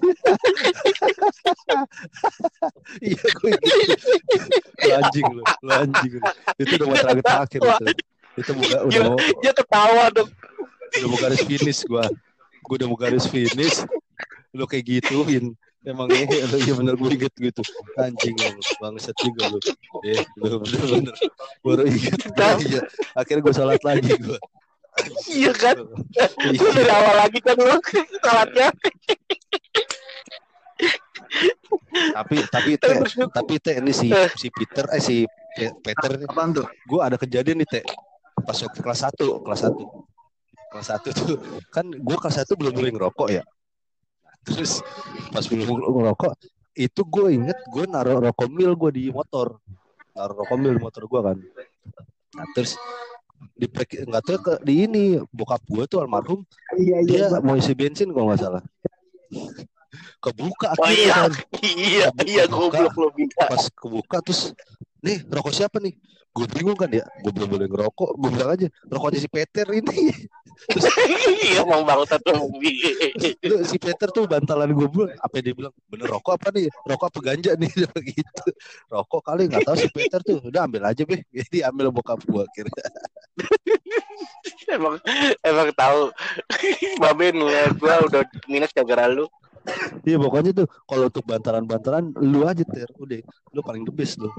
iya 3.01 3.25
gue 3.25 3.51
anjing 4.93 5.25
lu, 5.33 5.41
anjing 5.65 6.11
lu. 6.17 6.21
Itu 6.61 6.71
udah 6.77 6.85
mau 6.85 6.97
terakhir 6.97 7.23
terakhir 7.25 7.59
itu. 7.61 7.93
Itu 8.37 8.49
udah 8.53 8.79
Gila. 8.89 9.05
mau 9.09 9.17
Dia 9.41 9.53
ketawa 9.53 10.03
dong. 10.13 10.29
udah 10.93 11.07
mau 11.09 11.17
garis 11.17 11.41
finish 11.41 11.81
gua. 11.89 12.05
Gua 12.61 12.75
udah 12.77 12.87
mau 12.89 12.97
garis 13.01 13.25
finish. 13.25 13.81
Lu 14.53 14.69
kayak 14.69 14.85
gituin. 14.85 15.57
Emang 15.83 16.07
eh 16.09 16.23
lu 16.47 16.57
iya 16.59 16.73
bener 16.73 16.95
gue 16.95 17.09
inget 17.11 17.33
gitu. 17.35 17.59
Anjing 17.99 18.35
lu, 18.35 18.49
bangsat 18.79 19.15
juga 19.19 19.51
lu. 19.51 19.59
Eh, 20.01 20.23
lu 20.39 20.63
bener-bener 20.63 21.15
baru 21.59 21.83
inget. 21.83 22.19
Iya. 22.63 22.81
Akhirnya 23.13 23.41
gue 23.43 23.53
sholat 23.53 23.81
lagi 23.83 24.11
gua. 24.17 24.39
Iya 25.27 25.51
kan? 25.51 25.75
Lu 25.75 25.93
Iya. 26.55 26.69
dari 26.71 26.87
awal 26.87 27.15
lagi 27.19 27.39
kan 27.43 27.55
lu 27.57 27.75
sholatnya. 28.17 28.67
Tapi 32.13 32.35
tapi 32.47 32.71
teh, 32.77 32.95
tapi 33.29 33.53
teh 33.57 33.75
ini 33.77 33.91
si 33.91 34.07
si 34.33 34.47
Peter 34.49 34.85
eh 34.89 35.01
si 35.01 35.25
Pe- 35.53 35.73
Peter 35.81 36.17
nih 36.17 36.25
Apaan 36.25 36.49
tuh? 36.51 36.65
gue 36.65 36.99
ada 36.99 37.13
kejadian 37.13 37.61
nih 37.61 37.69
teh 37.69 37.83
pas 38.41 38.57
waktu 38.57 38.79
kelas 38.81 39.01
1 39.13 39.45
kelas 39.45 39.61
1 39.69 39.77
kelas 40.73 40.87
1 40.89 41.13
tuh 41.13 41.37
kan 41.69 41.85
gue 41.85 42.17
kelas 42.17 42.41
1 42.41 42.57
belum 42.57 42.73
mulai 42.73 42.91
ngerokok 42.91 43.27
ya 43.29 43.43
terus 44.43 44.83
pas 45.31 45.43
belum 45.47 45.67
ngerokok 45.67 46.33
itu 46.73 47.01
gue 47.05 47.27
inget 47.37 47.59
gue 47.69 47.85
naruh 47.85 48.17
rokok 48.17 48.49
mil 48.49 48.73
gue 48.73 48.91
di 48.93 49.03
motor. 49.13 49.61
Naruh 50.17 50.35
rokok 50.41 50.57
mil 50.57 50.73
di 50.73 50.81
motor 50.81 51.03
gue 51.05 51.21
kan. 51.21 51.37
Nah 52.33 52.45
terus 52.57 52.77
di 53.53 53.67
nggak 53.69 54.23
tahu 54.23 54.37
ke 54.41 54.53
di 54.65 54.73
ini 54.87 55.03
bokap 55.29 55.61
gue 55.67 55.83
tuh 55.83 55.99
almarhum 55.99 56.47
Iya 56.79 56.97
dia 57.03 57.25
mau 57.43 57.59
isi 57.59 57.75
bensin 57.75 58.09
kalau 58.09 58.33
nggak 58.33 58.41
salah. 58.41 58.63
Kebuka 60.17 60.73
Oh 60.73 60.87
akhirnya 60.89 61.05
iya, 61.05 61.13
kan. 61.13 61.31
Iya, 61.63 62.07
iya 62.25 62.43
goblok 62.49 63.13
pas 63.37 63.63
kebuka 63.69 64.17
terus 64.25 64.55
nih 65.05 65.21
rokok 65.29 65.53
siapa 65.53 65.77
nih? 65.77 65.93
Gue 66.33 66.49
bingung 66.49 66.73
kan 66.73 66.89
ya. 66.89 67.05
Gue 67.21 67.29
belum 67.29 67.45
boleh 67.45 67.67
ngerokok. 67.69 68.17
Gue 68.17 68.29
bilang 68.33 68.49
aja 68.57 68.67
rokoknya 68.89 69.19
si 69.21 69.29
Peter 69.29 69.69
ini 69.69 70.09
iya 71.43 71.59
emang 71.63 71.83
bangsat 71.83 72.21
tuh 72.23 72.47
si 73.67 73.77
Peter 73.79 74.07
tuh 74.09 74.23
bantalan 74.25 74.71
gue 74.71 74.87
bilang 74.87 75.11
apa 75.19 75.35
dia 75.43 75.53
bilang 75.55 75.73
bener 75.91 76.07
rokok 76.07 76.39
apa 76.39 76.47
nih? 76.55 76.67
Rokok 76.87 77.07
apa 77.11 77.19
ganja 77.19 77.51
nih? 77.59 77.71
Gitu. 78.13 78.45
Rokok 78.91 79.21
kali 79.23 79.51
nggak 79.51 79.65
tahu 79.67 79.75
si 79.79 79.89
Peter 79.91 80.19
tuh. 80.23 80.39
Udah 80.43 80.67
ambil 80.67 80.87
aja 80.87 81.03
be 81.03 81.23
jadi 81.37 81.67
ambil 81.71 81.91
bokap 81.91 82.19
gue 82.23 82.43
akhirnya. 82.43 82.85
Emang 84.75 84.97
emang 85.43 85.69
tahu. 85.75 86.09
Babe 87.01 87.33
ngeliat 87.33 87.73
gua 87.77 88.03
udah 88.05 88.21
minus 88.47 88.71
gara-gara 88.71 89.09
lu. 89.09 89.25
Iya 90.03 90.19
pokoknya 90.19 90.51
tuh 90.51 90.67
kalau 90.83 91.07
untuk 91.07 91.23
bantalan-bantalan 91.23 92.11
lu 92.19 92.43
aja 92.43 92.63
ter. 92.67 92.89
Udah 92.99 93.23
lu 93.55 93.61
paling 93.63 93.83
the 93.87 93.93
best 93.93 94.19
lu. 94.19 94.29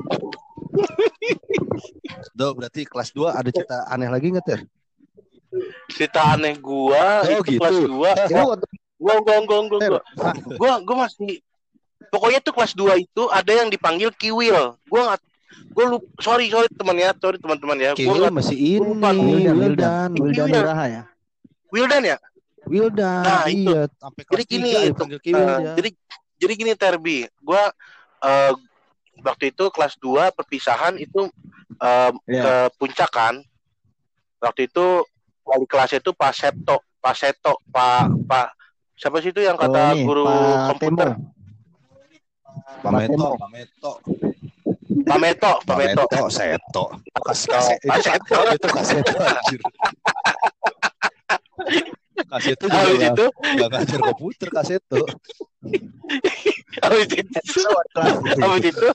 Do, 2.37 2.53
berarti 2.53 2.85
kelas 2.85 3.14
2 3.16 3.33
ada 3.33 3.49
cerita 3.49 3.89
aneh 3.89 4.11
lagi 4.11 4.29
nggak 4.31 4.47
ter? 4.47 4.61
Cerita 5.90 6.34
aneh 6.34 6.55
gua 6.57 7.22
Oh, 7.24 7.30
itu 7.40 7.42
gitu. 7.55 7.61
kelas 7.61 7.78
dua 7.82 8.11
Itu 8.24 8.34
waktu 8.34 8.66
gua 8.98 9.14
gua 9.20 9.36
gua 9.42 9.59
gua 9.68 9.78
gua 9.80 10.00
gua 10.57 10.72
gua 10.80 10.96
masih 11.07 11.40
pokoknya 12.09 12.38
tuh 12.40 12.55
kelas 12.55 12.72
2 12.72 12.94
itu 12.96 13.22
ada 13.28 13.52
yang 13.52 13.68
dipanggil 13.68 14.11
kiwil 14.14 14.78
gua 14.86 15.00
nggak 15.12 15.20
gua 15.74 15.84
lupa 15.90 16.07
sorry 16.22 16.46
sorry 16.46 16.68
teman 16.70 16.96
ya 16.96 17.11
sorry 17.16 17.36
teman-teman 17.42 17.76
ya 17.76 17.90
gua 17.90 17.98
Kayaknya 17.98 18.20
nggak 18.22 18.36
masih 18.38 18.57
ini 18.57 18.78
lupa. 18.78 19.09
Wildan, 19.11 19.55
Wildan, 19.59 20.11
Wildan 20.14 20.48
Wildan 20.48 20.48
ya. 20.86 21.02
Wildan 21.74 22.02
ya 22.07 22.16
Wildan 22.64 23.22
Nah, 23.26 23.42
itu. 23.44 23.68
iya 23.68 23.80
sampai 23.98 24.22
kelas 24.24 24.34
Jadi 24.40 24.44
gini, 24.48 24.70
itu, 24.88 25.02
Kiwil 25.20 25.48
dia. 25.61 25.72
jadi 25.76 25.90
jadi 26.34 26.52
gini 26.57 26.72
Terbi, 26.74 27.18
gua 27.42 27.68
eh, 28.24 28.52
waktu 29.20 29.44
itu 29.52 29.64
kelas 29.68 29.94
2 30.00 30.32
perpisahan 30.32 30.96
itu 30.96 31.28
eh, 31.76 32.11
Iya. 32.24 32.42
ke 32.42 32.55
puncak 32.78 33.11
kan. 33.11 33.34
Waktu 34.40 34.68
itu 34.68 34.86
wali 35.45 35.64
kelasnya 35.64 36.01
itu 36.01 36.11
Pak 36.11 36.32
Septo, 36.32 36.76
Pak 36.99 37.14
Seto, 37.14 37.53
Pak 37.68 38.09
Pak 38.24 38.47
siapa 38.95 39.20
sih 39.20 39.28
itu 39.28 39.40
yang 39.40 39.55
Oh, 39.55 39.62
kata 39.62 39.92
ini, 39.92 40.03
guru 40.03 40.24
Pak 40.24 40.66
komputer? 40.72 41.09
Temo. 41.14 41.32
Pak 42.80 42.92
Meto. 42.92 43.28
Pak 43.34 43.51
Meto, 43.51 43.92
Pak 45.05 45.18
Meto, 45.18 45.53
Pak 45.61 45.66
Pak 45.66 45.76
Meto. 45.76 46.03
Meto, 46.07 46.24
Seto. 46.30 46.84
Pak 47.12 47.34
itu, 47.34 47.53
Seto. 48.01 48.38
itu 48.51 48.68
kaseto 48.68 49.14
anjir. 49.20 49.61
Kaseto 52.24 52.64
juga 52.66 52.78
Habis 52.80 53.01
itu, 53.05 53.26
nggak 53.26 53.68
ngajar 53.70 53.99
komputer 54.01 54.49
kaseto. 54.51 54.99
habis 56.80 57.09
itu, 57.11 57.61
kelas, 57.92 58.14
habis 58.38 58.64
itu 58.70 58.88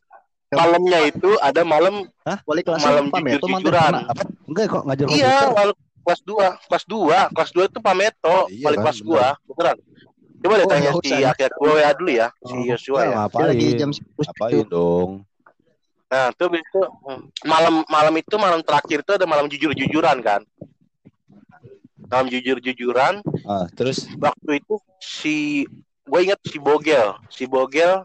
malamnya 0.49 0.99
itu 1.05 1.29
ada 1.39 1.61
malam 1.61 2.07
wali 2.47 2.61
kelas 2.63 2.81
Malam 2.81 3.05
Pak 3.11 3.21
Meto 3.21 3.45
mantan. 3.45 3.93
Apa? 4.07 4.23
Enggak 4.47 4.65
kok 4.71 4.83
ngajar 4.87 5.05
Iya, 5.09 5.29
komputer. 5.35 5.49
wal- 5.53 5.77
kelas 6.09 6.25
2, 6.25 6.65
kelas 6.65 6.83
2, 6.89 7.29
kelas 7.37 7.51
2 7.53 7.69
itu 7.69 7.79
Pameto, 7.85 8.37
Iya 8.49 8.65
wali 8.65 8.77
kan, 8.81 8.83
kelas 8.89 8.99
gua, 9.05 9.27
beneran. 9.45 9.77
Coba 10.41 10.53
deh 10.57 10.65
Oh, 10.65 10.71
tanya 10.73 10.91
si 11.05 11.15
akhir 11.21 11.49
gua 11.53 11.73
ya 11.77 11.89
dulu 11.93 12.09
ya, 12.09 12.27
si 12.41 12.55
Oh, 12.57 12.65
Yosua 12.65 12.99
ya. 13.05 13.15
Ngapain? 13.21 13.45
lagi 13.53 13.67
jam 13.77 13.89
10 13.93 14.25
Ngapain 14.25 14.65
dong? 14.65 15.11
Nah, 16.09 16.33
itu 16.33 16.45
itu 16.57 16.81
hmm, 16.81 17.21
malam 17.45 17.75
malam 17.85 18.13
itu 18.17 18.35
malam 18.41 18.65
terakhir 18.65 19.05
itu 19.05 19.11
ada 19.13 19.29
malam 19.29 19.45
jujur-jujuran 19.45 20.17
kan. 20.25 20.41
Malam 22.09 22.25
jujur-jujuran, 22.33 23.21
Ah, 23.45 23.69
terus 23.69 24.09
waktu 24.17 24.65
itu 24.65 24.81
si 24.97 25.69
gue 26.09 26.19
ingat 26.25 26.41
si 26.41 26.57
Bogel, 26.57 27.13
si 27.29 27.45
Bogel 27.45 28.01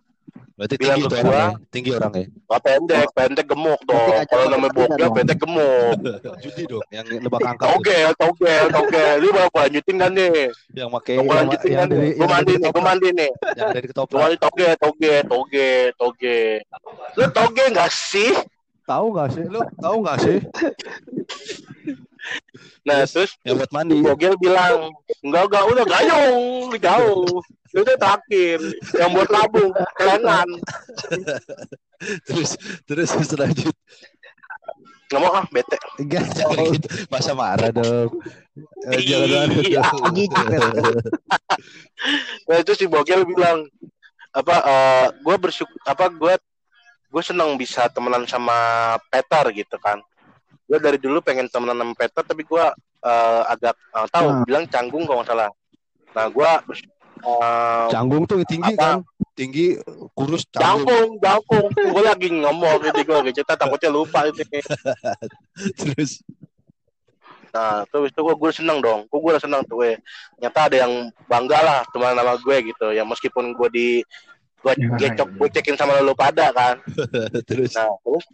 berarti 0.55 0.75
Bilang 0.79 0.99
tinggi 1.03 1.11
gua. 1.11 1.19
orangnya, 1.19 1.51
tinggi 1.75 1.91
orangnya. 1.91 2.25
Wah 2.47 2.61
pendek, 2.63 3.07
pendek 3.11 3.47
gemuk 3.51 3.81
dong. 3.83 4.23
Kalau 4.31 4.47
namanya 4.47 4.87
dong. 4.95 5.13
pendek 5.13 5.39
gemuk. 5.43 5.97
Judi 6.47 6.63
dong, 6.71 6.85
yang 6.95 7.07
nebak 7.11 7.43
angka. 7.51 7.65
Togel, 7.75 8.11
togel, 8.15 8.65
togel. 8.71 9.13
Lu 9.19 9.29
mau 9.35 9.51
gua 9.51 9.67
lanjutin 9.67 9.97
kan 9.99 10.11
nih? 10.15 10.55
yang 10.71 10.91
pakai 10.95 11.15
Mau 11.19 11.27
gua 11.27 11.35
yang, 11.35 11.39
lanjutin 11.51 11.71
yang 11.71 11.81
kan 11.83 11.89
dari 11.91 11.99
nih? 12.07 12.13
Gua 12.15 12.29
mandi 12.31 12.53
nih, 12.55 12.71
gua 12.71 12.83
mandi 12.87 13.09
nih. 13.11 13.31
yang 13.59 13.69
dari 13.75 13.87
Gua 13.87 13.91
ketoprak. 13.91 14.21
mandi 14.23 14.37
toge, 14.39 14.69
toge, 14.79 15.15
toge, 15.27 15.71
toge. 15.99 16.39
Lu 17.19 17.25
toge 17.35 17.65
nggak 17.75 17.91
sih? 17.91 18.33
Tahu 18.85 19.07
nggak 19.11 19.29
sih? 19.35 19.45
Lu 19.51 19.61
tahu 19.81 19.97
nggak 20.07 20.19
sih? 20.23 20.39
Nah, 22.85 23.05
Terus, 23.09 23.33
Yang 23.45 23.65
buat 23.65 23.73
mandi. 23.73 23.97
Bogel 24.01 24.35
bilang, 24.37 24.93
enggak, 25.25 25.45
enggak, 25.49 25.63
udah 25.73 25.85
gayung, 25.85 26.69
jauh. 26.77 27.41
Itu 27.75 27.93
terakhir, 27.99 28.59
yang 28.95 29.11
buat 29.11 29.29
labung, 29.29 29.75
kelengan. 29.99 30.49
terus 32.29 32.55
terus 32.85 33.11
selanjut 33.25 33.73
Nggak 35.09 35.21
mau 35.21 35.33
ah, 35.37 35.47
bete. 35.49 35.79
enggak 36.01 36.27
jangan 36.35 36.75
gitu 36.75 36.87
masa 37.07 37.33
marah 37.37 37.71
dong 37.71 38.11
jangan 38.89 39.29
marah 39.31 39.59
dong. 39.63 40.15
gitu. 40.15 40.43
Nah, 42.45 42.61
itu 42.61 42.73
si 42.77 42.85
Bogel 42.85 43.25
bilang, 43.25 43.65
apa, 44.29 44.55
eh 44.61 45.07
gue 45.25 45.37
bersyukur, 45.41 45.73
apa, 45.89 46.13
gue 46.13 46.35
gue 47.09 47.23
senang 47.25 47.57
bisa 47.57 47.89
temenan 47.89 48.29
sama 48.29 48.53
Peter 49.09 49.49
gitu 49.55 49.77
kan. 49.81 50.03
Gue 50.69 50.77
dari 50.77 51.01
dulu 51.01 51.25
pengen 51.25 51.49
temenan 51.49 51.81
sama 51.81 51.95
Peter, 51.97 52.21
tapi 52.21 52.45
gue 52.45 52.65
eh, 53.05 53.43
agak 53.49 53.73
eh, 53.73 54.09
tahu 54.13 54.27
Hmm. 54.29 54.45
bilang 54.45 54.65
canggung 54.69 55.09
kalau 55.09 55.25
nggak 55.25 55.31
salah. 55.33 55.51
Nah, 56.13 56.27
gue 56.29 56.51
eh, 57.25 57.87
canggung 57.91 58.25
tuh 58.29 58.45
tinggi 58.45 58.77
Apa? 58.77 59.01
kan 59.01 59.09
tinggi 59.35 59.77
kurus 60.15 60.47
canggung 60.55 61.19
jangkung. 61.19 61.67
Gue 61.75 62.03
lagi 62.07 62.29
ngomong 62.31 62.79
gitu, 62.87 63.01
gue 63.03 63.17
lagi 63.19 63.33
cerita 63.35 63.59
takutnya 63.59 63.91
lupa 63.91 64.31
gitu. 64.31 64.45
terus 65.81 66.23
Nah, 67.55 67.87
terus 67.87 68.11
itu 68.11 68.19
gue 68.19 68.35
gue 68.35 68.51
seneng 68.51 68.83
dong, 68.83 69.07
gue 69.07 69.21
gue 69.23 69.39
seneng 69.39 69.63
tuh, 69.71 69.79
weh. 69.79 69.95
Ternyata 70.35 70.59
ada 70.67 70.77
yang 70.87 70.93
bangga 71.31 71.59
lah 71.63 71.81
teman 71.95 72.19
nama 72.19 72.35
gue 72.35 72.57
gitu, 72.75 72.91
ya 72.91 73.07
meskipun 73.07 73.55
gue 73.55 73.69
di 73.71 73.89
gue 74.59 74.73
Ya, 74.75 74.91
gecok, 74.97 75.29
iya. 75.29 75.37
gue 75.39 75.49
cekin 75.61 75.77
sama 75.79 76.03
lu 76.03 76.17
pada 76.19 76.51
kan. 76.51 76.83
terus 77.49 77.79
Nah, 77.79 77.95
terus 78.03 78.25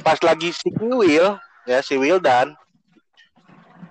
pas 0.00 0.16
lagi 0.24 0.56
si 0.56 0.72
Will, 0.80 1.36
ya 1.68 1.78
si 1.84 2.00
Wildan, 2.00 2.56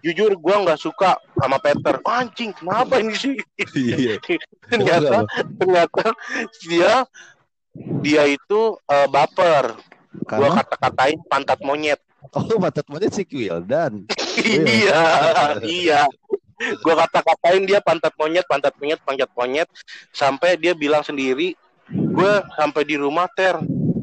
jujur 0.01 0.33
gue 0.35 0.55
nggak 0.65 0.81
suka 0.81 1.17
sama 1.37 1.57
Peter. 1.61 2.01
Anjing, 2.05 2.51
kenapa 2.57 2.99
ini 2.99 3.13
sih? 3.13 3.35
iya 3.77 4.17
ternyata, 4.71 5.25
ternyata 5.57 6.05
dia 6.65 7.05
dia 8.01 8.23
itu 8.27 8.61
eh, 8.89 9.07
baper. 9.07 9.77
Gue 10.11 10.49
kata-katain 10.51 11.23
pantat 11.29 11.61
monyet. 11.63 12.01
oh 12.37 12.61
matet 12.61 12.85
monyet 12.85 13.17
si 13.17 13.25
Wildan 13.33 14.05
iya, 14.45 15.01
iya. 15.65 16.01
Gue 16.61 16.93
kata-katain 16.93 17.65
dia 17.65 17.81
pantat 17.81 18.13
monyet, 18.13 18.45
pantat 18.45 18.77
monyet, 18.77 19.01
pantat 19.01 19.31
monyet, 19.33 19.65
sampai 20.13 20.53
dia 20.61 20.77
bilang 20.77 21.01
sendiri, 21.01 21.57
gue 21.89 22.33
sampai 22.53 22.85
di 22.85 22.95
rumah 23.01 23.25
ter 23.33 23.57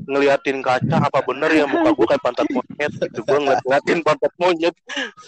ngeliatin 0.09 0.65
kaca 0.65 0.97
apa 1.05 1.21
bener 1.21 1.53
ya 1.53 1.65
muka 1.69 1.93
gue 1.93 2.07
kayak 2.09 2.23
pantat 2.25 2.49
monyet 2.49 2.93
gitu 2.97 3.21
gue 3.21 3.39
ngeliatin 3.45 4.01
pantat 4.01 4.33
monyet. 4.41 4.75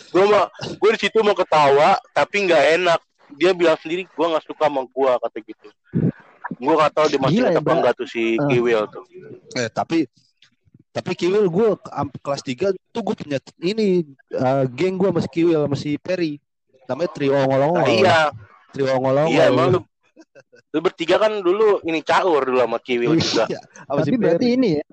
Gue 0.09 0.25
mau 0.25 0.49
gue 0.49 0.91
di 0.97 0.99
situ 1.05 1.21
mau 1.21 1.37
ketawa 1.37 2.01
tapi 2.17 2.49
nggak 2.49 2.65
enak. 2.81 3.01
Dia 3.37 3.53
bilang 3.53 3.77
sendiri 3.77 4.09
gue 4.09 4.27
nggak 4.27 4.45
suka 4.49 4.73
sama 4.73 4.89
gue 4.89 5.13
kata 5.21 5.39
gitu. 5.45 5.69
Gue 6.57 6.75
nggak 6.75 6.93
tahu 6.97 7.07
dia 7.13 7.21
masih 7.21 7.43
ya, 7.45 7.61
apa 7.61 7.71
enggak 7.77 7.95
tuh 7.95 8.09
si 8.09 8.41
Ah. 8.41 8.49
Kiwil 8.49 8.83
tuh. 8.89 9.05
Eh 9.61 9.69
tapi 9.69 10.09
tapi 10.91 11.13
Kiwil 11.15 11.47
gue 11.47 11.69
kelas 12.25 12.43
3 12.43 12.73
tuh 12.91 13.03
gue 13.05 13.15
punya 13.15 13.39
ini 13.61 14.03
eh, 14.33 14.65
geng 14.73 14.97
gue 14.97 15.13
masih 15.13 15.31
Kiwil 15.31 15.69
masih 15.69 16.01
Perry. 16.01 16.41
Namanya 16.89 17.11
trio 17.15 17.37
ongol-ongol 17.37 17.85
nah, 17.85 17.87
iya. 17.87 18.21
Trio 18.75 18.91
ongol-ongol 18.99 19.31
iya 19.31 19.47
emang 19.47 19.67
lu 19.71 19.81
lu 20.71 20.79
bertiga 20.83 21.17
kan 21.19 21.43
dulu 21.43 21.83
ini 21.83 22.01
caur 22.05 22.47
dulu 22.47 22.59
sama 22.63 22.79
Kiwil 22.79 23.19
juga. 23.19 23.45
Iya, 23.51 23.61
sama 23.87 24.01
si 24.07 24.11
Tapi 24.11 24.19
berarti 24.19 24.47
ini 24.55 24.69
ya 24.79 24.85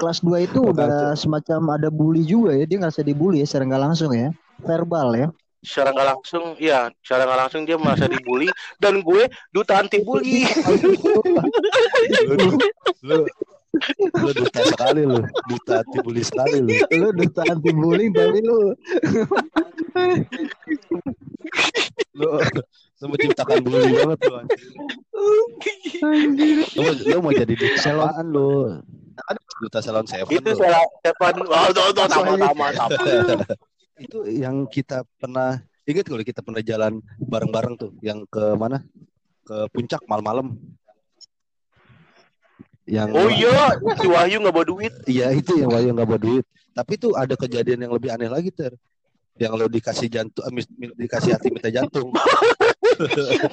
kelas 0.00 0.24
2 0.24 0.48
itu 0.48 0.60
udah 0.64 1.12
semacam 1.12 1.76
ada 1.76 1.92
bully 1.92 2.24
juga 2.24 2.56
ya. 2.56 2.64
Dia 2.64 2.80
ngerasa 2.80 3.04
dibully 3.04 3.44
ya 3.44 3.46
secara 3.46 3.68
nggak 3.68 3.84
langsung 3.84 4.10
ya. 4.16 4.32
Verbal 4.64 5.08
ya. 5.16 5.28
secara 5.60 5.92
nggak 5.92 6.08
langsung 6.16 6.56
ya 6.56 6.88
secara 7.04 7.28
nggak 7.28 7.40
langsung 7.44 7.62
dia 7.68 7.76
merasa 7.76 8.08
dibully. 8.08 8.48
Dan 8.80 9.04
gue 9.04 9.28
duta 9.52 9.76
anti 9.76 10.00
bully 10.00 10.48
lu, 12.24 12.56
lu, 13.04 13.18
lu 14.24 14.30
duta 14.32 14.60
sekali 14.64 15.04
lu. 15.04 15.20
Duta 15.52 15.84
anti 15.84 15.98
bully 16.00 16.22
sekali 16.24 16.64
lu. 16.64 16.72
Lu 16.96 17.08
duta 17.12 17.44
anti 17.44 17.70
bullying 17.76 18.12
tapi 18.16 18.40
lu. 18.40 18.72
Lu 22.16 22.28
lu 23.00 23.06
menciptakan 23.08 23.56
bully 23.64 23.88
banget 23.96 24.18
lu 24.28 24.34
lu, 26.76 26.80
mau- 26.84 26.96
lu 27.00 27.16
mau 27.24 27.32
jadi 27.32 27.54
duta 27.56 27.78
Salon- 27.80 28.08
apaan 28.12 28.26
lu? 28.28 28.50
Duta 29.60 29.80
salon 29.84 30.06
seven 30.08 30.32
itu 30.32 30.50
salah 30.56 30.80
Stefan 31.04 31.34
oh 31.44 31.68
tuh 31.76 31.92
tuh 31.92 32.06
sama 32.08 32.32
sama 32.40 32.66
sama. 32.72 32.96
Itu 34.00 34.24
yang 34.24 34.64
kita 34.64 35.04
pernah 35.20 35.60
ingat 35.84 36.08
kalau 36.08 36.24
kita 36.24 36.40
pernah 36.40 36.64
jalan 36.64 37.04
bareng-bareng 37.20 37.76
tuh? 37.76 37.92
Yang 38.00 38.24
ke 38.32 38.56
mana? 38.56 38.80
Ke 39.44 39.68
puncak 39.68 40.00
malam-malam. 40.08 40.56
Yang 42.88 43.08
Oh 43.12 43.28
iya, 43.28 43.76
si 44.00 44.08
Wahyu 44.08 44.40
nggak 44.40 44.54
bawa 44.56 44.64
duit. 44.64 44.92
Iya 45.04 45.36
itu 45.36 45.60
yang 45.60 45.68
Wahyu 45.68 45.92
nggak 45.92 46.08
bawa 46.08 46.16
duit. 46.16 46.48
Tapi 46.72 46.92
itu 46.96 47.12
ada 47.12 47.36
kejadian 47.36 47.84
yang 47.84 47.92
lebih 47.92 48.08
aneh 48.08 48.32
lagi 48.32 48.48
ter. 48.48 48.72
Yang 49.36 49.52
lo 49.60 49.66
dikasih 49.68 50.08
jantung, 50.08 50.48
eh, 50.48 50.64
dikasih 50.96 51.36
hati 51.36 51.52
minta 51.52 51.68
jantung. 51.68 52.08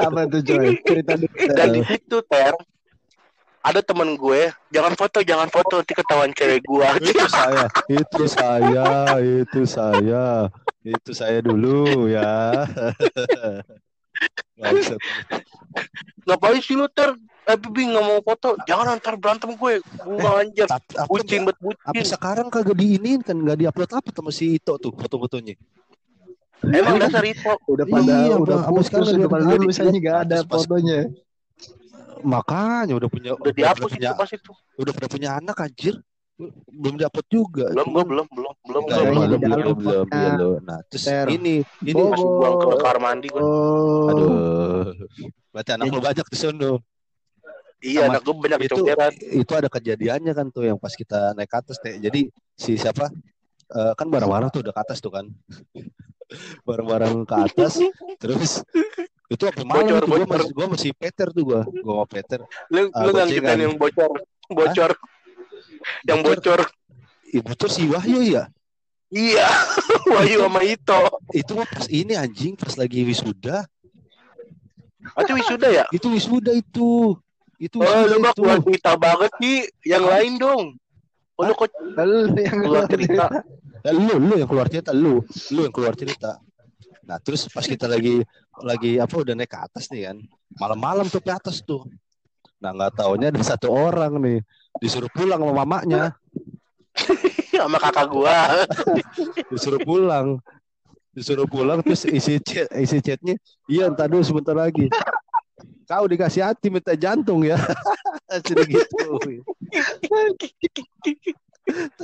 Apa 0.07 0.21
tuh 0.27 0.41
coy? 0.43 0.67
Cerita 0.83 1.13
dulu. 1.15 1.27
Dan 1.55 1.67
di 1.75 1.81
situ 1.87 2.17
ter 2.27 2.53
ada 3.67 3.83
temen 3.83 4.15
gue, 4.15 4.47
jangan 4.71 4.95
foto, 4.95 5.19
jangan 5.19 5.51
foto, 5.51 5.83
nanti 5.83 5.91
ketahuan 5.91 6.31
cewek 6.31 6.63
gue. 6.63 6.87
itu 7.03 7.25
saya, 7.27 7.67
itu 7.91 8.23
saya, 8.31 8.87
itu 9.19 9.61
saya, 9.67 10.25
itu 10.87 11.11
saya 11.11 11.39
dulu 11.43 12.07
ya. 12.07 12.63
Ngapain 16.23 16.63
sih 16.63 16.79
lu 16.79 16.87
ter? 16.87 17.11
Eh 17.47 17.55
Bibi 17.55 17.95
nggak 17.95 18.03
mau 18.03 18.19
foto, 18.19 18.59
jangan 18.67 18.99
antar 18.99 19.15
berantem 19.15 19.55
gue. 19.55 19.79
Gue 19.83 20.19
anjir, 20.19 20.67
Tapi, 20.67 21.07
bucin 21.07 21.47
bet 21.47 21.55
bucin. 21.59 22.03
sekarang 22.03 22.51
kagak 22.51 22.75
diinin 22.75 23.23
kan 23.23 23.39
nggak 23.39 23.63
diupload 23.63 23.91
apa 23.95 24.09
sama 24.11 24.31
si 24.35 24.59
Ito 24.59 24.75
tuh 24.75 24.91
foto-fotonya. 24.91 25.55
Emang 26.63 26.95
dasar 26.97 27.23
itu. 27.23 27.51
Udah 27.65 27.85
pada 27.85 28.13
Iya, 28.19 28.35
udah 28.35 28.57
putus, 28.65 28.85
sekarang 28.89 29.07
udah 29.15 29.29
pada 29.29 29.43
ada 29.43 29.55
lulus 29.55 29.75
di- 29.75 29.81
aja 29.83 29.91
nggak 29.93 30.17
ada 30.25 30.37
fotonya. 30.43 30.99
Makanya 32.17 32.93
udah 32.97 33.09
punya 33.09 33.31
Udah 33.37 33.53
dihapus 33.53 33.91
punya, 33.93 34.09
itu 34.09 34.17
pas 34.17 34.29
itu. 34.31 34.51
udah 34.75 34.91
pada 34.91 35.07
punya 35.07 35.29
anak 35.37 35.57
anjir. 35.59 35.95
Belum 36.69 37.01
diupload 37.01 37.27
juga. 37.29 37.65
Belum, 37.73 37.87
gue 37.89 38.03
belum, 38.05 38.25
belum, 38.29 38.53
belum, 38.61 38.81
Enggak, 38.85 38.97
belum, 39.01 39.09
belum, 39.09 39.17
belum, 39.17 39.39
belum, 39.41 39.57
belum, 39.57 39.75
fotonya. 39.77 40.05
belum, 40.05 40.33
belum. 40.37 40.59
Nah, 40.61 40.79
terus 40.85 41.03
Ter. 41.03 41.25
ini, 41.33 41.55
ini 41.81 41.93
Oh. 41.97 42.09
Masih 42.13 42.27
buang 42.27 42.53
ke 42.53 42.65
kamar 42.77 42.97
mandi 42.99 43.27
gue. 43.27 43.41
Oh. 43.41 44.09
Aduh. 44.09 44.29
Berarti 45.49 45.71
anak 45.73 45.85
lu 45.87 45.97
banyak 45.99 46.27
di 46.27 46.37
sono. 46.37 46.71
Iya, 47.77 48.01
Sama- 48.01 48.09
anak 48.11 48.21
gue 48.21 48.33
banyak 48.35 48.59
itu 48.65 48.81
itu 49.35 49.53
ada 49.53 49.65
kejadiannya 49.67 50.33
kan 50.33 50.45
tuh 50.49 50.63
yang 50.63 50.77
pas 50.77 50.93
kita 50.93 51.33
naik 51.33 51.49
ke 51.49 51.57
atas 51.57 51.77
teh. 51.77 51.97
Jadi 51.97 52.25
si 52.53 52.73
siapa 52.73 53.09
eh, 53.67 53.93
kan 53.93 54.05
bareng-bareng 54.05 54.49
tuh 54.49 54.61
udah 54.61 54.73
ke 54.73 54.81
atas 54.81 54.97
tuh 54.97 55.09
kan. 55.09 55.25
Bareng-bareng 56.63 57.23
ke 57.23 57.35
atas 57.39 57.79
terus 58.19 58.61
itu 59.27 59.43
apa 59.43 59.61
malam 59.63 59.83
Bocor, 59.87 60.03
bocor. 60.07 60.27
masih 60.27 60.51
gua 60.55 60.67
masih 60.71 60.91
Peter 60.95 61.27
tuh 61.31 61.43
gua. 61.43 61.61
Gua 61.67 61.93
sama 61.99 62.05
Peter. 62.07 62.39
Lu, 62.71 62.81
Ah, 62.95 63.03
lu 63.03 63.11
bocor 63.11 63.27
kan? 63.43 63.57
yang 63.59 63.75
bocor, 63.75 64.11
bocor, 64.47 64.91
yang 66.07 66.19
bocor. 66.23 66.59
Ibu 67.27 67.51
tuh 67.59 67.67
si 67.67 67.83
Wahyu 67.91 68.23
ya. 68.23 68.47
Iya, 69.07 69.47
Wahyu 70.15 70.47
sama 70.47 70.63
Ito. 70.63 70.99
Itu 71.31 71.59
mah 71.59 71.67
pas 71.67 71.87
ini 71.87 72.15
anjing 72.15 72.55
pas 72.55 72.75
lagi 72.75 73.03
wisuda. 73.03 73.67
Oh, 75.15 75.21
itu 75.23 75.33
wisuda 75.35 75.67
ya? 75.71 75.85
Itu 75.91 76.07
wisuda 76.11 76.51
itu. 76.55 77.15
Itu 77.57 77.79
Oh, 77.79 78.03
lu 78.07 78.19
mah 78.19 78.31
keluar 78.31 78.59
cerita 78.63 78.95
banget 78.95 79.31
sih. 79.39 79.67
Yang 79.83 80.03
lain 80.07 80.31
dong. 80.39 80.63
Oh, 81.35 81.43
lu 81.43 81.53
kok 81.53 81.67
Lu 81.99 82.31
yang 82.35 82.59
keluar 82.63 82.83
cerita? 82.87 83.25
Eh, 83.83 83.93
lu 83.93 84.17
lu 84.17 84.33
yang 84.39 84.49
keluar 84.49 84.67
cerita 84.71 84.95
lu. 84.95 85.21
Lu 85.53 85.59
yang 85.65 85.73
keluar 85.73 85.93
cerita. 85.93 86.41
Nah 87.07 87.17
terus 87.23 87.47
pas 87.47 87.63
kita 87.63 87.87
lagi 87.87 88.19
lagi 88.59 88.99
apa 88.99 89.15
udah 89.15 89.33
naik 89.37 89.51
ke 89.51 89.57
atas 89.57 89.87
nih 89.93 90.11
kan. 90.11 90.17
Malam-malam 90.57 91.05
tuh 91.07 91.21
ke 91.23 91.31
atas 91.31 91.63
tuh. 91.63 91.87
Nah 92.59 92.73
nggak 92.73 92.99
taunya 92.99 93.29
ada 93.29 93.41
satu 93.43 93.71
orang 93.71 94.17
nih. 94.19 94.39
Disuruh 94.81 95.09
pulang 95.11 95.39
sama 95.39 95.53
mamanya. 95.63 96.13
Sama 97.57 97.81
kakak 97.81 98.05
gua. 98.13 98.37
disuruh 99.49 99.81
pulang. 99.81 100.37
Disuruh 101.17 101.49
pulang 101.49 101.81
terus 101.81 102.05
isi 102.05 102.37
chat 102.37 102.69
isi 102.77 103.01
chatnya 103.01 103.33
iya 103.65 103.89
entar 103.89 104.05
dulu 104.05 104.21
sebentar 104.21 104.53
lagi. 104.53 104.85
Kau 105.89 106.05
dikasih 106.05 106.45
hati 106.45 106.69
minta 106.69 106.93
jantung 106.93 107.41
ya. 107.41 107.57
Sudah 108.45 108.65
gitu 108.67 109.17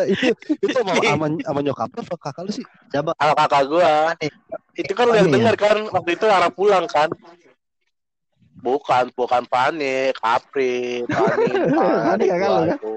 itu 0.09 0.35
itu 0.59 0.67
sama, 0.75 0.91
sama, 1.07 1.25
sama 1.39 1.59
nyokap 1.63 1.89
lu 1.95 1.99
apa 2.03 2.15
kakak 2.19 2.43
lu 2.47 2.51
sih 2.51 2.65
Siapa? 2.91 3.11
Sama 3.17 3.33
kakak 3.33 3.63
gua. 3.71 4.13
Itu 4.77 4.91
kan 4.93 5.05
lu 5.09 5.13
yang 5.17 5.29
ya? 5.31 5.33
dengar 5.39 5.55
kan 5.57 5.77
waktu 5.89 6.09
itu 6.19 6.25
arah 6.29 6.51
pulang 6.51 6.85
kan. 6.85 7.09
Bukan, 8.63 9.11
bukan 9.11 9.43
panik, 9.51 10.15
kapri, 10.23 11.03
panik, 11.11 11.67
Panik 11.75 12.27
kakak 12.31 12.47
lu, 12.47 12.59
kan? 12.63 12.77
itu. 12.79 12.95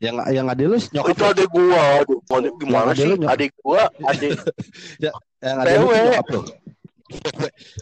yang 0.00 0.16
yang 0.32 0.46
ada 0.48 0.62
lu 0.64 0.76
nyokap 0.80 1.12
Itu 1.12 1.22
adik 1.28 1.48
gua, 1.52 1.82
aduh, 2.00 2.18
adik 2.40 2.52
gimana 2.56 2.90
Yang 2.90 2.90
ada 2.90 2.94
sih? 2.96 3.28
Adik 3.28 3.52
gua, 3.60 3.82
adik 4.08 4.30
yang 5.44 5.56
ada 5.60 5.72
lu 5.76 5.86
nyokap 5.92 6.26
lu 6.32 6.42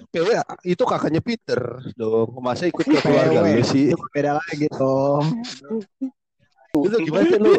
PW, 0.09 0.29
itu 0.65 0.83
kakaknya 0.89 1.21
Peter 1.21 1.85
dong 1.93 2.33
masa 2.41 2.65
ikut 2.65 2.81
ke 2.81 2.97
keluarga 2.97 3.45
PW. 3.45 3.61
lu 3.61 3.65
sih 3.65 3.87
beda 4.13 4.41
lagi 4.41 4.67
dong. 4.73 5.25
Lu 6.77 6.97
gimana 7.01 7.25
sih 7.33 7.41
lu 7.41 7.53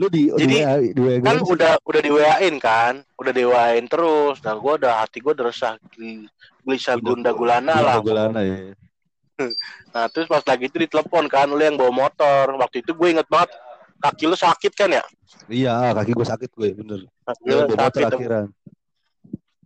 lu 0.00 0.06
di 0.08 0.32
Jadi, 0.32 0.56
di 0.56 0.56
WA 0.64 0.74
di 0.80 1.00
WA 1.00 1.16
kan 1.20 1.36
udah 1.44 1.72
udah 1.84 2.00
di 2.00 2.10
WA-in 2.10 2.56
kan, 2.56 3.04
udah 3.20 3.32
di 3.36 3.44
WA-in 3.44 3.84
terus. 3.84 4.40
Nah, 4.40 4.56
gua 4.56 4.80
udah 4.80 5.04
hati 5.04 5.20
gua 5.20 5.36
udah 5.36 5.46
resah, 5.52 5.76
geli- 5.92 6.24
gelisah 6.64 6.96
gunda 6.96 7.36
gulana 7.36 7.84
lah. 7.84 7.96
Gulana 8.00 8.40
ya 8.40 8.72
Nah, 9.94 10.08
terus 10.08 10.28
pas 10.28 10.40
lagi 10.44 10.68
itu 10.68 10.76
ditelepon 10.80 11.28
kan, 11.28 11.48
lu 11.52 11.60
yang 11.60 11.76
bawa 11.76 11.92
motor. 12.08 12.56
Waktu 12.60 12.84
itu 12.84 12.92
gue 12.92 13.08
inget 13.08 13.28
banget, 13.28 13.56
kaki 14.00 14.24
lu 14.28 14.36
sakit 14.36 14.72
kan 14.76 14.92
ya? 14.92 15.04
iya 15.48 15.94
kaki 15.96 16.12
gue 16.12 16.26
sakit 16.26 16.50
gue 16.52 16.68
bener 16.74 17.00
Kaki 17.24 17.42
Iya, 17.48 17.64
lu 17.64 17.74
bawa 17.74 17.78
motor 17.88 18.00
sakit. 18.04 18.16
akhiran 18.16 18.46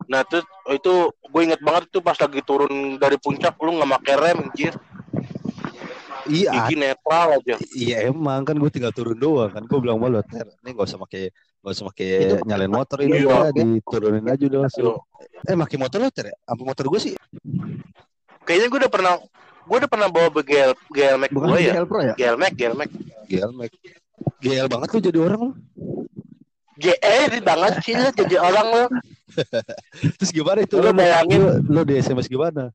Nah, 0.04 0.20
terus 0.28 0.44
itu 0.68 0.94
gue 1.16 1.42
inget 1.42 1.60
banget 1.64 1.88
itu 1.88 1.98
pas 2.04 2.16
lagi 2.18 2.40
turun 2.44 3.00
dari 3.00 3.16
puncak, 3.16 3.56
lu 3.56 3.72
nggak 3.80 3.90
pakai 4.00 4.14
rem, 4.20 4.38
anjir. 4.46 4.74
Iya 6.26 6.50
Gigi 6.64 6.74
netral 6.76 7.28
aja. 7.36 7.54
iya 7.72 7.96
emang 8.04 8.42
kan 8.42 8.54
gue 8.54 8.70
tinggal 8.70 8.90
turun 8.90 9.14
doang 9.14 9.48
kan 9.48 9.62
gue 9.62 9.78
bilang 9.78 9.96
malu 9.96 10.20
ter 10.20 10.46
ini 10.60 10.72
gak 10.72 10.86
usah 10.86 10.98
pakai 10.98 11.28
gak 11.60 11.72
usah 11.72 11.84
pakai 11.88 12.08
nyalain 12.42 12.68
motor 12.68 12.98
ini 13.00 13.20
Iya. 13.20 13.28
udah 13.28 13.52
diturunin 13.52 14.24
aja 14.24 14.44
udah 14.44 14.60
langsung 14.62 14.96
eh 15.42 15.54
pakai 15.54 15.76
motor 15.76 15.98
lo 15.98 16.08
ter 16.08 16.26
ya 16.28 16.36
apa 16.42 16.60
motor 16.60 16.84
gue 16.86 17.00
sih 17.02 17.14
Kayaknya 18.44 18.68
gue 18.68 18.78
udah 18.78 18.92
pernah, 18.92 19.12
gue 19.64 19.76
udah 19.80 19.88
pernah 19.88 20.08
bawa 20.08 20.28
begel, 20.28 20.76
Max 21.16 21.30
Bukan 21.32 21.48
gue 21.48 21.60
ya. 21.64 21.72
GL 21.72 21.86
Pro 21.88 22.00
ya? 22.02 22.12
GL 22.12 22.36
Max, 22.36 22.52
GL 22.52 22.74
Max. 22.76 22.88
GL 23.24 23.52
Max 23.52 23.70
GL 24.38 24.66
banget 24.68 24.88
lu 24.90 25.00
jadi 25.00 25.18
orang 25.18 25.40
lu 25.40 25.50
GL 26.76 27.32
banget 27.40 27.72
sih 27.80 27.94
lu 27.94 28.08
jadi 28.12 28.36
orang 28.36 28.66
lu. 28.68 28.84
terus 30.20 30.30
gimana 30.30 30.60
itu 30.60 30.76
Lu 30.76 30.92
bayangin. 30.92 31.40
lu, 31.40 31.48
lu 31.64 31.80
di 31.82 31.94
SMS 31.96 32.26
gimana 32.26 32.68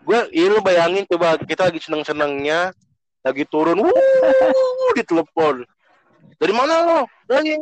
Gue, 0.00 0.20
iya 0.32 0.48
lu 0.48 0.64
bayangin 0.64 1.04
coba 1.06 1.36
kita 1.36 1.68
lagi 1.68 1.80
seneng-senengnya, 1.82 2.72
lagi 3.20 3.44
turun, 3.46 3.78
wuh, 3.84 4.90
ditelepon. 4.96 5.62
Dari 6.40 6.52
mana 6.56 6.74
lo? 6.82 6.98
Lagi, 7.28 7.56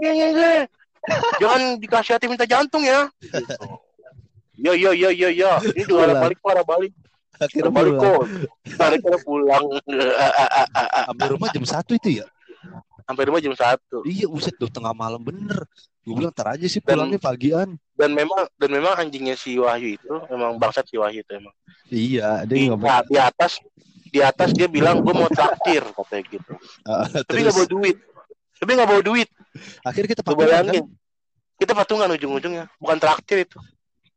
Jangan 1.40 1.80
dikasih 1.80 2.14
hati 2.18 2.26
minta 2.28 2.44
jantung 2.44 2.84
ya. 2.84 3.08
Yo 4.58 4.74
yo 4.74 4.90
yo 4.90 5.08
yo 5.14 5.30
yo. 5.30 5.50
Ini 5.74 5.86
dua 5.86 6.04
arah 6.10 6.16
balik, 6.18 6.38
arah 6.42 6.66
balik. 6.66 6.92
akhirnya 7.38 7.70
balik 7.70 7.94
kok. 7.96 8.22
Balik 8.74 8.98
kira 9.06 9.18
pulang. 9.22 9.64
sampai 11.06 11.26
rumah 11.30 11.48
jam 11.54 11.64
satu 11.64 11.94
itu 11.94 12.18
ya 12.22 12.26
Sampai 13.06 13.30
rumah 13.30 13.40
jam 13.40 13.54
satu. 13.54 14.02
iya 14.04 14.26
buset 14.26 14.52
tuh 14.58 14.68
tengah 14.68 14.90
malam 14.92 15.22
bener 15.22 15.64
gue 16.08 16.16
bilang 16.16 16.32
ntar 16.32 16.48
aja 16.50 16.64
sih 16.64 16.80
Dan- 16.80 16.88
pulangnya 16.96 17.20
pagian 17.20 17.68
Dan 17.92 18.10
memang 18.14 18.48
dan 18.56 18.70
memang 18.70 18.94
anjingnya 18.96 19.34
si 19.34 19.54
Wahyu 19.54 19.94
itu 19.94 20.12
memang 20.28 20.56
bangsat 20.56 20.86
si 20.86 20.96
Wahyu 20.96 21.20
itu 21.20 21.32
emang. 21.34 21.52
iya 21.86 22.42
dia 22.42 22.56
Di, 22.56 22.64
nggak 22.66 22.80
nah, 22.80 23.02
di 23.04 23.16
atas 23.16 23.52
di 24.08 24.20
atas 24.20 24.50
dia 24.50 24.64
bilang 24.66 24.98
gue 24.98 25.12
mau 25.12 25.28
traktir 25.28 25.84
katanya 25.84 26.24
gitu. 26.26 26.52
Ah, 26.88 27.04
Tapi 27.04 27.20
terus 27.28 27.40
nggak 27.44 27.54
bawa 27.54 27.68
duit. 27.68 27.96
Tapi 28.56 28.70
nggak 28.72 28.88
bawa 28.88 29.02
duit. 29.04 29.28
akhirnya 29.84 30.08
kita 30.08 30.22
patungan 30.22 30.64
kan. 30.64 30.84
Kita 31.58 31.72
patungan 31.74 32.08
ujung-ujungnya, 32.14 32.64
bukan 32.78 32.96
traktir 32.96 33.42
itu. 33.42 33.58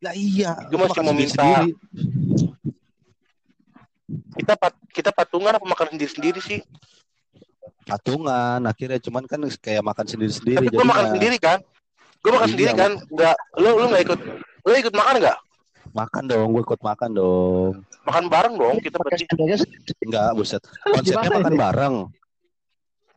lah 0.01 0.13
iya 0.13 0.53
kita 0.65 0.77
masih 0.77 0.97
mau 0.97 1.13
sendiri-sendiri. 1.13 1.69
Kita 4.33 4.53
pat, 4.55 4.73
kita 4.89 5.09
patungan 5.11 5.53
apa 5.55 5.65
makan 5.65 5.87
sendiri-sendiri 5.91 6.39
sih? 6.39 6.61
patungan 7.81 8.61
akhirnya 8.63 9.01
cuman 9.01 9.25
kan 9.25 9.41
kayak 9.57 9.81
makan 9.81 10.05
sendiri-sendiri 10.05 10.63
Tapi 10.63 10.69
gue 10.69 10.85
makan 10.85 11.05
sendiri 11.11 11.37
kan? 11.41 11.59
Gue 12.21 12.31
makan 12.31 12.45
Iya, 12.45 12.53
sendiri 12.53 12.71
kan? 12.73 12.91
Enggak, 13.03 13.35
lu 13.55 13.69
lu 13.75 13.85
nggak 13.87 14.03
ikut? 14.03 14.19
Lu 14.61 14.71
ikut 14.75 14.93
makan 14.93 15.15
nggak? 15.19 15.39
makan 15.91 16.23
dong 16.23 16.55
gue 16.55 16.63
ikut 16.63 16.79
makan 16.79 17.09
dong 17.11 17.83
Makan 18.01 18.25
bareng 18.25 18.55
dong 18.55 18.79
kita 18.79 18.95
berarti. 18.95 19.27
enggak 19.99 20.31
buset 20.31 20.63
konsepnya 20.87 21.19
Gimana 21.27 21.35
makan 21.37 21.55
bareng 21.57 21.95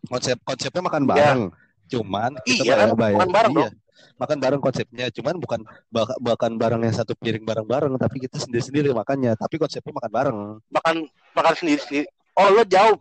konsep 0.04 0.36
konsepnya 0.42 0.82
makan 0.82 1.02
bareng 1.06 1.40
cuman 1.86 2.34
kita 2.42 2.62
Iya, 2.64 2.74
bayar 2.74 2.90
bayar 2.92 3.14
makan 3.14 3.30
bareng 3.30 3.52
iya. 3.54 3.68
makan 4.16 4.38
bareng 4.40 4.60
konsepnya 4.60 5.06
cuman 5.08 5.34
bukan 5.38 5.60
bak- 5.86 6.18
makan 6.18 6.52
bareng 6.56 6.80
yang 6.82 6.90
satu 6.90 7.14
piring 7.14 7.44
bareng-bareng 7.44 7.94
tapi 7.94 8.16
kita 8.18 8.36
sendiri-sendiri 8.38 8.90
makannya 8.90 9.32
tapi 9.34 9.54
konsepnya 9.54 9.94
makan 9.94 10.10
bareng 10.10 10.38
Makan 10.68 10.94
makan 11.32 11.54
sendiri-sendiri. 11.54 12.10
Oh, 12.34 12.50
lo 12.50 12.66
jauh. 12.66 12.98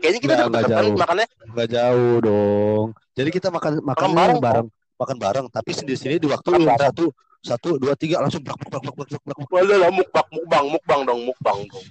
Kayaknya 0.00 0.18
kita 0.18 0.32
Nggak, 0.40 0.48
kan 0.64 0.70
jauh. 0.80 0.96
makannya. 0.96 1.26
nggak 1.50 1.68
jauh 1.68 2.14
dong 2.22 2.84
jadi 3.12 3.28
kita 3.28 3.48
makan 3.50 3.72
makan 3.84 4.08
bareng, 4.10 4.38
bareng 4.40 4.66
makan 5.00 5.16
bareng 5.16 5.46
tapi 5.48 5.72
sendiri-sendiri 5.72 6.20
di 6.20 6.28
waktu 6.28 6.60
bareng. 6.60 6.76
satu 6.76 7.04
satu 7.40 7.80
dua 7.80 7.96
tiga 7.96 8.20
langsung 8.20 8.44
blak 8.44 8.60
blak 8.60 8.84
blak 8.84 8.94
blak 9.00 9.08
blak 9.08 9.22
blak. 9.24 9.38
Walah 9.48 9.76
lah 9.80 9.90
mukbang 9.90 10.28
mukbang 10.28 10.64
mukbang 10.76 11.00
dong 11.08 11.20
mukbang 11.24 11.58
dong. 11.72 11.84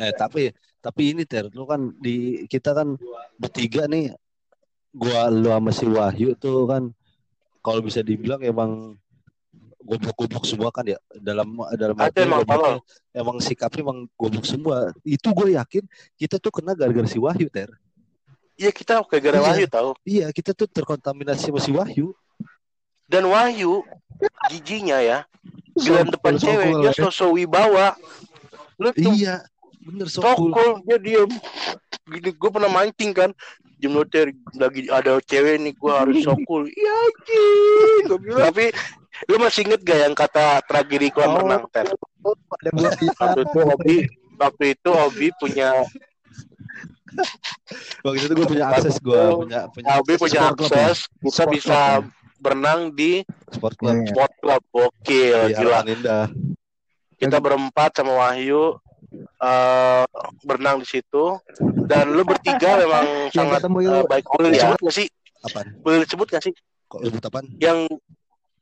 Eh 0.00 0.12
tapi 0.16 0.48
tapi 0.80 1.12
ini 1.12 1.28
ter 1.28 1.52
lu 1.52 1.68
kan 1.68 1.92
di 2.00 2.48
kita 2.48 2.72
kan 2.72 2.96
bertiga 3.36 3.84
nih 3.84 4.16
gua 4.96 5.28
lu 5.28 5.52
sama 5.52 5.70
si 5.76 5.84
Wahyu 5.84 6.32
tuh 6.40 6.64
kan 6.64 6.88
kalau 7.60 7.84
bisa 7.84 8.00
dibilang 8.00 8.40
emang 8.40 8.96
goblok-goblok 9.82 10.46
semua 10.46 10.70
kan 10.70 10.86
ya 10.86 10.98
dalam 11.18 11.58
dalam 11.74 11.96
Ada 11.98 12.06
artian 12.08 12.26
emang 12.30 12.42
tolol. 12.46 12.76
emang 13.12 13.36
sikapnya 13.42 13.82
emang 13.82 13.98
goblok 14.14 14.46
semua 14.46 14.94
itu 15.02 15.26
gue 15.34 15.58
yakin 15.58 15.84
kita 16.14 16.38
tuh 16.38 16.54
kena 16.54 16.72
gara-gara 16.78 17.06
si 17.10 17.18
Wahyu 17.18 17.50
ter 17.50 17.68
Iya 18.54 18.70
kita 18.70 19.00
kayak 19.02 19.22
gara 19.22 19.36
Iya. 19.36 19.46
Wahyu 19.46 19.66
tahu. 19.66 19.90
iya 20.04 20.26
kita 20.30 20.52
tuh 20.52 20.66
terkontaminasi 20.66 21.48
sama 21.48 21.58
si 21.58 21.70
Wahyu 21.70 22.12
Dan 23.04 23.26
Wahyu 23.26 23.80
giginya 24.48 24.98
ya 24.98 25.18
bilang 25.84 26.08
depan 26.08 26.36
Sokul, 26.36 26.46
cewek 26.46 26.66
sokul, 26.66 26.80
dia 26.80 26.86
ya. 26.86 26.92
sosok 26.94 27.30
wibawa. 27.32 27.86
Lu 28.76 28.88
tuh 28.92 29.12
iya 29.12 29.34
bener 29.82 30.06
so 30.06 30.20
cool 30.22 30.52
sokul 30.52 30.70
dia 30.84 30.96
diem. 30.96 31.30
Gini 32.04 32.30
gue 32.30 32.50
pernah 32.50 32.68
mancing 32.68 33.12
kan. 33.12 33.30
Jam 33.76 33.92
noter 33.92 34.30
lagi 34.54 34.86
ada 34.86 35.18
cewek 35.18 35.58
nih 35.58 35.72
gue 35.72 35.92
harus 35.92 36.16
sokul. 36.26 36.68
Iya 36.68 36.94
bilang. 38.14 38.46
Tapi 38.48 38.70
lu 39.26 39.36
masih 39.38 39.64
inget 39.64 39.80
gak 39.80 39.98
yang 40.02 40.14
kata 40.14 40.60
tragedi 40.62 41.08
kolam 41.08 41.30
Oh. 41.30 41.38
renang 41.40 41.64
Ter? 41.68 41.86
Waktu 42.22 43.40
itu 43.42 43.58
Obi 43.60 43.96
waktu 44.36 44.64
itu 44.74 44.90
Obi 44.90 45.26
punya 45.36 45.70
waktu 48.02 48.18
itu 48.20 48.34
gue 48.34 48.46
punya 48.48 48.64
akses 48.68 48.96
gue 48.98 49.22
punya 49.38 49.60
punya 49.68 49.86
Obi 49.98 50.14
punya 50.16 50.40
ya. 50.40 50.50
akses 50.50 50.98
kita 51.18 51.30
Sport 51.32 51.50
bisa 51.50 51.78
club, 51.98 52.04
berenang 52.38 52.80
di 52.90 53.22
sport 53.48 53.74
club. 53.76 53.94
Iya. 53.96 54.08
sport 54.10 54.32
club. 54.36 54.62
Gokil 54.68 55.38
di 55.46 55.54
gila. 55.54 55.80
Indah 55.84 56.26
kita 57.14 57.38
berempat 57.38 57.90
sama 57.94 58.12
Wahyu 58.18 58.76
eh 59.38 60.04
berenang 60.42 60.80
di 60.80 60.88
situ. 60.88 61.38
Dan 61.86 62.10
lu 62.10 62.22
bertiga 62.22 62.76
memang 62.82 63.30
sangat 63.30 63.60
yuk. 63.62 64.06
baik. 64.06 64.24
Boleh 64.26 64.48
Ya. 64.50 64.54
disebut 64.58 64.78
nggak 64.80 64.96
sih? 64.96 65.06
Apaan? 65.42 65.66
Boleh 65.78 65.98
disebut 66.02 66.26
nggak 66.26 66.42
sih? 66.42 66.54
Kok 66.86 67.00
sebut 67.04 67.22
apaan? 67.22 67.46
Yang 67.58 67.78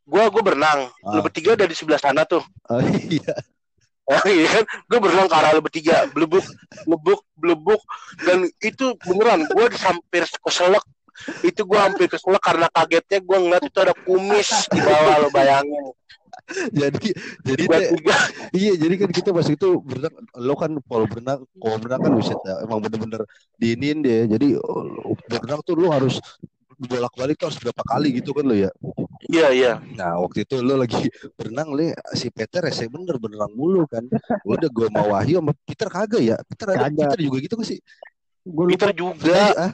gua 0.04 0.28
gua 0.28 0.42
berenang. 0.42 0.80
Lu 1.06 1.18
Ah. 1.18 1.22
bertiga 1.22 1.54
udah 1.54 1.64
di 1.64 1.76
sebelah 1.76 2.00
sana 2.00 2.24
tuh. 2.24 2.42
Oh, 2.68 2.80
iya 3.08 3.32
iya 4.26 4.48
kan? 4.50 4.64
Gue 4.90 4.98
berenang 4.98 5.28
ke 5.30 5.36
arah 5.36 5.50
lu 5.54 5.62
bertiga. 5.62 6.06
Blebuk 6.10 6.44
blebuk 6.86 7.20
blebuk. 7.38 7.80
Dan 8.26 8.50
itu 8.60 8.96
beneran 9.06 9.46
gue 9.46 9.66
hampir 9.80 10.26
keselak. 10.26 10.84
Itu 11.46 11.68
gue 11.68 11.78
hampir 11.78 12.10
keselak 12.10 12.42
karena 12.42 12.66
kagetnya 12.72 13.18
gue 13.22 13.38
ngeliat 13.38 13.62
itu 13.66 13.78
ada 13.78 13.94
kumis 14.06 14.50
di 14.72 14.80
bawah 14.82 15.16
lo 15.22 15.28
bayangin. 15.30 15.94
Jadi 16.50 17.14
jadi 17.46 17.62
tiga. 17.94 18.16
iya 18.50 18.74
jadi 18.74 18.94
kan 18.98 19.10
kita 19.14 19.30
pas 19.30 19.46
itu 19.46 19.78
berenang 19.86 20.14
lo 20.34 20.54
kan 20.58 20.70
kalau 20.82 21.06
berenang 21.06 21.40
kalau 21.58 21.76
berenang 21.78 22.00
kan 22.02 22.12
ya, 22.18 22.54
emang 22.66 22.78
bener-bener 22.82 23.22
diinin 23.54 24.02
dia 24.02 24.26
jadi 24.26 24.58
oh, 24.58 25.14
berenang 25.30 25.62
tuh 25.62 25.78
lo 25.78 25.94
harus 25.94 26.18
bolak 26.80 27.12
balik 27.12 27.36
tuh 27.36 27.52
harus 27.52 27.60
berapa 27.60 27.82
kali 27.84 28.08
gitu 28.16 28.32
kan 28.32 28.44
lo 28.48 28.56
ya? 28.56 28.70
Iya 29.28 29.46
iya. 29.52 29.72
Nah 30.00 30.16
waktu 30.24 30.48
itu 30.48 30.64
lo 30.64 30.80
lagi 30.80 30.96
berenang 31.36 31.76
le 31.76 31.92
si 32.16 32.32
Peter 32.32 32.64
rese 32.64 32.88
bener 32.88 33.20
berenang 33.20 33.52
mulu 33.52 33.84
kan. 33.84 34.04
Udah 34.48 34.70
gue 34.72 34.88
mau 34.88 35.12
Wahyu 35.12 35.44
sama 35.44 35.52
Peter 35.68 35.88
kagak 35.92 36.22
ya? 36.24 36.36
Peter 36.48 36.66
ada 36.72 36.88
Kagak. 36.88 37.12
Peter 37.12 37.20
juga 37.20 37.36
gitu 37.44 37.54
gak 37.60 37.68
sih? 37.68 37.78
Lupa. 38.48 38.70
Peter 38.72 38.90
juga. 38.96 39.40
Ah. 39.60 39.72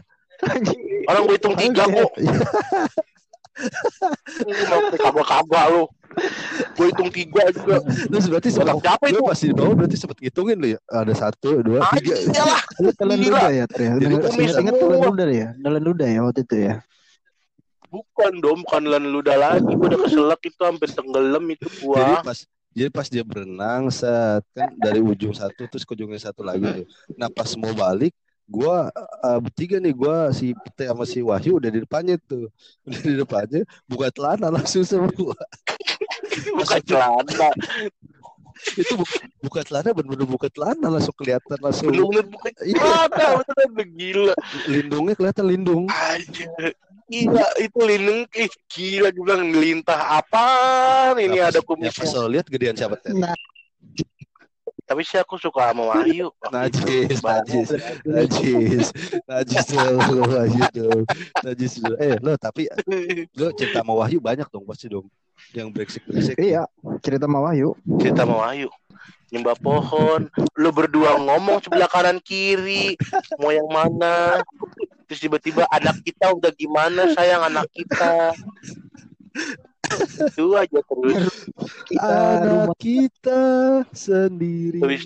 Orang 1.06 1.22
gue 1.30 1.36
hitung 1.38 1.56
tiga 1.56 1.86
kok 1.86 2.12
kagak 5.00 5.26
kagak 5.26 5.66
lo 5.72 5.84
gue 6.76 6.86
hitung 6.92 7.10
tiga 7.12 7.44
juga. 7.52 7.76
Lu 8.08 8.16
berarti 8.20 8.48
sempat 8.48 8.76
siapa 8.80 9.04
itu? 9.12 9.20
Lu 9.20 9.28
pas 9.28 9.36
di 9.36 9.52
bawah 9.52 9.74
berarti 9.76 9.96
sempet 10.00 10.16
ngitungin 10.20 10.56
lo 10.56 10.68
ya? 10.76 10.78
Ada 10.88 11.12
satu 11.12 11.60
dua 11.60 11.84
tiga. 11.96 12.14
Lah 12.40 12.62
Lu 12.80 12.90
telan 12.96 13.18
luda 13.20 13.48
ya, 13.52 13.64
Tri? 13.68 13.84
Ingat-ingat 13.84 14.74
semua. 14.76 14.96
telan 14.96 15.00
luda 15.12 15.24
ya? 15.28 15.48
Telan 15.60 15.82
luda 15.84 16.04
ya 16.08 16.20
waktu 16.24 16.40
itu 16.44 16.56
ya? 16.56 16.74
Bukan 17.96 18.32
dong 18.44 18.60
bukan 18.68 18.82
lan 18.92 19.04
luda 19.08 19.34
lagi 19.40 19.72
gue 19.72 19.86
udah 19.88 20.00
keselak 20.04 20.40
itu 20.44 20.60
hampir 20.60 20.88
tenggelam 20.92 21.44
itu 21.48 21.64
jadi 21.64 21.80
gua 21.80 22.20
pas 22.20 22.38
jadi 22.76 22.90
pas 22.92 23.08
dia 23.08 23.24
berenang 23.24 23.88
set 23.88 24.44
kan 24.52 24.68
dari 24.76 25.00
ujung 25.00 25.32
satu 25.32 25.64
terus 25.64 25.88
ke 25.88 25.96
ujungnya 25.96 26.20
satu 26.20 26.44
lagi 26.44 26.60
tuh. 26.60 26.86
Nah 27.16 27.32
pas 27.32 27.48
mau 27.56 27.72
balik 27.72 28.12
gua 28.44 28.92
eh, 29.24 29.38
bertiga 29.40 29.80
nih 29.80 29.96
gua 29.96 30.28
si 30.28 30.52
Pete 30.52 30.84
sama 30.84 31.08
si 31.08 31.24
Wahyu 31.24 31.56
udah 31.56 31.72
di 31.72 31.80
depannya 31.80 32.20
tuh. 32.20 32.52
Udah 32.84 33.00
di 33.00 33.14
depannya 33.16 33.64
buka 33.88 34.12
celana 34.12 34.52
langsung 34.52 34.84
semua. 34.84 35.32
bukan 36.52 36.80
celana 36.84 37.48
Itu 38.74 38.92
bu- 38.96 39.08
buka 39.40 39.60
celana 39.62 39.92
bener-bener 39.92 40.26
buka 40.26 40.48
celana 40.48 40.88
langsung 40.88 41.14
kelihatan 41.14 41.58
langsung 41.60 41.88
bener-bener 41.88 42.24
bukan 42.26 42.52
Iya. 42.64 43.06
celana 43.08 43.64
bener 43.68 43.88
gila 43.92 44.34
lindungnya 44.66 45.14
kelihatan 45.14 45.44
lindung. 45.46 45.84
aja 45.88 46.46
Gila 47.06 47.46
itu 47.62 47.78
lindung 47.80 48.20
ih 48.34 48.50
gila 48.66 49.08
gue 49.14 49.22
bilang 49.22 49.46
lintah 49.54 50.18
apa 50.18 50.46
ini 51.16 51.38
ada 51.38 51.62
pas- 51.62 51.78
Ya 51.78 51.90
pas 51.92 52.02
kumisnya 52.02 52.18
lo 52.18 52.28
lihat 52.28 52.46
gedean 52.50 52.74
siapa 52.74 52.98
Ted? 52.98 53.14
Nah, 53.14 53.30
tapi 54.82 55.02
sih 55.02 55.18
aku 55.18 55.34
suka 55.34 55.70
sama 55.70 55.82
Wahyu 55.90 56.30
Najis, 56.46 57.18
najis, 57.18 57.68
najis, 58.02 58.86
najis 59.22 59.66
Wahyu 59.98 60.62
tuh, 60.70 61.02
najis. 61.42 61.72
Eh 61.98 62.14
lo 62.18 62.38
tapi 62.38 62.70
lo 63.34 63.50
cinta 63.50 63.82
sama 63.82 63.98
Wahyu 63.98 64.18
banyak 64.18 64.46
dong 64.46 64.62
pasti 64.62 64.86
dong, 64.86 65.06
yang 65.56 65.68
brengsek 65.72 66.02
brengsek. 66.06 66.36
iya, 66.38 66.64
cerita 67.00 67.24
sama 67.28 67.40
Wahyu. 67.46 67.74
kita 67.98 68.24
sama 68.24 68.44
Wahyu. 68.46 68.68
Nyembah 69.34 69.58
pohon. 69.58 70.30
Lu 70.54 70.70
berdua 70.70 71.18
ngomong 71.18 71.58
sebelah 71.58 71.90
kanan 71.90 72.22
kiri. 72.22 72.94
Mau 73.42 73.50
yang 73.50 73.66
mana? 73.66 74.38
Terus 75.10 75.18
tiba-tiba 75.18 75.66
anak 75.70 75.98
kita 76.06 76.30
udah 76.30 76.50
gimana 76.54 77.10
sayang 77.10 77.42
anak 77.42 77.66
kita? 77.74 78.30
Itu 80.30 80.54
aja 80.54 80.80
terus. 80.82 81.46
Kita 81.86 82.06
Anak 82.06 82.42
rumah 82.46 82.76
kita 82.78 83.42
sendiri. 83.90 84.78
Terus 84.82 85.04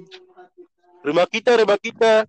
rumah 1.00 1.26
kita 1.28 1.50
rumah 1.56 1.78
kita 1.80 2.28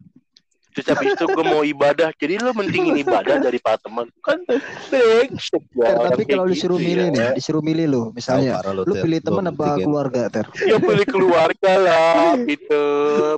terus 0.71 0.87
habis 0.87 1.19
itu 1.19 1.25
gue 1.27 1.43
mau 1.43 1.63
ibadah 1.67 2.09
jadi 2.15 2.39
lu 2.39 2.55
mentingin 2.55 2.95
ibadah 3.03 3.43
daripada 3.43 3.75
teman 3.83 4.07
kan 4.23 4.39
brengsek 4.87 5.63
ya 5.75 5.83
Ter, 5.83 5.95
orang 5.99 6.11
tapi 6.15 6.23
kalau 6.23 6.45
disuruh 6.47 6.79
gitu 6.79 6.87
milih 6.87 7.07
ya. 7.07 7.11
nih, 7.11 7.27
disuruh 7.35 7.63
milih 7.63 7.85
lu, 7.91 8.01
Tahu 8.07 8.15
misalnya, 8.15 8.51
parah 8.55 8.71
lo, 8.71 8.81
lu 8.87 8.93
pilih 8.95 9.19
Lo 9.19 9.25
teman 9.27 9.43
apa 9.51 9.67
keluarga, 9.83 10.21
Ter? 10.31 10.45
ya 10.71 10.77
pilih 10.79 11.07
keluarga 11.07 11.71
lah 11.75 12.39
gitu 12.47 12.81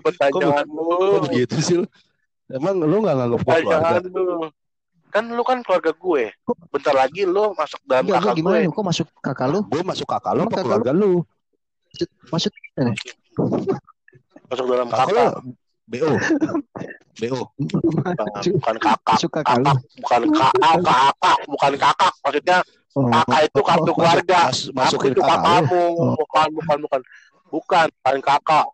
pertanyaan 0.05 0.67
lu 0.69 1.25
begitu 1.25 1.55
sih 1.59 1.75
lo? 1.81 1.85
Emang 2.53 2.77
lo 2.77 3.01
gak 3.01 3.15
nganggap 3.17 3.41
keluarga? 3.41 3.97
lu 4.05 4.53
kan 5.13 5.29
lu 5.29 5.43
kan 5.45 5.61
keluarga 5.61 5.93
gue 5.93 6.33
bentar 6.73 6.93
lagi 6.97 7.21
lu 7.25 7.53
masuk 7.53 7.79
dalam 7.85 8.09
Enggak, 8.09 8.21
kakak 8.21 8.35
gimana 8.37 8.57
gue 8.57 8.63
nih? 8.65 8.71
Kok 8.73 8.85
masuk 8.85 9.07
kakak 9.21 9.47
lu? 9.49 9.59
Gue 9.69 9.81
masuk 9.85 10.07
kakak 10.09 10.33
lo 10.37 10.41
apa 10.45 10.49
kakak 10.53 10.65
keluarga 10.65 10.91
lu? 10.93 11.11
Maksud 11.89 12.09
masuk 12.29 12.51
dalam 14.69 14.87
Kakak 14.89 15.13
lo 15.13 15.25
kakak 15.33 15.62
BO. 15.85 16.11
BO. 17.13 17.39
bukan, 17.53 18.15
bukan 18.55 18.75
kakak 18.77 18.97
masuk 19.05 19.29
kakak 19.31 19.57
lu. 19.57 19.65
kakak 19.65 19.77
bukan 19.99 20.21
kakak 20.31 20.75
kakak 20.81 21.37
bukan 21.45 21.73
kakak 21.77 22.13
maksudnya 22.19 22.57
Oh, 22.93 23.09
kakak 23.09 23.39
itu 23.43 23.59
kartu 23.59 23.89
oh, 23.89 23.95
keluarga 23.95 24.39
Mas- 24.45 24.63
aku 24.63 24.77
masukin 24.77 25.11
itu 25.11 25.21
kakakmu 25.21 25.81
Oh. 25.93 26.13
bukan 26.15 26.47
bukan 26.53 26.77
bukan 26.79 27.01
bukan 27.49 27.85
bukan 27.89 28.17
kakak 28.21 28.65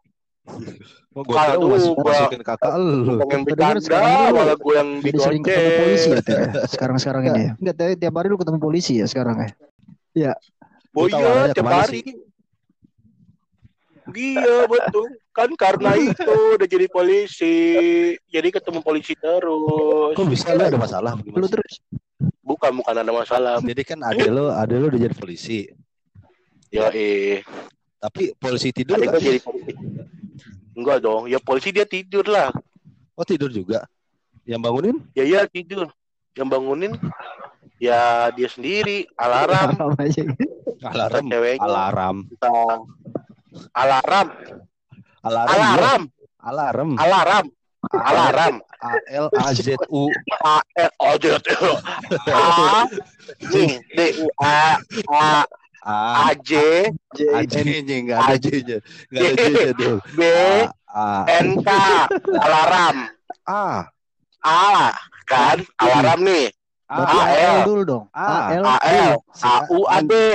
Oh, 1.09 1.25
gue 1.25 1.35
masuk, 1.35 1.93
gua- 1.95 2.09
masukin 2.09 2.41
kakak 2.41 2.69
Gua 2.69 3.37
dengar 3.43 3.75
bercanda 3.75 3.97
lu 3.99 4.35
malah 4.35 4.55
gue 4.55 4.73
yang 4.75 4.89
Jadi 4.99 5.17
sering 5.19 5.41
ketemu 5.41 5.71
polisi 5.75 6.07
ya, 6.07 6.19
ya? 6.21 6.39
Sekarang-sekarang 6.73 7.23
ini 7.25 7.41
ya? 7.41 7.51
Enggak, 7.55 7.75
tiap 7.97 8.13
hari 8.13 8.27
lu 8.27 8.37
ketemu 8.37 8.57
polisi 8.59 8.93
ya 8.95 9.05
sekarang 9.05 9.35
ya? 10.13 10.33
Oh 10.91 11.05
Lu 11.05 11.11
tahu 11.11 11.21
iya, 11.21 11.53
tiap 11.53 11.65
hari. 11.65 11.99
Iya 14.15 14.65
betul. 14.65 15.07
Kan 15.33 15.49
karena 15.57 15.93
itu 16.09 16.33
udah 16.57 16.67
jadi 16.67 16.87
polisi. 16.89 17.55
Jadi 18.29 18.47
ketemu 18.53 18.79
polisi 18.81 19.13
terus. 19.17 20.13
Kok 20.15 20.27
bisa 20.29 20.53
lo 20.55 20.63
ada 20.65 20.79
masalah? 20.79 21.13
Lu 21.25 21.47
terus 21.47 21.83
Bukan 22.43 22.81
bukan 22.81 22.95
ada 22.97 23.11
masalah. 23.13 23.61
Jadi 23.61 23.83
kan 23.85 24.01
ada 24.01 24.25
lo, 24.27 24.49
ada 24.49 24.73
lo 24.73 24.89
udah 24.89 24.99
jadi 24.99 25.15
polisi. 25.15 25.69
Ya 26.73 26.89
eh. 26.91 27.45
Tapi 27.99 28.33
polisi 28.35 28.73
tidur 28.73 28.97
Adik 28.97 29.07
kan? 29.13 29.21
jadi 29.21 29.39
polisi. 29.39 29.71
Enggak 30.73 30.97
dong. 31.03 31.29
Ya 31.29 31.37
polisi 31.37 31.69
dia 31.69 31.85
tidur 31.85 32.25
lah. 32.25 32.49
Oh 33.13 33.23
tidur 33.27 33.53
juga. 33.53 33.85
Yang 34.49 34.61
bangunin? 34.65 34.95
Ya 35.13 35.23
iya 35.23 35.41
tidur. 35.45 35.93
Yang 36.33 36.47
bangunin 36.49 36.93
ya 37.77 38.33
dia 38.33 38.49
sendiri. 38.49 39.05
Alarm. 39.13 39.75
Alarm 39.77 39.95
aja. 40.01 40.23
Alarm. 40.83 41.25
Ceweknya. 41.29 41.63
Alarm. 41.63 42.17
Entah. 42.33 42.77
Alarm. 43.73 44.27
Alarm. 45.23 45.47
Alarm. 45.49 46.03
Alarm. 46.39 46.89
Alarm. 46.99 47.45
Alarm. 47.91 48.55
A 48.79 48.91
L 49.11 49.27
A 49.35 49.51
Z 49.51 49.75
U. 49.91 50.07
A 50.45 50.63
L 50.79 50.91
O 50.99 51.09
J 51.19 51.35
T 51.43 51.47
A 52.31 52.87
D 53.95 53.99
U 54.23 54.27
A 54.39 54.79
A 55.11 55.43
A 55.83 55.95
AJ 56.31 56.51
A 57.35 57.43
J-nya 57.43 57.95
enggak 57.99 58.19
ada 58.23 58.35
J-nya. 58.39 58.77
Enggak 59.11 59.19
ada 59.19 59.35
J-nya 59.35 59.71
dong. 59.75 59.99
B 60.15 60.21
A 60.95 61.07
NK 61.43 61.69
alarm 62.39 62.97
A 63.47 63.63
A 64.43 64.95
kan 65.27 65.57
alarm 65.79 66.19
nih 66.23 66.47
A, 66.89 67.05
L. 67.37 67.69
dulu 67.69 67.81
dong. 67.85 68.05
A. 68.17 68.57
AL 68.81 69.21
AU 69.29 69.79
AD 69.93 70.09
A 70.09 70.25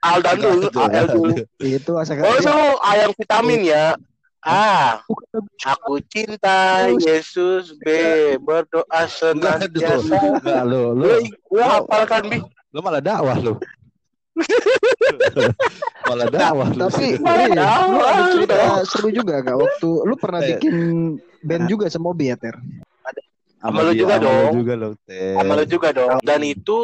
Aldan 0.00 0.36
dulu 0.36 0.66
AL 0.72 1.06
dulu 1.08 1.32
Itu 1.62 1.92
asal 1.96 2.18
Oh 2.20 2.34
itu 2.34 2.50
ayam 2.82 3.10
vitamin 3.14 3.62
ya. 3.64 3.94
A. 4.40 4.98
Aku 5.66 5.98
cinta 6.06 6.86
Yesus 6.94 7.74
B. 7.76 7.86
Berdoa 8.38 9.02
senantiasa. 9.04 10.18
Enggak 10.40 10.62
lu 10.64 10.94
lu 10.94 11.04
Lu, 11.04 11.16
lu 11.50 11.60
hafalkan 11.60 12.22
bi. 12.26 12.38
lu 12.68 12.78
malah 12.78 12.98
dakwah 12.98 13.36
lu. 13.36 13.54
malah 16.08 16.26
dakwah 16.28 16.68
lu. 16.70 16.78
Tapi 16.80 17.18
Malah 17.18 17.46
lu 17.46 17.54
dakwah, 17.54 18.08
ada 18.08 18.22
cerita 18.30 18.54
dakwah. 18.54 18.80
seru 18.86 19.08
juga 19.10 19.34
gak 19.40 19.56
waktu 19.58 19.90
lu 20.06 20.14
pernah 20.16 20.40
Eh. 20.40 20.48
bikin 20.54 20.76
band 21.40 21.64
juga 21.66 21.84
sama 21.88 22.10
Bobby 22.10 22.30
ya 22.30 22.36
Ter? 22.38 22.54
Sama 23.58 23.82
lu 23.82 23.92
juga 23.92 24.14
lu 24.16 24.22
dong. 24.22 24.52
Sama 25.34 25.52
lu 25.54 25.64
juga 25.66 25.88
dong. 25.90 26.18
Dan 26.22 26.40
itu 26.42 26.78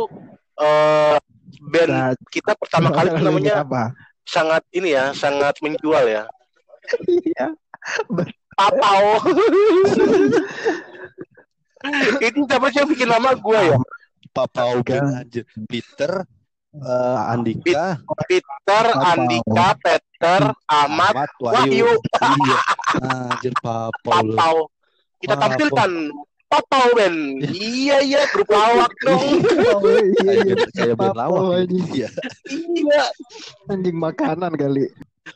eh 0.58 1.16
band 1.60 1.90
Nah, 1.90 2.10
kita 2.28 2.52
pertama 2.54 2.88
kali 2.90 3.08
tuh 3.14 3.22
namanya 3.22 3.62
apa? 3.62 3.82
sangat 4.24 4.64
ini 4.72 4.92
ya, 4.92 5.12
sangat 5.12 5.54
menjual 5.60 6.04
ya. 6.06 6.24
Iya. 7.04 7.52
Papau. 8.54 9.20
Itu 12.16 12.40
siapa 12.48 12.66
sih 12.72 12.80
yang 12.80 12.88
bikin 12.88 13.08
nama 13.08 13.36
gue 13.36 13.60
ya? 13.60 13.76
Papa 14.32 14.62
Ubin 14.74 14.98
Kan. 14.98 15.20
anjir. 15.22 15.44
Peter 15.68 16.24
eh, 16.74 17.18
Andika 17.30 18.00
Peter, 18.26 18.84
Papau. 18.88 19.04
Andika, 19.06 19.66
Peter, 19.78 20.40
Ahmad, 20.66 21.12
Ahmad 21.14 21.30
Wahyu, 21.38 21.90
Iya. 22.18 22.58
Anjir 22.98 23.52
Papa 23.60 24.14
lu. 24.24 24.32
Papau. 24.34 24.56
Kita 25.20 25.34
Papau. 25.36 25.42
tampilkan 25.46 25.90
Papau 26.54 26.86
Ben. 26.94 27.14
Iya 27.42 27.96
iya 28.00 28.20
grup 28.30 28.46
lawak 28.46 28.92
dong. 29.02 29.42
Oh, 29.74 29.82
iya, 30.22 30.32
iya. 30.40 30.54
Kayak 30.70 30.94
band 30.94 31.10
Papau, 31.12 31.50
lawak. 31.50 31.66
Iya. 31.90 32.08
Iya. 32.46 33.04
Anjing 33.66 33.96
makanan 33.96 34.52
kali. 34.54 34.86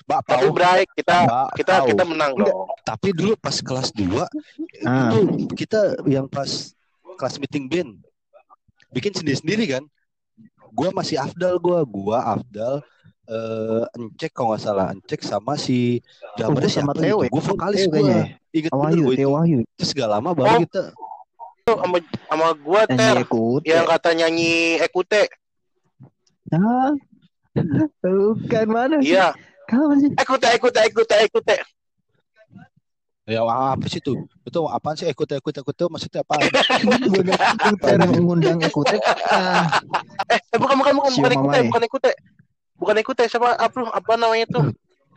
Mbak 0.04 0.20
Tapi 0.22 0.44
Pau. 0.44 0.52
Bray 0.52 0.82
kita 0.92 1.16
Mbak 1.24 1.46
kita 1.56 1.74
Pau. 1.74 1.86
kita 1.86 2.02
menang 2.04 2.32
dong. 2.36 2.68
Tapi 2.82 3.08
dulu 3.10 3.34
pas 3.34 3.56
kelas 3.56 3.88
2 3.90 4.20
Ah. 4.84 5.10
itu 5.10 5.18
kita 5.56 5.80
yang 6.04 6.26
pas 6.26 6.46
kelas 7.16 7.34
meeting 7.36 7.66
band 7.66 7.90
bikin 8.90 9.10
sendiri-sendiri 9.10 9.64
kan. 9.70 9.84
Gua 10.70 10.92
masih 10.92 11.16
Afdal 11.16 11.58
gua, 11.58 11.82
gua 11.82 12.18
Afdal 12.30 12.84
eh 13.26 13.84
Encek 13.94 14.30
kalau 14.30 14.52
nggak 14.52 14.62
salah 14.62 14.86
Encek 14.88 15.20
sama 15.20 15.56
si 15.56 15.98
Oh, 15.98 16.52
drummernya 16.52 16.64
gua 16.64 16.76
sama 16.76 16.92
siapa 16.92 17.02
Teo 17.02 17.16
gitu. 17.18 17.32
Gua 17.32 17.42
vokalis 17.44 17.78
Teo 17.78 17.88
gua. 17.88 17.96
kayaknya. 17.96 18.22
Ingat 18.48 18.70
bener 18.70 18.96
itu. 19.10 19.26
Wahyu. 19.26 19.58
Terus 19.74 19.90
gak 19.92 20.08
lama 20.08 20.30
baru 20.32 20.48
Oh. 20.48 20.60
kita 20.62 20.82
Sama 21.76 21.96
sama 22.30 22.46
gua 22.56 22.82
Ter 22.88 23.16
yang 23.68 23.84
kata 23.84 24.16
nyanyi 24.16 24.80
Ekute. 24.80 25.28
Ah. 26.48 26.96
Bukan 28.00 28.66
mana? 28.70 28.96
sih? 29.04 29.12
Iya. 29.12 29.36
Kapan 29.68 29.96
sih? 30.00 30.10
Ekute 30.16 30.48
Ekute 30.56 30.80
Ekute 30.88 31.16
Ekute. 31.28 31.56
Ya 33.28 33.44
apa 33.44 33.84
sih 33.92 34.00
itu? 34.00 34.24
Itu 34.48 34.64
apaan 34.64 34.96
sih 34.96 35.04
ikut 35.04 35.28
ikut 35.28 35.52
itu 35.52 35.84
maksudnya 35.92 36.24
apa? 36.24 36.40
Ter 37.76 38.00
mengundang 38.08 38.56
ikut. 38.64 38.88
Ah, 39.28 39.68
Eh, 40.32 40.40
eh, 40.40 40.56
bukan 40.56 40.80
bukan 40.80 40.92
bukan 40.96 41.10
bukan 41.12 41.32
Ekute, 41.36 41.58
bukan 41.68 41.82
Ekute. 41.84 42.12
Bukan 42.80 42.96
Ekute 42.96 43.24
siapa 43.28 43.52
apa 43.52 43.78
apa 43.92 44.12
namanya 44.16 44.48
tuh? 44.48 44.72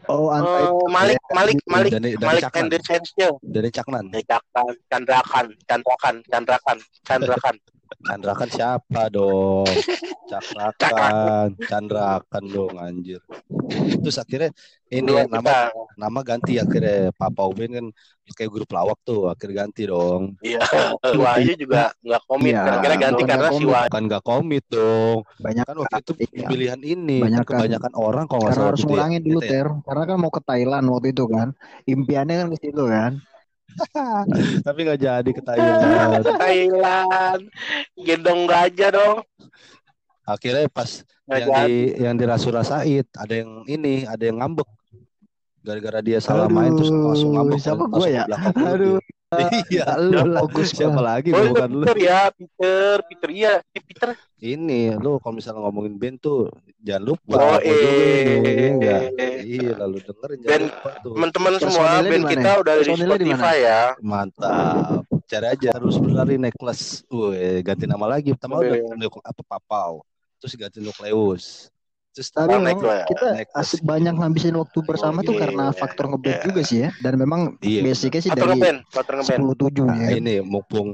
Oh, 0.09 0.31
antai. 0.33 0.63
Malik 0.89 1.19
Malik 1.33 1.57
Malik 1.67 1.91
Dari 1.93 2.15
dari 2.15 2.25
Malik 2.25 2.43
Caknan. 2.47 2.59
and 2.61 2.69
the 2.71 2.79
Chance-nya. 2.81 3.29
Dari 3.43 3.69
Caknan. 3.69 4.05
Dejakan, 4.09 4.73
Candrakan, 4.89 5.45
Candrakan, 5.67 6.15
Candrakan, 6.29 6.77
Candrakan. 7.05 7.55
Candrakan 7.99 8.49
siapa 8.49 9.11
dong? 9.11 9.67
Cakrakan, 10.25 11.59
Candrakan 11.59 12.43
dong 12.47 12.75
anjir. 12.79 13.19
Terus 13.99 14.15
akhirnya 14.15 14.49
ini 14.87 15.03
Dua 15.05 15.27
nama 15.27 15.43
kita. 15.43 15.59
nama 15.99 16.19
ganti 16.23 16.55
akhirnya 16.55 17.11
Papa 17.11 17.43
Ubin 17.45 17.71
kan 17.71 17.85
kayak 18.31 18.47
grup 18.47 18.71
lawak 18.71 18.95
tuh 19.03 19.27
akhirnya 19.27 19.67
ganti 19.67 19.83
dong. 19.85 20.39
Iya. 20.39 20.63
Wahyu 21.19 21.51
juga 21.59 21.91
nggak 21.99 22.21
komit. 22.25 22.55
Iya, 22.55 22.63
Kira-kira 22.63 22.95
ganti 22.95 23.21
karena 23.27 23.49
si. 23.51 23.63
Wahyu. 23.67 23.91
Kan 23.91 24.03
nggak 24.07 24.23
komit 24.23 24.63
dong. 24.71 25.17
Banyak 25.37 25.63
Kan 25.67 25.75
waktu 25.77 25.97
itu 25.99 26.11
Iya. 26.31 26.47
pilihan 26.47 26.81
ini 26.81 27.17
Banyak 27.19 27.43
kan 27.43 27.59
kebanyakan 27.59 27.93
orang 27.93 28.25
kalau 28.31 28.43
karena 28.47 28.63
harus 28.71 28.81
ya. 28.81 28.87
ngulangin 28.87 29.21
dulu 29.21 29.39
ya. 29.43 29.49
Ter 29.51 29.67
karena 29.83 30.03
kan 30.07 30.15
mau 30.17 30.31
ke 30.31 30.41
Thailand 30.41 30.85
waktu 30.87 31.07
itu 31.11 31.23
kan 31.27 31.47
impiannya 31.83 32.35
kan 32.39 32.47
ke 32.49 32.57
situ 32.63 32.83
kan 32.87 33.11
Tapi 34.65 34.79
nggak 34.85 35.01
jadi 35.01 35.29
ke 35.31 35.41
Thailand. 35.43 36.23
Thailand, 36.25 37.41
gendong 37.95 38.41
gajah 38.49 38.89
dong. 38.93 39.17
Akhirnya 40.27 40.69
pas 40.71 41.01
Nggak 41.27 41.39
yang 41.39 41.49
jadi. 41.49 41.63
di 41.67 41.77
yang 42.03 42.15
dirasur 42.19 42.53
rasain 42.55 43.05
ada 43.15 43.33
yang 43.33 43.63
ini 43.67 44.03
ada 44.03 44.23
yang 44.23 44.43
ngambek 44.43 44.67
gara-gara 45.61 45.99
dia 46.01 46.17
salah 46.17 46.45
main 46.45 46.73
terus 46.73 46.89
Aduh, 46.89 47.05
langsung 47.07 47.31
ngambek 47.33 47.59
siapa 47.59 47.83
ke 47.85 47.97
ya? 48.07 48.23
Aduh, 48.73 48.97
iya 49.71 49.85
lu 49.95 50.19
Gus 50.51 50.75
siapa 50.75 50.91
gua. 50.93 51.05
lagi 51.15 51.29
Oh, 51.31 51.45
bukan 51.47 51.69
lu 51.71 51.83
Peter 51.85 51.97
ya, 51.97 52.19
Peter, 52.29 52.95
Peter 53.07 53.29
iya, 53.31 53.53
Si 53.63 53.79
Peter. 53.79 54.09
ini 54.37 54.91
lu 54.93 55.15
kalau 55.17 55.37
misalnya 55.37 55.63
ngomongin 55.63 55.95
band 55.95 56.17
tuh 56.19 56.51
jangan 56.77 57.03
lupa 57.07 57.35
Oh, 57.37 57.57
eh. 57.57 57.71
iya 57.71 58.67
enggak 58.69 59.01
iya 59.39 59.71
lalu 59.77 59.97
dengerin 60.01 60.37
jangan 60.41 60.61
lupa 60.65 60.89
tuh 60.99 61.11
Teman-teman 61.15 61.53
semua 61.57 61.87
band 62.01 62.25
kita 62.27 62.41
ya? 62.43 62.59
udah 62.59 62.71
ada 62.73 62.83
di? 62.83 62.93
Spotify 62.97 63.57
ya. 63.61 63.81
mantap 64.01 65.01
cari 65.23 65.47
aja 65.47 65.69
terus 65.71 65.95
berlari 65.95 66.35
naik 66.35 66.59
kelas 66.59 67.07
Wih, 67.07 67.63
ganti 67.63 67.87
nama 67.87 68.03
lagi 68.05 68.35
pertama 68.35 68.59
udah 68.59 68.75
apa 69.23 69.41
papau 69.47 70.03
terus 70.43 70.59
ganti 70.59 70.83
nukleus 70.83 71.70
terus 72.11 72.27
Tapi 72.35 72.51
Oh, 72.51 72.59
memang 72.59 72.79
ya. 72.83 73.03
kita 73.07 73.27
Naik 73.39 73.49
asik 73.55 73.81
banyak 73.87 74.13
ngabisin 74.19 74.55
waktu 74.59 74.79
bersama 74.83 75.19
tuh 75.23 75.33
iya, 75.35 75.41
karena 75.47 75.63
iya, 75.71 75.79
faktor 75.79 76.05
ngeband 76.11 76.35
iya. 76.35 76.43
juga 76.47 76.61
sih 76.67 76.77
ya 76.83 76.89
dan 76.99 77.13
memang 77.15 77.41
Iya. 77.63 77.81
basicnya 77.87 78.21
sih 78.21 78.31
Faktor 78.31 78.47
dari 78.51 78.51
ngeband, 78.59 78.77
faktor 78.91 79.13
ngeband. 79.15 79.39
10 79.39 79.55
tujuh 79.55 79.85
Nah, 79.87 79.97
ya 79.97 80.09
ini 80.19 80.33
mumpung 80.43 80.87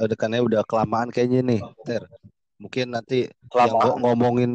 eh, 0.00 0.06
dekannya 0.08 0.40
udah 0.46 0.62
kelamaan 0.64 1.08
kayaknya 1.10 1.40
nih, 1.44 1.60
Ter. 1.84 2.02
Mungkin 2.62 2.86
nanti 2.94 3.26
yang 3.26 3.50
Kelamaan. 3.50 3.82
ngo- 3.82 3.98
ngomongin 4.04 4.50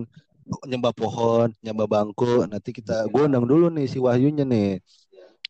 nyembah 0.69 0.93
pohon, 0.93 1.49
nyembah 1.65 1.87
bangku, 1.89 2.45
nanti 2.45 2.69
kita 2.69 3.09
gue 3.09 3.21
undang 3.25 3.45
dulu 3.49 3.67
nih 3.73 3.85
si 3.89 3.97
Wahyunya 3.97 4.45
nih. 4.45 4.77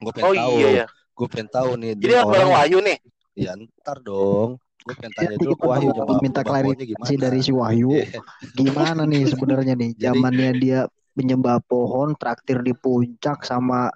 Gue 0.01 0.11
pengen 0.15 0.27
Oh 0.27 0.33
tahu, 0.35 0.55
iya 0.59 0.69
ya. 0.83 0.85
gue 1.15 1.27
pengen 1.31 1.49
tahu 1.51 1.69
nih 1.79 1.91
Jadi 1.95 2.03
dia 2.03 2.17
yang 2.19 2.27
bareng 2.27 2.49
orang 2.51 2.55
Wahyu 2.59 2.77
nih. 2.83 2.97
ya 3.35 3.51
ntar 3.59 3.97
dong. 4.03 4.49
Gue 4.85 4.93
pengen 4.95 5.11
tanya 5.17 5.27
Nanti 5.33 5.41
dulu 5.41 5.51
kita 5.51 5.57
ke 5.57 5.67
Wahyu 5.67 5.89
minta 6.21 6.41
klarifikasi 6.45 7.13
dari 7.17 7.39
si 7.41 7.49
Wahyu 7.49 7.89
Iya. 7.91 8.21
gimana 8.53 9.01
nih 9.03 9.23
sebenarnya 9.25 9.73
nih 9.73 9.91
zamannya 10.03 10.51
dia 10.55 10.79
menyembah 11.15 11.57
pohon 11.65 12.13
traktir 12.13 12.61
di 12.61 12.71
puncak 12.71 13.41
sama 13.41 13.89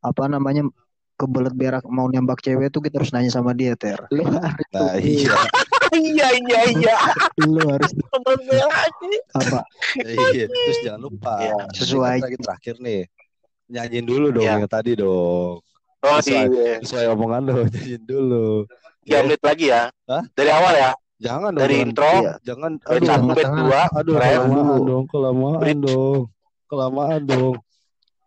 apa 0.00 0.24
namanya 0.26 0.64
kebelet 1.14 1.52
berak 1.52 1.84
mau 1.86 2.08
nembak 2.08 2.40
cewek 2.40 2.72
tuh 2.72 2.80
kita 2.80 2.96
harus 2.96 3.12
nanya 3.12 3.28
sama 3.28 3.52
dia 3.52 3.76
ter 3.76 4.00
lu 4.08 4.24
harus 4.24 4.66
Nah, 4.72 4.96
iya, 4.96 5.36
iya 5.92 6.28
iya 6.32 6.60
iya. 6.72 6.96
lu 7.44 7.60
harus 7.68 7.92
apa 9.36 9.60
iya. 10.00 10.46
Terus 10.48 10.78
jangan 10.80 11.00
lupa, 11.02 11.34
Iya. 11.38 11.54
nanti 11.60 11.76
Sesuai. 11.76 12.16
terakhir 12.40 12.74
nih. 12.80 13.02
Nyanyiin 13.68 14.06
dulu 14.08 14.26
dong 14.32 14.44
Iya. 14.48 14.56
yang 14.58 14.64
tadi 14.66 14.92
dong. 14.96 15.60
Oh 16.02 16.18
Sesuai. 16.18 16.46
iya. 16.50 16.74
Sesuai 16.82 17.04
omongan 17.14 17.40
lo, 17.46 17.54
nyanyiin 17.72 18.02
dulu. 18.02 18.46
Tiga 19.02 19.14
Ya, 19.14 19.18
menit 19.22 19.42
lagi 19.42 19.66
ya. 19.70 19.82
Hah? 20.06 20.22
Dari 20.34 20.50
awal 20.50 20.74
ya. 20.74 20.90
Jangan 21.22 21.50
dong. 21.54 21.62
Dari 21.62 21.74
intro. 21.78 22.10
iya, 22.18 22.34
jangan. 22.42 22.72
Aduh, 22.82 23.06
tengah-tengah. 23.06 23.62
dua. 23.62 23.80
Aduh, 23.94 24.14
kelamaan 24.18 24.80
dong, 24.82 25.04
kelamaan 25.06 25.60
Bridge. 25.62 25.82
dong. 25.84 26.20
Kelamaan 26.66 27.20
dong. 27.22 27.54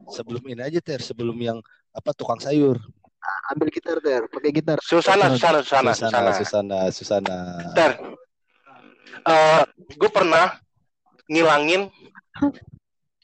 Sebelum 0.08 0.44
ini 0.46 0.62
aja 0.62 0.80
ter, 0.80 1.00
sebelum 1.00 1.36
yang 1.36 1.60
apa 1.92 2.12
tukang 2.12 2.40
sayur. 2.40 2.80
ambil 3.50 3.74
gitar 3.74 3.98
ter 4.00 4.22
pakai 4.30 4.54
gitar 4.54 4.78
Susana, 4.80 5.34
Susana, 5.34 5.60
Susana, 5.60 5.92
Susana, 5.92 6.30
Susana. 6.32 6.78
Susana. 6.94 7.38
Ter. 7.74 7.92
Eh, 9.26 9.62
gue 9.92 10.10
pernah 10.14 10.62
ngilangin 11.26 11.90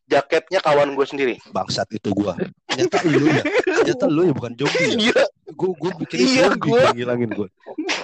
jaketnya 0.06 0.58
kawan 0.58 0.92
gue 0.92 1.06
sendiri. 1.06 1.36
Bangsat 1.50 1.86
itu 1.94 2.10
gua. 2.12 2.34
Ternyata 2.66 2.98
lu 3.06 3.30
ya. 3.30 3.44
Ternyata 3.82 4.06
lu 4.08 4.22
ya 4.30 4.34
bukan 4.38 4.54
Jogi 4.54 4.78
ya. 4.78 4.94
Iya. 4.96 5.24
Gua 5.52 5.72
gua 5.76 5.92
bikin 6.00 6.18
Iya, 6.22 6.54
zombie 6.54 6.70
gua. 6.70 6.80
yang 6.86 6.96
ngilangin 6.96 7.30
gua. 7.34 7.48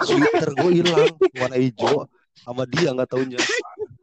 Sweater 0.04 0.50
gua 0.58 0.72
hilang 0.74 1.14
warna 1.38 1.58
hijau 1.58 1.98
sama 2.38 2.64
dia 2.66 2.90
nggak 2.92 3.10
taunya. 3.10 3.40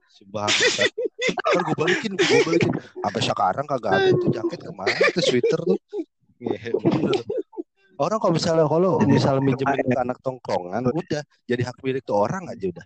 Si 0.09 0.23
bangsat. 0.31 0.91
Ntar 1.25 1.61
gua 1.67 1.77
balikin, 1.85 2.13
gua 2.17 2.41
balikin. 2.47 2.73
Sampai 3.03 3.21
sekarang 3.23 3.65
kagak 3.69 3.93
ada 3.99 4.11
tuh 4.15 4.31
jaket 4.33 4.61
ke 4.63 4.73
mana 4.73 4.95
tuh 5.13 5.23
sweater 5.23 5.61
tuh. 5.61 5.79
Ngehe 6.41 6.71
bener. 6.79 7.21
Orang 7.95 8.19
kalau 8.19 8.35
misalnya 8.35 8.67
kalau 8.67 8.99
misalnya 9.07 9.39
minjemin 9.39 9.87
ke 9.87 9.99
anak 10.03 10.19
tongkrongan, 10.19 10.83
udah 10.91 11.23
jadi 11.47 11.63
hak 11.63 11.79
milik 11.79 12.03
tuh 12.03 12.19
orang 12.27 12.51
aja 12.51 12.67
udah. 12.67 12.83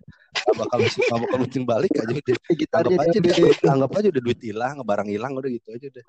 Bakal 0.56 0.78
nggak 0.82 1.18
bakal 1.24 1.36
muncul 1.40 1.62
balik 1.66 1.92
aja 1.96 2.12
udah. 2.12 2.36
Gitarnya 2.54 2.96
anggap 2.98 3.08
aja 3.08 3.18
deh 3.18 3.34
anggap 3.68 3.90
aja 3.98 4.08
udah 4.12 4.22
duit 4.22 4.40
hilang 4.42 4.74
barang 4.82 5.08
hilang 5.08 5.32
udah 5.36 5.50
gitu 5.50 5.68
aja 5.74 5.86
udah. 5.90 6.04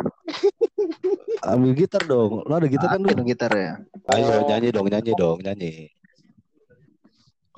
Ambil 1.49 1.71
gitar 1.75 2.01
dong. 2.03 2.43
Lo 2.43 2.53
ada 2.57 2.67
gitar 2.67 2.87
kan 2.93 2.99
lu 2.99 3.09
Ada 3.11 3.23
gitar 3.23 3.51
ya. 3.55 3.73
ayo 4.15 4.43
nyanyi 4.47 4.69
dong 4.75 4.87
nyanyi 4.91 5.11
dong 5.15 5.39
nyanyi. 5.39 5.73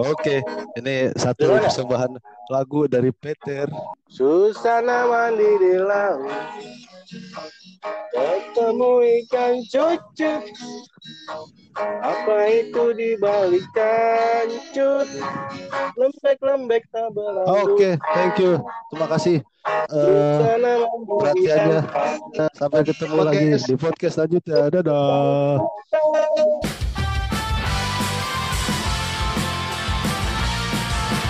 Oke, 0.02 0.42
ini 0.82 1.14
satu 1.14 1.62
persembahan 1.62 2.18
lagu 2.50 2.90
dari 2.90 3.14
Peter. 3.14 3.70
Susana 4.10 5.06
mandi 5.06 5.50
di 5.62 5.74
laut 5.78 6.26
Ketemu 8.12 8.92
ikan 9.24 9.60
cucut 9.68 10.44
Apa 12.00 12.38
itu 12.48 12.84
di 12.96 13.20
balik 13.20 13.68
kancut 13.76 15.08
Lembek-lembek 16.00 16.88
tak 16.96 17.12
berlalu 17.12 17.76
Oke, 17.76 17.90
thank 18.16 18.40
you. 18.40 18.64
Terima 18.92 19.08
kasih. 19.12 19.44
Eh, 19.92 19.94
Susana 19.94 20.74
mandi 20.82 21.14
perhatiannya. 21.22 21.80
ikan 21.86 22.50
sampai 22.58 22.82
ketemu 22.82 23.18
lagi 23.22 23.46
di 23.62 23.76
podcast 23.78 24.14
selanjutnya. 24.18 24.74
Dadah. 24.74 25.62